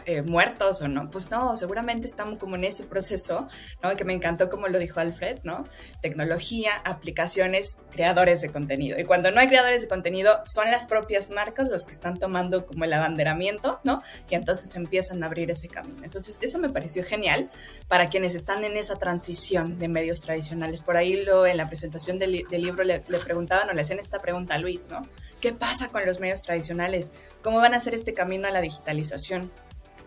eh, 0.05 0.23
muertos 0.23 0.83
o 0.83 0.89
no, 0.89 1.09
pues 1.09 1.31
no, 1.31 1.57
seguramente 1.57 2.09
estamos 2.09 2.39
como 2.39 2.57
en 2.57 2.65
ese 2.65 2.83
proceso, 2.83 3.47
¿no? 3.81 3.95
Que 3.95 4.05
me 4.05 4.13
encantó 4.13 4.51
como 4.51 4.67
lo 4.67 4.79
dijo 4.79 4.99
Alfred, 4.99 5.39
¿no? 5.45 5.63
Tecnología, 6.03 6.73
aplicaciones, 6.85 7.79
creadores 7.91 8.41
de 8.41 8.51
contenido. 8.51 8.99
Y 8.99 9.05
cuando 9.05 9.31
no 9.31 9.39
hay 9.39 9.47
creadores 9.47 9.83
de 9.83 9.89
contenido, 9.89 10.41
son 10.45 10.71
las 10.73 10.87
propias 10.87 11.31
marcas 11.31 11.69
las 11.69 11.87
que 11.87 11.93
están 11.93 12.19
tomando 12.19 12.67
como 12.67 12.85
el 12.85 12.93
abanderamiento, 12.93 13.81
¿no? 13.85 14.03
Y 14.29 14.35
entonces 14.35 14.75
empiezan 14.75 15.23
a 15.23 15.27
abrir 15.27 15.51
ese 15.51 15.69
camino. 15.69 16.03
Entonces, 16.03 16.39
eso 16.43 16.59
me 16.59 16.71
pareció 16.71 17.05
genial 17.05 17.49
para 17.87 18.09
quienes 18.09 18.35
están 18.35 18.65
en 18.65 18.77
esa 18.77 18.97
transición 18.97 19.79
de 19.79 19.89
medios 19.89 20.21
tradicionales. 20.21 20.81
Por 20.81 20.97
ahí 20.97 21.23
lo, 21.25 21.47
en 21.47 21.57
la 21.57 21.69
presentación 21.69 22.19
del, 22.19 22.45
libro 22.51 22.83
le, 22.83 23.05
le 23.07 23.19
preguntaban 23.21 23.71
o 23.71 23.73
le 23.73 23.81
hacían 23.81 24.01
esta 24.01 24.19
pregunta 24.19 24.55
a 24.55 24.59
Luis, 24.59 24.89
¿no? 24.91 25.03
¿Qué 25.41 25.53
pasa 25.53 25.89
con 25.89 26.05
los 26.05 26.21
medios 26.21 26.43
tradicionales? 26.43 27.13
¿Cómo 27.43 27.59
van 27.59 27.75
a 27.75 27.77
hacer 27.77 27.95
este 27.95 28.15
camino 28.15 28.49
a 28.49 28.51
la 28.51 28.61
digitalización? 28.61 29.51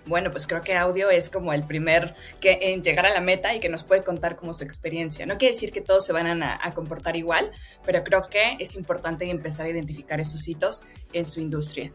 bueno, 0.06 0.32
pues 0.32 0.48
creo 0.48 0.62
que 0.62 0.76
audio 0.76 1.10
es 1.12 1.30
como 1.30 1.54
el 1.54 1.64
primer 1.64 2.16
que 2.40 2.58
en 2.62 2.84
llegar 2.84 3.06
a 3.06 3.14
la 3.14 3.22
meta 3.22 3.54
y 3.54 3.60
que 3.60 3.70
nos 3.70 3.84
puede 3.84 4.04
contar 4.04 4.36
como 4.36 4.54
su 4.54 4.64
experiencia. 4.64 5.26
No 5.26 5.38
quiere 5.38 5.54
decir 5.54 5.72
que 5.72 5.82
todos 5.82 6.06
se 6.06 6.12
van 6.12 6.42
a, 6.42 6.60
a 6.62 6.72
comportar 6.72 7.16
igual, 7.16 7.52
pero 7.86 8.04
creo 8.04 8.24
que 8.28 8.56
es 8.60 8.76
importante 8.76 9.30
empezar 9.30 9.68
a 9.68 9.70
identificar 9.70 10.20
esos 10.20 10.48
hitos 10.48 10.84
en 11.14 11.24
su 11.24 11.40
industria 11.40 11.92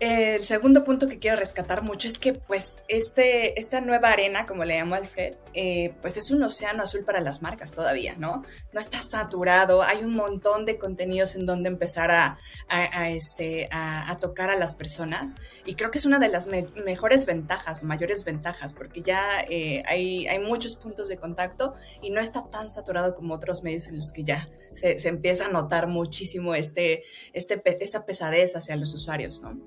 el 0.00 0.42
segundo 0.42 0.84
punto 0.84 1.06
que 1.06 1.18
quiero 1.18 1.36
rescatar 1.36 1.82
mucho 1.82 2.08
es 2.08 2.18
que 2.18 2.32
pues 2.32 2.74
este, 2.88 3.58
esta 3.58 3.80
nueva 3.80 4.10
arena, 4.10 4.44
como 4.44 4.64
le 4.64 4.76
llamo 4.76 4.96
Alfred, 4.96 5.36
eh, 5.54 5.94
pues 6.00 6.16
es 6.16 6.30
un 6.32 6.42
océano 6.42 6.82
azul 6.82 7.04
para 7.04 7.20
las 7.20 7.42
marcas 7.42 7.70
todavía, 7.70 8.16
¿no? 8.18 8.42
No 8.72 8.80
está 8.80 8.98
saturado, 8.98 9.82
hay 9.82 10.02
un 10.02 10.16
montón 10.16 10.64
de 10.64 10.78
contenidos 10.78 11.36
en 11.36 11.46
donde 11.46 11.68
empezar 11.68 12.10
a, 12.10 12.38
este, 13.08 13.68
a, 13.70 14.16
tocar 14.20 14.50
a 14.50 14.56
las 14.56 14.74
personas 14.74 15.36
y 15.64 15.74
creo 15.74 15.90
que 15.90 15.98
es 15.98 16.06
una 16.06 16.18
de 16.18 16.28
las 16.28 16.46
mejores 16.46 17.26
ventajas 17.26 17.82
o 17.82 17.86
mayores 17.86 18.24
ventajas 18.24 18.72
porque 18.72 19.02
ya 19.02 19.44
eh, 19.48 19.82
hay, 19.86 20.26
hay 20.26 20.38
muchos 20.38 20.76
puntos 20.76 21.08
de 21.08 21.18
contacto 21.18 21.74
y 22.02 22.10
no 22.10 22.20
está 22.20 22.48
tan 22.50 22.68
saturado 22.70 23.14
como 23.14 23.34
otros 23.34 23.62
medios 23.62 23.88
en 23.88 23.96
los 23.96 24.10
que 24.12 24.24
ya 24.24 24.48
se, 24.72 24.98
se 24.98 25.08
empieza 25.08 25.46
a 25.46 25.48
notar 25.48 25.86
muchísimo 25.86 26.54
este, 26.54 27.04
este, 27.32 27.62
esta 27.82 28.06
pesadez 28.06 28.56
hacia 28.56 28.76
los 28.76 28.92
usuarios, 28.94 29.42
¿no? 29.42 29.60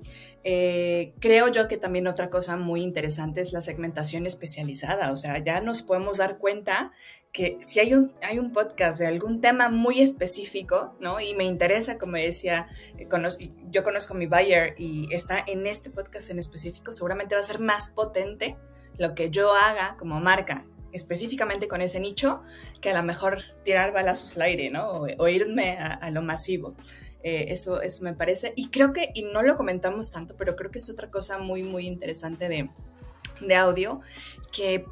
Eh, 0.44 1.14
creo 1.20 1.48
yo 1.48 1.68
que 1.68 1.76
también 1.76 2.06
otra 2.06 2.30
cosa 2.30 2.56
muy 2.56 2.82
interesante 2.82 3.40
es 3.40 3.52
la 3.52 3.60
segmentación 3.60 4.26
especializada, 4.26 5.12
o 5.12 5.16
sea, 5.16 5.38
ya 5.38 5.60
nos 5.60 5.82
podemos 5.82 6.18
dar 6.18 6.38
cuenta 6.38 6.92
que 7.32 7.58
si 7.60 7.80
hay 7.80 7.94
un, 7.94 8.12
hay 8.22 8.38
un 8.38 8.52
podcast 8.52 9.00
de 9.00 9.06
algún 9.06 9.40
tema 9.40 9.68
muy 9.68 10.00
específico, 10.00 10.96
¿no? 11.00 11.20
Y 11.20 11.34
me 11.34 11.44
interesa, 11.44 11.98
como 11.98 12.16
decía, 12.16 12.68
eh, 12.96 13.06
yo 13.70 13.84
conozco 13.84 14.14
a 14.14 14.16
mi 14.16 14.26
buyer 14.26 14.74
y 14.78 15.12
está 15.12 15.44
en 15.46 15.66
este 15.66 15.90
podcast 15.90 16.30
en 16.30 16.38
específico, 16.38 16.92
seguramente 16.92 17.34
va 17.34 17.40
a 17.40 17.44
ser 17.44 17.60
más 17.60 17.90
potente 17.90 18.56
lo 18.96 19.14
que 19.14 19.30
yo 19.30 19.52
haga 19.52 19.96
como 19.98 20.20
marca 20.20 20.64
específicamente 20.90 21.68
con 21.68 21.82
ese 21.82 22.00
nicho 22.00 22.40
que 22.80 22.90
a 22.90 22.94
lo 22.94 23.02
mejor 23.02 23.42
tirar 23.62 23.92
balazos 23.92 24.34
al 24.36 24.42
aire, 24.42 24.70
¿no? 24.70 25.02
O, 25.18 25.28
irme 25.28 25.76
a 25.76 26.10
lo 26.10 26.22
masivo. 26.22 26.76
Eh, 27.22 27.46
eso, 27.48 27.82
eso 27.82 28.04
me 28.04 28.14
parece. 28.14 28.52
Y 28.56 28.68
creo 28.70 28.92
que, 28.92 29.10
y 29.14 29.22
no 29.22 29.42
lo 29.42 29.56
comentamos 29.56 30.10
tanto, 30.10 30.36
pero 30.36 30.56
creo 30.56 30.70
que 30.70 30.78
es 30.78 30.88
otra 30.88 31.10
cosa 31.10 31.38
muy, 31.38 31.62
muy 31.62 31.86
interesante 31.86 32.48
de, 32.48 32.70
de 33.40 33.54
audio, 33.54 34.00
que, 34.52 34.84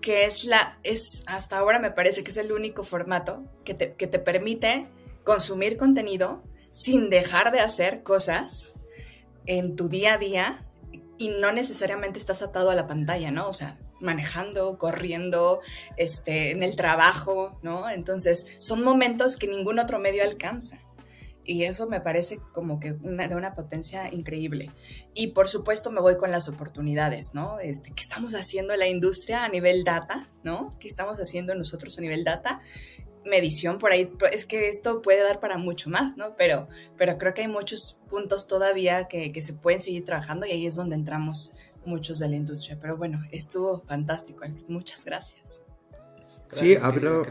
que 0.00 0.24
es 0.24 0.44
la, 0.44 0.78
es, 0.82 1.24
hasta 1.26 1.58
ahora 1.58 1.78
me 1.78 1.90
parece 1.90 2.24
que 2.24 2.30
es 2.30 2.36
el 2.36 2.52
único 2.52 2.84
formato 2.84 3.44
que 3.64 3.74
te, 3.74 3.94
que 3.94 4.06
te 4.06 4.18
permite 4.18 4.86
consumir 5.24 5.76
contenido 5.76 6.42
sin 6.70 7.10
dejar 7.10 7.52
de 7.52 7.60
hacer 7.60 8.02
cosas 8.02 8.74
en 9.46 9.76
tu 9.76 9.88
día 9.88 10.14
a 10.14 10.18
día 10.18 10.66
y 11.18 11.28
no 11.28 11.52
necesariamente 11.52 12.18
estás 12.18 12.42
atado 12.42 12.70
a 12.70 12.74
la 12.74 12.86
pantalla, 12.86 13.30
¿no? 13.30 13.48
O 13.48 13.54
sea, 13.54 13.78
manejando, 14.00 14.78
corriendo, 14.78 15.60
este, 15.96 16.50
en 16.50 16.62
el 16.62 16.76
trabajo, 16.76 17.58
¿no? 17.62 17.88
Entonces, 17.88 18.46
son 18.58 18.82
momentos 18.82 19.36
que 19.36 19.46
ningún 19.46 19.78
otro 19.78 19.98
medio 19.98 20.24
alcanza 20.24 20.83
y 21.44 21.64
eso 21.64 21.86
me 21.86 22.00
parece 22.00 22.38
como 22.52 22.80
que 22.80 22.92
una, 22.92 23.28
de 23.28 23.36
una 23.36 23.54
potencia 23.54 24.12
increíble. 24.12 24.70
Y 25.14 25.28
por 25.28 25.48
supuesto 25.48 25.90
me 25.90 26.00
voy 26.00 26.16
con 26.16 26.30
las 26.30 26.48
oportunidades, 26.48 27.34
¿no? 27.34 27.60
Este, 27.60 27.92
¿Qué 27.94 28.02
estamos 28.02 28.34
haciendo 28.34 28.74
la 28.76 28.88
industria 28.88 29.44
a 29.44 29.48
nivel 29.48 29.84
data, 29.84 30.28
¿no? 30.42 30.76
¿Qué 30.80 30.88
estamos 30.88 31.18
haciendo 31.18 31.54
nosotros 31.54 31.98
a 31.98 32.00
nivel 32.00 32.24
data? 32.24 32.60
Medición 33.24 33.78
por 33.78 33.92
ahí, 33.92 34.12
es 34.32 34.44
que 34.44 34.68
esto 34.68 35.00
puede 35.00 35.22
dar 35.22 35.40
para 35.40 35.56
mucho 35.56 35.88
más, 35.90 36.16
¿no? 36.16 36.34
Pero, 36.36 36.68
pero 36.96 37.16
creo 37.18 37.34
que 37.34 37.42
hay 37.42 37.48
muchos 37.48 38.00
puntos 38.08 38.46
todavía 38.46 39.08
que, 39.08 39.32
que 39.32 39.40
se 39.40 39.54
pueden 39.54 39.80
seguir 39.80 40.04
trabajando 40.04 40.46
y 40.46 40.50
ahí 40.52 40.66
es 40.66 40.74
donde 40.76 40.94
entramos 40.94 41.54
muchos 41.86 42.18
de 42.18 42.28
la 42.28 42.36
industria. 42.36 42.78
Pero 42.80 42.96
bueno, 42.96 43.22
estuvo 43.30 43.82
fantástico, 43.86 44.44
Muchas 44.68 45.04
gracias. 45.04 45.62
sí, 46.52 46.76
abrió, 46.80 47.26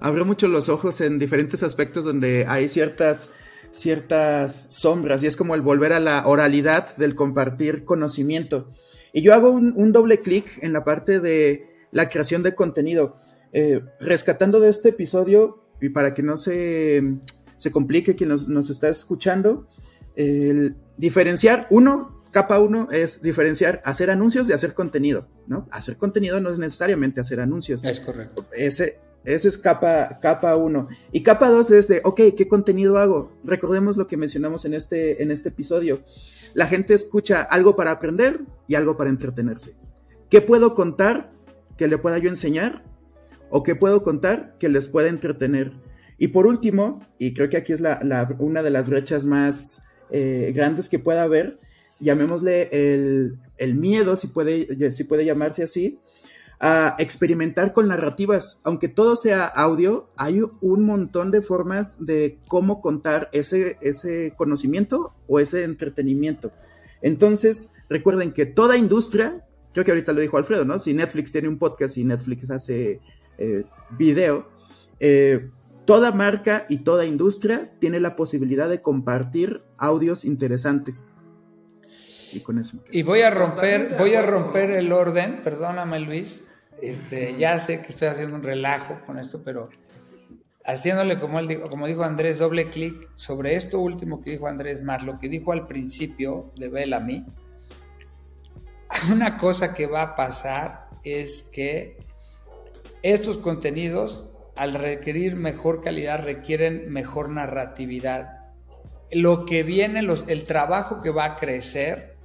abrió 0.00 0.24
mucho 0.24 0.48
los 0.48 0.68
ojos 0.68 1.00
en 1.00 1.18
diferentes 1.18 1.62
aspectos 1.62 2.04
donde 2.04 2.44
hay 2.48 2.68
ciertas 2.68 3.30
ciertas 3.72 4.68
sombras 4.70 5.22
y 5.22 5.26
es 5.26 5.36
como 5.36 5.54
el 5.54 5.62
volver 5.62 5.92
a 5.92 6.00
la 6.00 6.26
oralidad 6.26 6.96
del 6.96 7.14
compartir 7.14 7.84
conocimiento. 7.84 8.68
Y 9.12 9.22
yo 9.22 9.34
hago 9.34 9.50
un, 9.50 9.92
doble 9.92 10.20
clic 10.20 10.58
en 10.62 10.72
la 10.72 10.84
parte 10.84 11.20
de 11.20 11.66
la 11.90 12.08
creación 12.08 12.42
de 12.42 12.54
contenido, 12.54 13.16
eh, 13.52 13.80
rescatando 14.00 14.60
de 14.60 14.68
este 14.68 14.90
episodio 14.90 15.64
y 15.80 15.90
para 15.90 16.14
que 16.14 16.22
no 16.22 16.36
se, 16.36 17.02
se 17.56 17.70
complique 17.70 18.14
quien 18.14 18.30
nos, 18.30 18.48
nos 18.48 18.70
está 18.70 18.88
escuchando, 18.88 19.66
el 20.14 20.76
diferenciar, 20.96 21.66
uno, 21.70 22.22
capa 22.30 22.58
uno 22.58 22.88
es 22.90 23.22
diferenciar 23.22 23.82
hacer 23.84 24.10
anuncios 24.10 24.48
de 24.48 24.54
hacer 24.54 24.74
contenido, 24.74 25.28
¿no? 25.46 25.68
Hacer 25.70 25.96
contenido 25.96 26.40
no 26.40 26.50
es 26.50 26.58
necesariamente 26.58 27.20
hacer 27.20 27.40
anuncios. 27.40 27.84
Es 27.84 28.00
correcto. 28.00 28.46
Ese, 28.52 28.98
ese 29.24 29.48
es 29.48 29.58
capa, 29.58 30.18
capa 30.20 30.56
uno. 30.56 30.88
Y 31.12 31.22
capa 31.22 31.48
dos 31.48 31.70
es 31.70 31.88
de, 31.88 32.00
ok, 32.04 32.20
¿qué 32.36 32.48
contenido 32.48 32.98
hago? 32.98 33.32
Recordemos 33.44 33.96
lo 33.96 34.06
que 34.06 34.16
mencionamos 34.16 34.64
en 34.64 34.74
este, 34.74 35.22
en 35.22 35.30
este 35.30 35.50
episodio. 35.50 36.02
La 36.54 36.66
gente 36.66 36.94
escucha 36.94 37.42
algo 37.42 37.76
para 37.76 37.92
aprender 37.92 38.40
y 38.66 38.74
algo 38.74 38.96
para 38.96 39.10
entretenerse. 39.10 39.74
¿Qué 40.28 40.40
puedo 40.40 40.74
contar 40.74 41.32
que 41.76 41.88
le 41.88 41.98
pueda 41.98 42.18
yo 42.18 42.28
enseñar? 42.28 42.84
¿O 43.50 43.62
qué 43.62 43.74
puedo 43.74 44.02
contar 44.02 44.56
que 44.58 44.68
les 44.68 44.88
pueda 44.88 45.08
entretener? 45.08 45.72
Y 46.18 46.28
por 46.28 46.46
último, 46.46 47.00
y 47.18 47.34
creo 47.34 47.48
que 47.48 47.56
aquí 47.56 47.72
es 47.72 47.80
la, 47.80 48.34
una 48.38 48.62
de 48.62 48.70
las 48.70 48.88
brechas 48.88 49.24
más 49.24 49.84
eh, 50.10 50.52
grandes 50.54 50.88
que 50.88 50.98
pueda 50.98 51.22
haber, 51.22 51.58
llamémosle 52.00 52.68
el, 52.72 53.38
el 53.56 53.74
miedo, 53.74 54.16
si 54.16 54.26
puede, 54.26 54.90
si 54.92 55.04
puede 55.04 55.24
llamarse 55.24 55.62
así, 55.62 56.00
a 56.64 56.94
experimentar 57.00 57.72
con 57.72 57.88
narrativas. 57.88 58.60
Aunque 58.62 58.86
todo 58.86 59.16
sea 59.16 59.46
audio, 59.46 60.08
hay 60.16 60.42
un 60.60 60.84
montón 60.86 61.32
de 61.32 61.42
formas 61.42 62.06
de 62.06 62.38
cómo 62.46 62.80
contar 62.80 63.28
ese, 63.32 63.78
ese 63.80 64.32
conocimiento 64.36 65.12
o 65.26 65.40
ese 65.40 65.64
entretenimiento. 65.64 66.52
Entonces, 67.02 67.74
recuerden 67.88 68.32
que 68.32 68.46
toda 68.46 68.76
industria, 68.76 69.44
creo 69.72 69.84
que 69.84 69.90
ahorita 69.90 70.12
lo 70.12 70.20
dijo 70.20 70.38
Alfredo, 70.38 70.64
¿no? 70.64 70.78
Si 70.78 70.94
Netflix 70.94 71.32
tiene 71.32 71.48
un 71.48 71.58
podcast 71.58 71.96
y 71.96 72.04
Netflix 72.04 72.48
hace 72.52 73.00
eh, 73.38 73.64
video, 73.98 74.46
eh, 75.00 75.50
toda 75.84 76.12
marca 76.12 76.66
y 76.68 76.78
toda 76.78 77.06
industria 77.06 77.72
tiene 77.80 77.98
la 77.98 78.14
posibilidad 78.14 78.68
de 78.68 78.82
compartir 78.82 79.64
audios 79.78 80.24
interesantes. 80.24 81.08
Y 82.32 82.38
con 82.38 82.60
eso. 82.60 82.78
Y 82.92 83.02
voy 83.02 83.22
a 83.22 83.30
romper, 83.30 83.96
voy 83.98 84.14
a 84.14 84.22
romper 84.22 84.70
el 84.70 84.92
orden, 84.92 85.40
perdóname 85.42 85.98
Luis, 85.98 86.46
este, 86.82 87.36
ya 87.38 87.60
sé 87.60 87.80
que 87.80 87.92
estoy 87.92 88.08
haciendo 88.08 88.34
un 88.34 88.42
relajo 88.42 88.98
con 89.06 89.16
esto, 89.16 89.42
pero 89.44 89.70
haciéndole 90.64 91.20
como, 91.20 91.38
él 91.38 91.46
dijo, 91.46 91.70
como 91.70 91.86
dijo 91.86 92.02
Andrés, 92.02 92.40
doble 92.40 92.70
clic 92.70 93.08
sobre 93.14 93.54
esto 93.54 93.78
último 93.78 94.20
que 94.20 94.32
dijo 94.32 94.48
Andrés, 94.48 94.82
más 94.82 95.04
lo 95.04 95.20
que 95.20 95.28
dijo 95.28 95.52
al 95.52 95.68
principio 95.68 96.52
de 96.56 96.68
Bellamy, 96.68 97.24
una 99.12 99.36
cosa 99.36 99.74
que 99.74 99.86
va 99.86 100.02
a 100.02 100.16
pasar 100.16 100.88
es 101.04 101.44
que 101.54 101.98
estos 103.02 103.38
contenidos, 103.38 104.28
al 104.56 104.74
requerir 104.74 105.36
mejor 105.36 105.82
calidad, 105.82 106.24
requieren 106.24 106.92
mejor 106.92 107.28
narratividad. 107.28 108.40
Lo 109.12 109.46
que 109.46 109.62
viene, 109.62 110.00
el 110.00 110.44
trabajo 110.44 111.00
que 111.00 111.10
va 111.10 111.26
a 111.26 111.36
crecer 111.36 112.16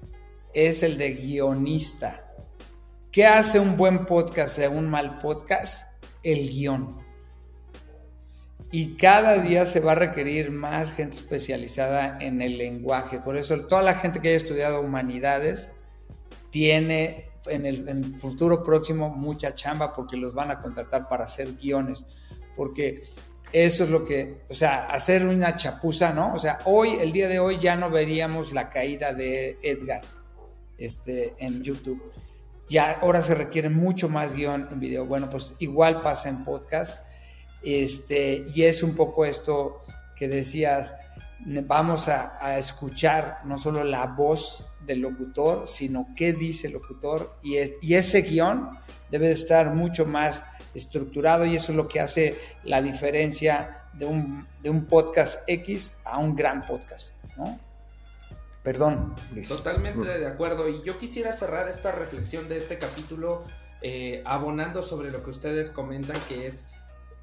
es 0.53 0.81
el 0.81 0.97
de 0.97 1.13
guionista 1.13 2.26
¿Qué 3.18 3.26
hace 3.26 3.59
un 3.59 3.78
buen 3.78 4.05
podcast 4.05 4.59
de 4.59 4.68
un 4.68 4.91
mal 4.91 5.18
podcast? 5.18 5.91
El 6.22 6.51
guion. 6.51 6.99
Y 8.72 8.95
cada 8.95 9.39
día 9.39 9.65
se 9.65 9.80
va 9.80 9.93
a 9.93 9.95
requerir 9.95 10.51
más 10.51 10.91
gente 10.91 11.15
especializada 11.15 12.20
en 12.22 12.43
el 12.43 12.59
lenguaje. 12.59 13.20
Por 13.20 13.36
eso 13.36 13.59
toda 13.61 13.82
la 13.82 13.95
gente 13.95 14.22
que 14.22 14.28
haya 14.28 14.38
estudiado 14.38 14.82
humanidades 14.82 15.72
tiene 16.51 17.32
en 17.47 17.65
el, 17.65 18.20
futuro 18.20 18.61
próximo 18.61 19.09
mucha 19.09 19.55
chamba 19.55 19.95
porque 19.95 20.15
los 20.15 20.36
van 20.36 20.51
a 20.51 20.61
contratar 20.61 21.09
para 21.09 21.24
hacer 21.24 21.53
guiones. 21.55 22.05
Porque 22.55 23.01
eso 23.51 23.86
es 23.86 23.89
lo 23.89 24.05
que, 24.05 24.43
o 24.47 24.53
sea, 24.53 24.86
hacer 24.91 25.26
una 25.26 25.55
chapuza, 25.55 26.13
¿no? 26.13 26.36
O 26.36 26.38
sea, 26.38 26.59
hoy, 26.65 26.97
el 27.01 27.11
día 27.11 27.28
de 27.28 27.39
hoy 27.39 27.57
ya 27.57 27.76
no 27.76 27.89
veríamos 27.89 28.53
la 28.53 28.70
caída 28.70 29.11
de 29.11 29.57
Edgar 29.63 30.01
este, 30.78 31.34
en 31.39 31.63
YouTube 31.63 32.13
ya 32.70 32.99
ahora 33.01 33.22
se 33.22 33.36
requiere 33.36 33.70
mucho 33.70 34.09
más 34.09 34.34
guion 34.34 34.68
en 34.72 34.80
video. 34.80 35.05
Bueno, 35.05 35.30
pues 35.30 35.55
igual 35.59 36.01
pasa 36.01 36.30
en 36.30 36.43
podcast. 36.43 37.05
Este, 37.63 38.45
y 38.53 38.63
es 38.63 38.84
un 38.84 38.95
poco 38.95 39.26
esto 39.26 39.84
que 40.15 40.28
decías, 40.28 40.95
vamos 41.45 42.07
a, 42.07 42.57
escuchar 42.57 43.39
no 43.45 43.57
solo 43.57 43.84
la 43.84 44.07
voz 44.07 44.65
del 44.86 45.01
locutor, 45.01 45.68
sino 45.68 46.07
qué 46.15 46.34
dice 46.34 46.68
el 46.68 46.74
locutor. 46.74 47.38
Y, 47.43 47.57
ese 47.93 48.22
guion 48.22 48.70
debe 49.09 49.32
estar 49.32 49.74
mucho 49.74 50.05
más 50.05 50.43
estructurado 50.74 51.45
y 51.45 51.55
eso 51.55 51.72
es 51.72 51.78
lo 51.78 51.88
que 51.88 51.99
hace 51.99 52.36
la 52.63 52.82
diferencia 52.82 53.86
de 53.93 54.05
un, 54.05 54.47
de 54.61 54.70
un 54.70 54.86
podcast 54.86 55.47
X 55.47 55.97
a 56.03 56.20
un 56.20 56.36
gran 56.36 56.65
podcast, 56.65 57.13
¿no? 57.36 57.66
Perdón, 58.68 59.15
Totalmente 59.47 60.20
de 60.20 60.28
acuerdo. 60.28 60.68
Y 60.68 60.84
yo 60.84 60.97
quisiera 60.97 61.32
cerrar 61.32 61.70
esta 61.70 61.93
reflexión 61.93 62.49
de 62.49 62.57
este 62.57 62.78
capítulo 62.78 63.45
eh, 63.82 64.22
abonando 64.26 64.82
sobre 64.82 65.09
lo 65.09 65.24
que 65.24 65.30
ustedes 65.30 65.72
comentan, 65.72 66.18
que 66.28 66.47
es 66.47 66.68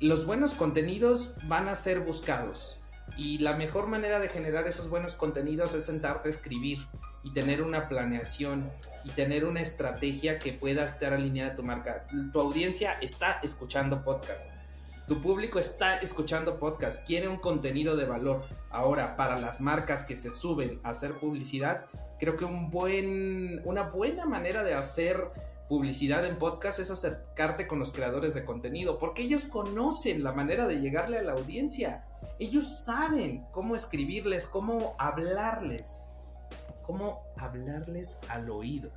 los 0.00 0.24
buenos 0.24 0.54
contenidos 0.54 1.34
van 1.42 1.68
a 1.68 1.76
ser 1.76 2.00
buscados. 2.00 2.80
Y 3.18 3.40
la 3.40 3.58
mejor 3.58 3.88
manera 3.88 4.20
de 4.20 4.30
generar 4.30 4.66
esos 4.66 4.88
buenos 4.88 5.16
contenidos 5.16 5.74
es 5.74 5.84
sentarte 5.84 6.30
a 6.30 6.32
escribir 6.32 6.78
y 7.22 7.34
tener 7.34 7.60
una 7.60 7.90
planeación 7.90 8.72
y 9.04 9.10
tener 9.10 9.44
una 9.44 9.60
estrategia 9.60 10.38
que 10.38 10.52
pueda 10.52 10.86
estar 10.86 11.12
alineada 11.12 11.52
a 11.52 11.56
tu 11.56 11.62
marca. 11.62 12.06
Tu 12.32 12.40
audiencia 12.40 12.92
está 13.02 13.40
escuchando 13.42 14.02
podcast 14.02 14.63
tu 15.06 15.20
público 15.20 15.58
está 15.58 15.96
escuchando 15.96 16.58
podcast, 16.58 17.06
quiere 17.06 17.28
un 17.28 17.36
contenido 17.36 17.94
de 17.96 18.06
valor. 18.06 18.42
Ahora, 18.70 19.16
para 19.16 19.38
las 19.38 19.60
marcas 19.60 20.04
que 20.04 20.16
se 20.16 20.30
suben 20.30 20.80
a 20.82 20.90
hacer 20.90 21.12
publicidad, 21.14 21.84
creo 22.18 22.36
que 22.36 22.46
un 22.46 22.70
buen, 22.70 23.60
una 23.64 23.82
buena 23.82 24.24
manera 24.24 24.62
de 24.62 24.74
hacer 24.74 25.28
publicidad 25.68 26.24
en 26.24 26.36
podcast 26.36 26.78
es 26.78 26.90
acercarte 26.90 27.66
con 27.66 27.78
los 27.78 27.92
creadores 27.92 28.32
de 28.34 28.44
contenido, 28.44 28.98
porque 28.98 29.22
ellos 29.22 29.44
conocen 29.44 30.24
la 30.24 30.32
manera 30.32 30.66
de 30.66 30.80
llegarle 30.80 31.18
a 31.18 31.22
la 31.22 31.32
audiencia. 31.32 32.06
Ellos 32.38 32.84
saben 32.84 33.44
cómo 33.52 33.76
escribirles, 33.76 34.46
cómo 34.46 34.94
hablarles, 34.98 36.06
cómo 36.82 37.26
hablarles 37.36 38.20
al 38.28 38.50
oído. 38.50 38.90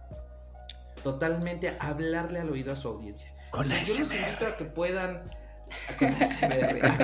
Totalmente 1.03 1.75
hablarle 1.79 2.39
al 2.39 2.49
oído 2.49 2.71
a 2.71 2.75
su 2.77 2.87
audiencia. 2.87 3.33
Con 3.51 3.67
la 3.67 3.81
Yo 3.83 3.99
los 3.99 4.13
invito 4.13 4.45
a 4.45 4.57
que 4.57 4.65
puedan 4.65 5.29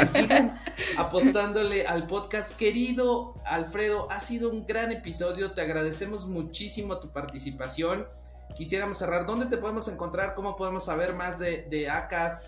sigan 0.07 0.57
apostándole 0.97 1.88
al 1.88 2.07
podcast. 2.07 2.57
Querido 2.57 3.36
Alfredo, 3.45 4.09
ha 4.11 4.20
sido 4.20 4.49
un 4.49 4.66
gran 4.66 4.91
episodio. 4.91 5.51
Te 5.51 5.61
agradecemos 5.61 6.28
muchísimo 6.28 6.97
tu 6.97 7.11
participación. 7.11 8.07
Quisiéramos 8.55 8.97
cerrar. 8.97 9.26
¿Dónde 9.26 9.47
te 9.47 9.57
podemos 9.57 9.88
encontrar? 9.88 10.36
¿Cómo 10.36 10.55
podemos 10.55 10.86
saber 10.86 11.14
más 11.14 11.39
de, 11.39 11.66
de 11.70 11.89
ACAS? 11.89 12.43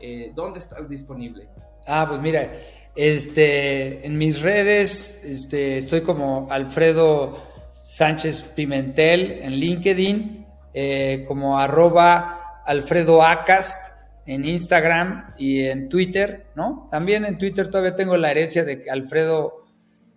Eh, 0.00 0.32
¿Dónde 0.34 0.58
estás 0.58 0.88
disponible? 0.88 1.48
Ah, 1.86 2.06
pues 2.08 2.20
mira, 2.20 2.52
este, 2.94 4.06
en 4.06 4.18
mis 4.18 4.40
redes 4.40 5.24
este, 5.24 5.78
estoy 5.78 6.02
como 6.02 6.48
Alfredo 6.50 7.38
Sánchez 7.84 8.42
Pimentel 8.54 9.32
en 9.42 9.52
LinkedIn, 9.52 10.46
eh, 10.72 11.24
como 11.28 11.58
arroba 11.58 12.62
Alfredo 12.64 13.22
Acast 13.22 13.89
en 14.30 14.44
Instagram 14.44 15.34
y 15.38 15.64
en 15.64 15.88
Twitter, 15.88 16.46
¿no? 16.54 16.86
También 16.88 17.24
en 17.24 17.36
Twitter 17.36 17.66
todavía 17.66 17.96
tengo 17.96 18.16
la 18.16 18.30
herencia 18.30 18.64
de 18.64 18.88
Alfredo, 18.88 19.66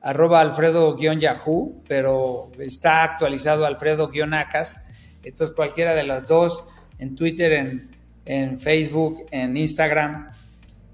arroba 0.02 0.40
Alfredo-Yahoo, 0.40 1.82
pero 1.88 2.52
está 2.60 3.04
actualizado 3.04 3.66
Alfredo-Acas. 3.66 4.86
Entonces 5.24 5.56
cualquiera 5.56 5.96
de 5.96 6.04
las 6.04 6.28
dos, 6.28 6.68
en 7.00 7.16
Twitter, 7.16 7.90
en, 8.24 8.60
Facebook, 8.60 9.26
en 9.32 9.58
Instagram. 9.58 10.30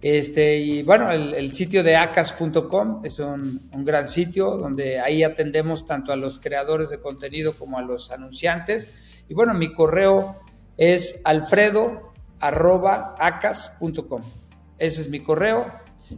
Este, 0.01 0.55
y 0.55 0.83
bueno, 0.83 1.11
el, 1.11 1.53
sitio 1.53 1.83
de 1.83 1.97
acas.com 1.97 3.01
es 3.03 3.19
un, 3.19 3.69
un, 3.73 3.83
gran 3.83 4.07
sitio 4.07 4.51
donde 4.51 5.01
ahí 5.01 5.23
atendemos 5.23 5.85
tanto 5.85 6.13
a 6.13 6.15
los 6.15 6.39
creadores 6.39 6.89
de 6.89 7.01
contenido 7.01 7.51
como 7.57 7.77
a 7.77 7.81
los 7.81 8.11
anunciantes. 8.11 8.89
Y 9.27 9.33
bueno, 9.33 9.53
mi 9.53 9.73
correo 9.73 10.37
es 10.77 11.19
alfredo 11.25 12.08
arroba 12.39 13.15
acas.com. 13.19 14.21
Ese 14.77 15.01
es 15.01 15.09
mi 15.09 15.21
correo. 15.21 15.65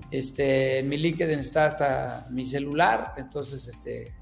Este, 0.09 0.81
mi 0.83 0.97
LinkedIn 0.97 1.39
está 1.39 1.65
hasta 1.65 2.27
mi 2.29 2.45
celular, 2.45 3.13
entonces 3.17 3.67
este, 3.67 4.15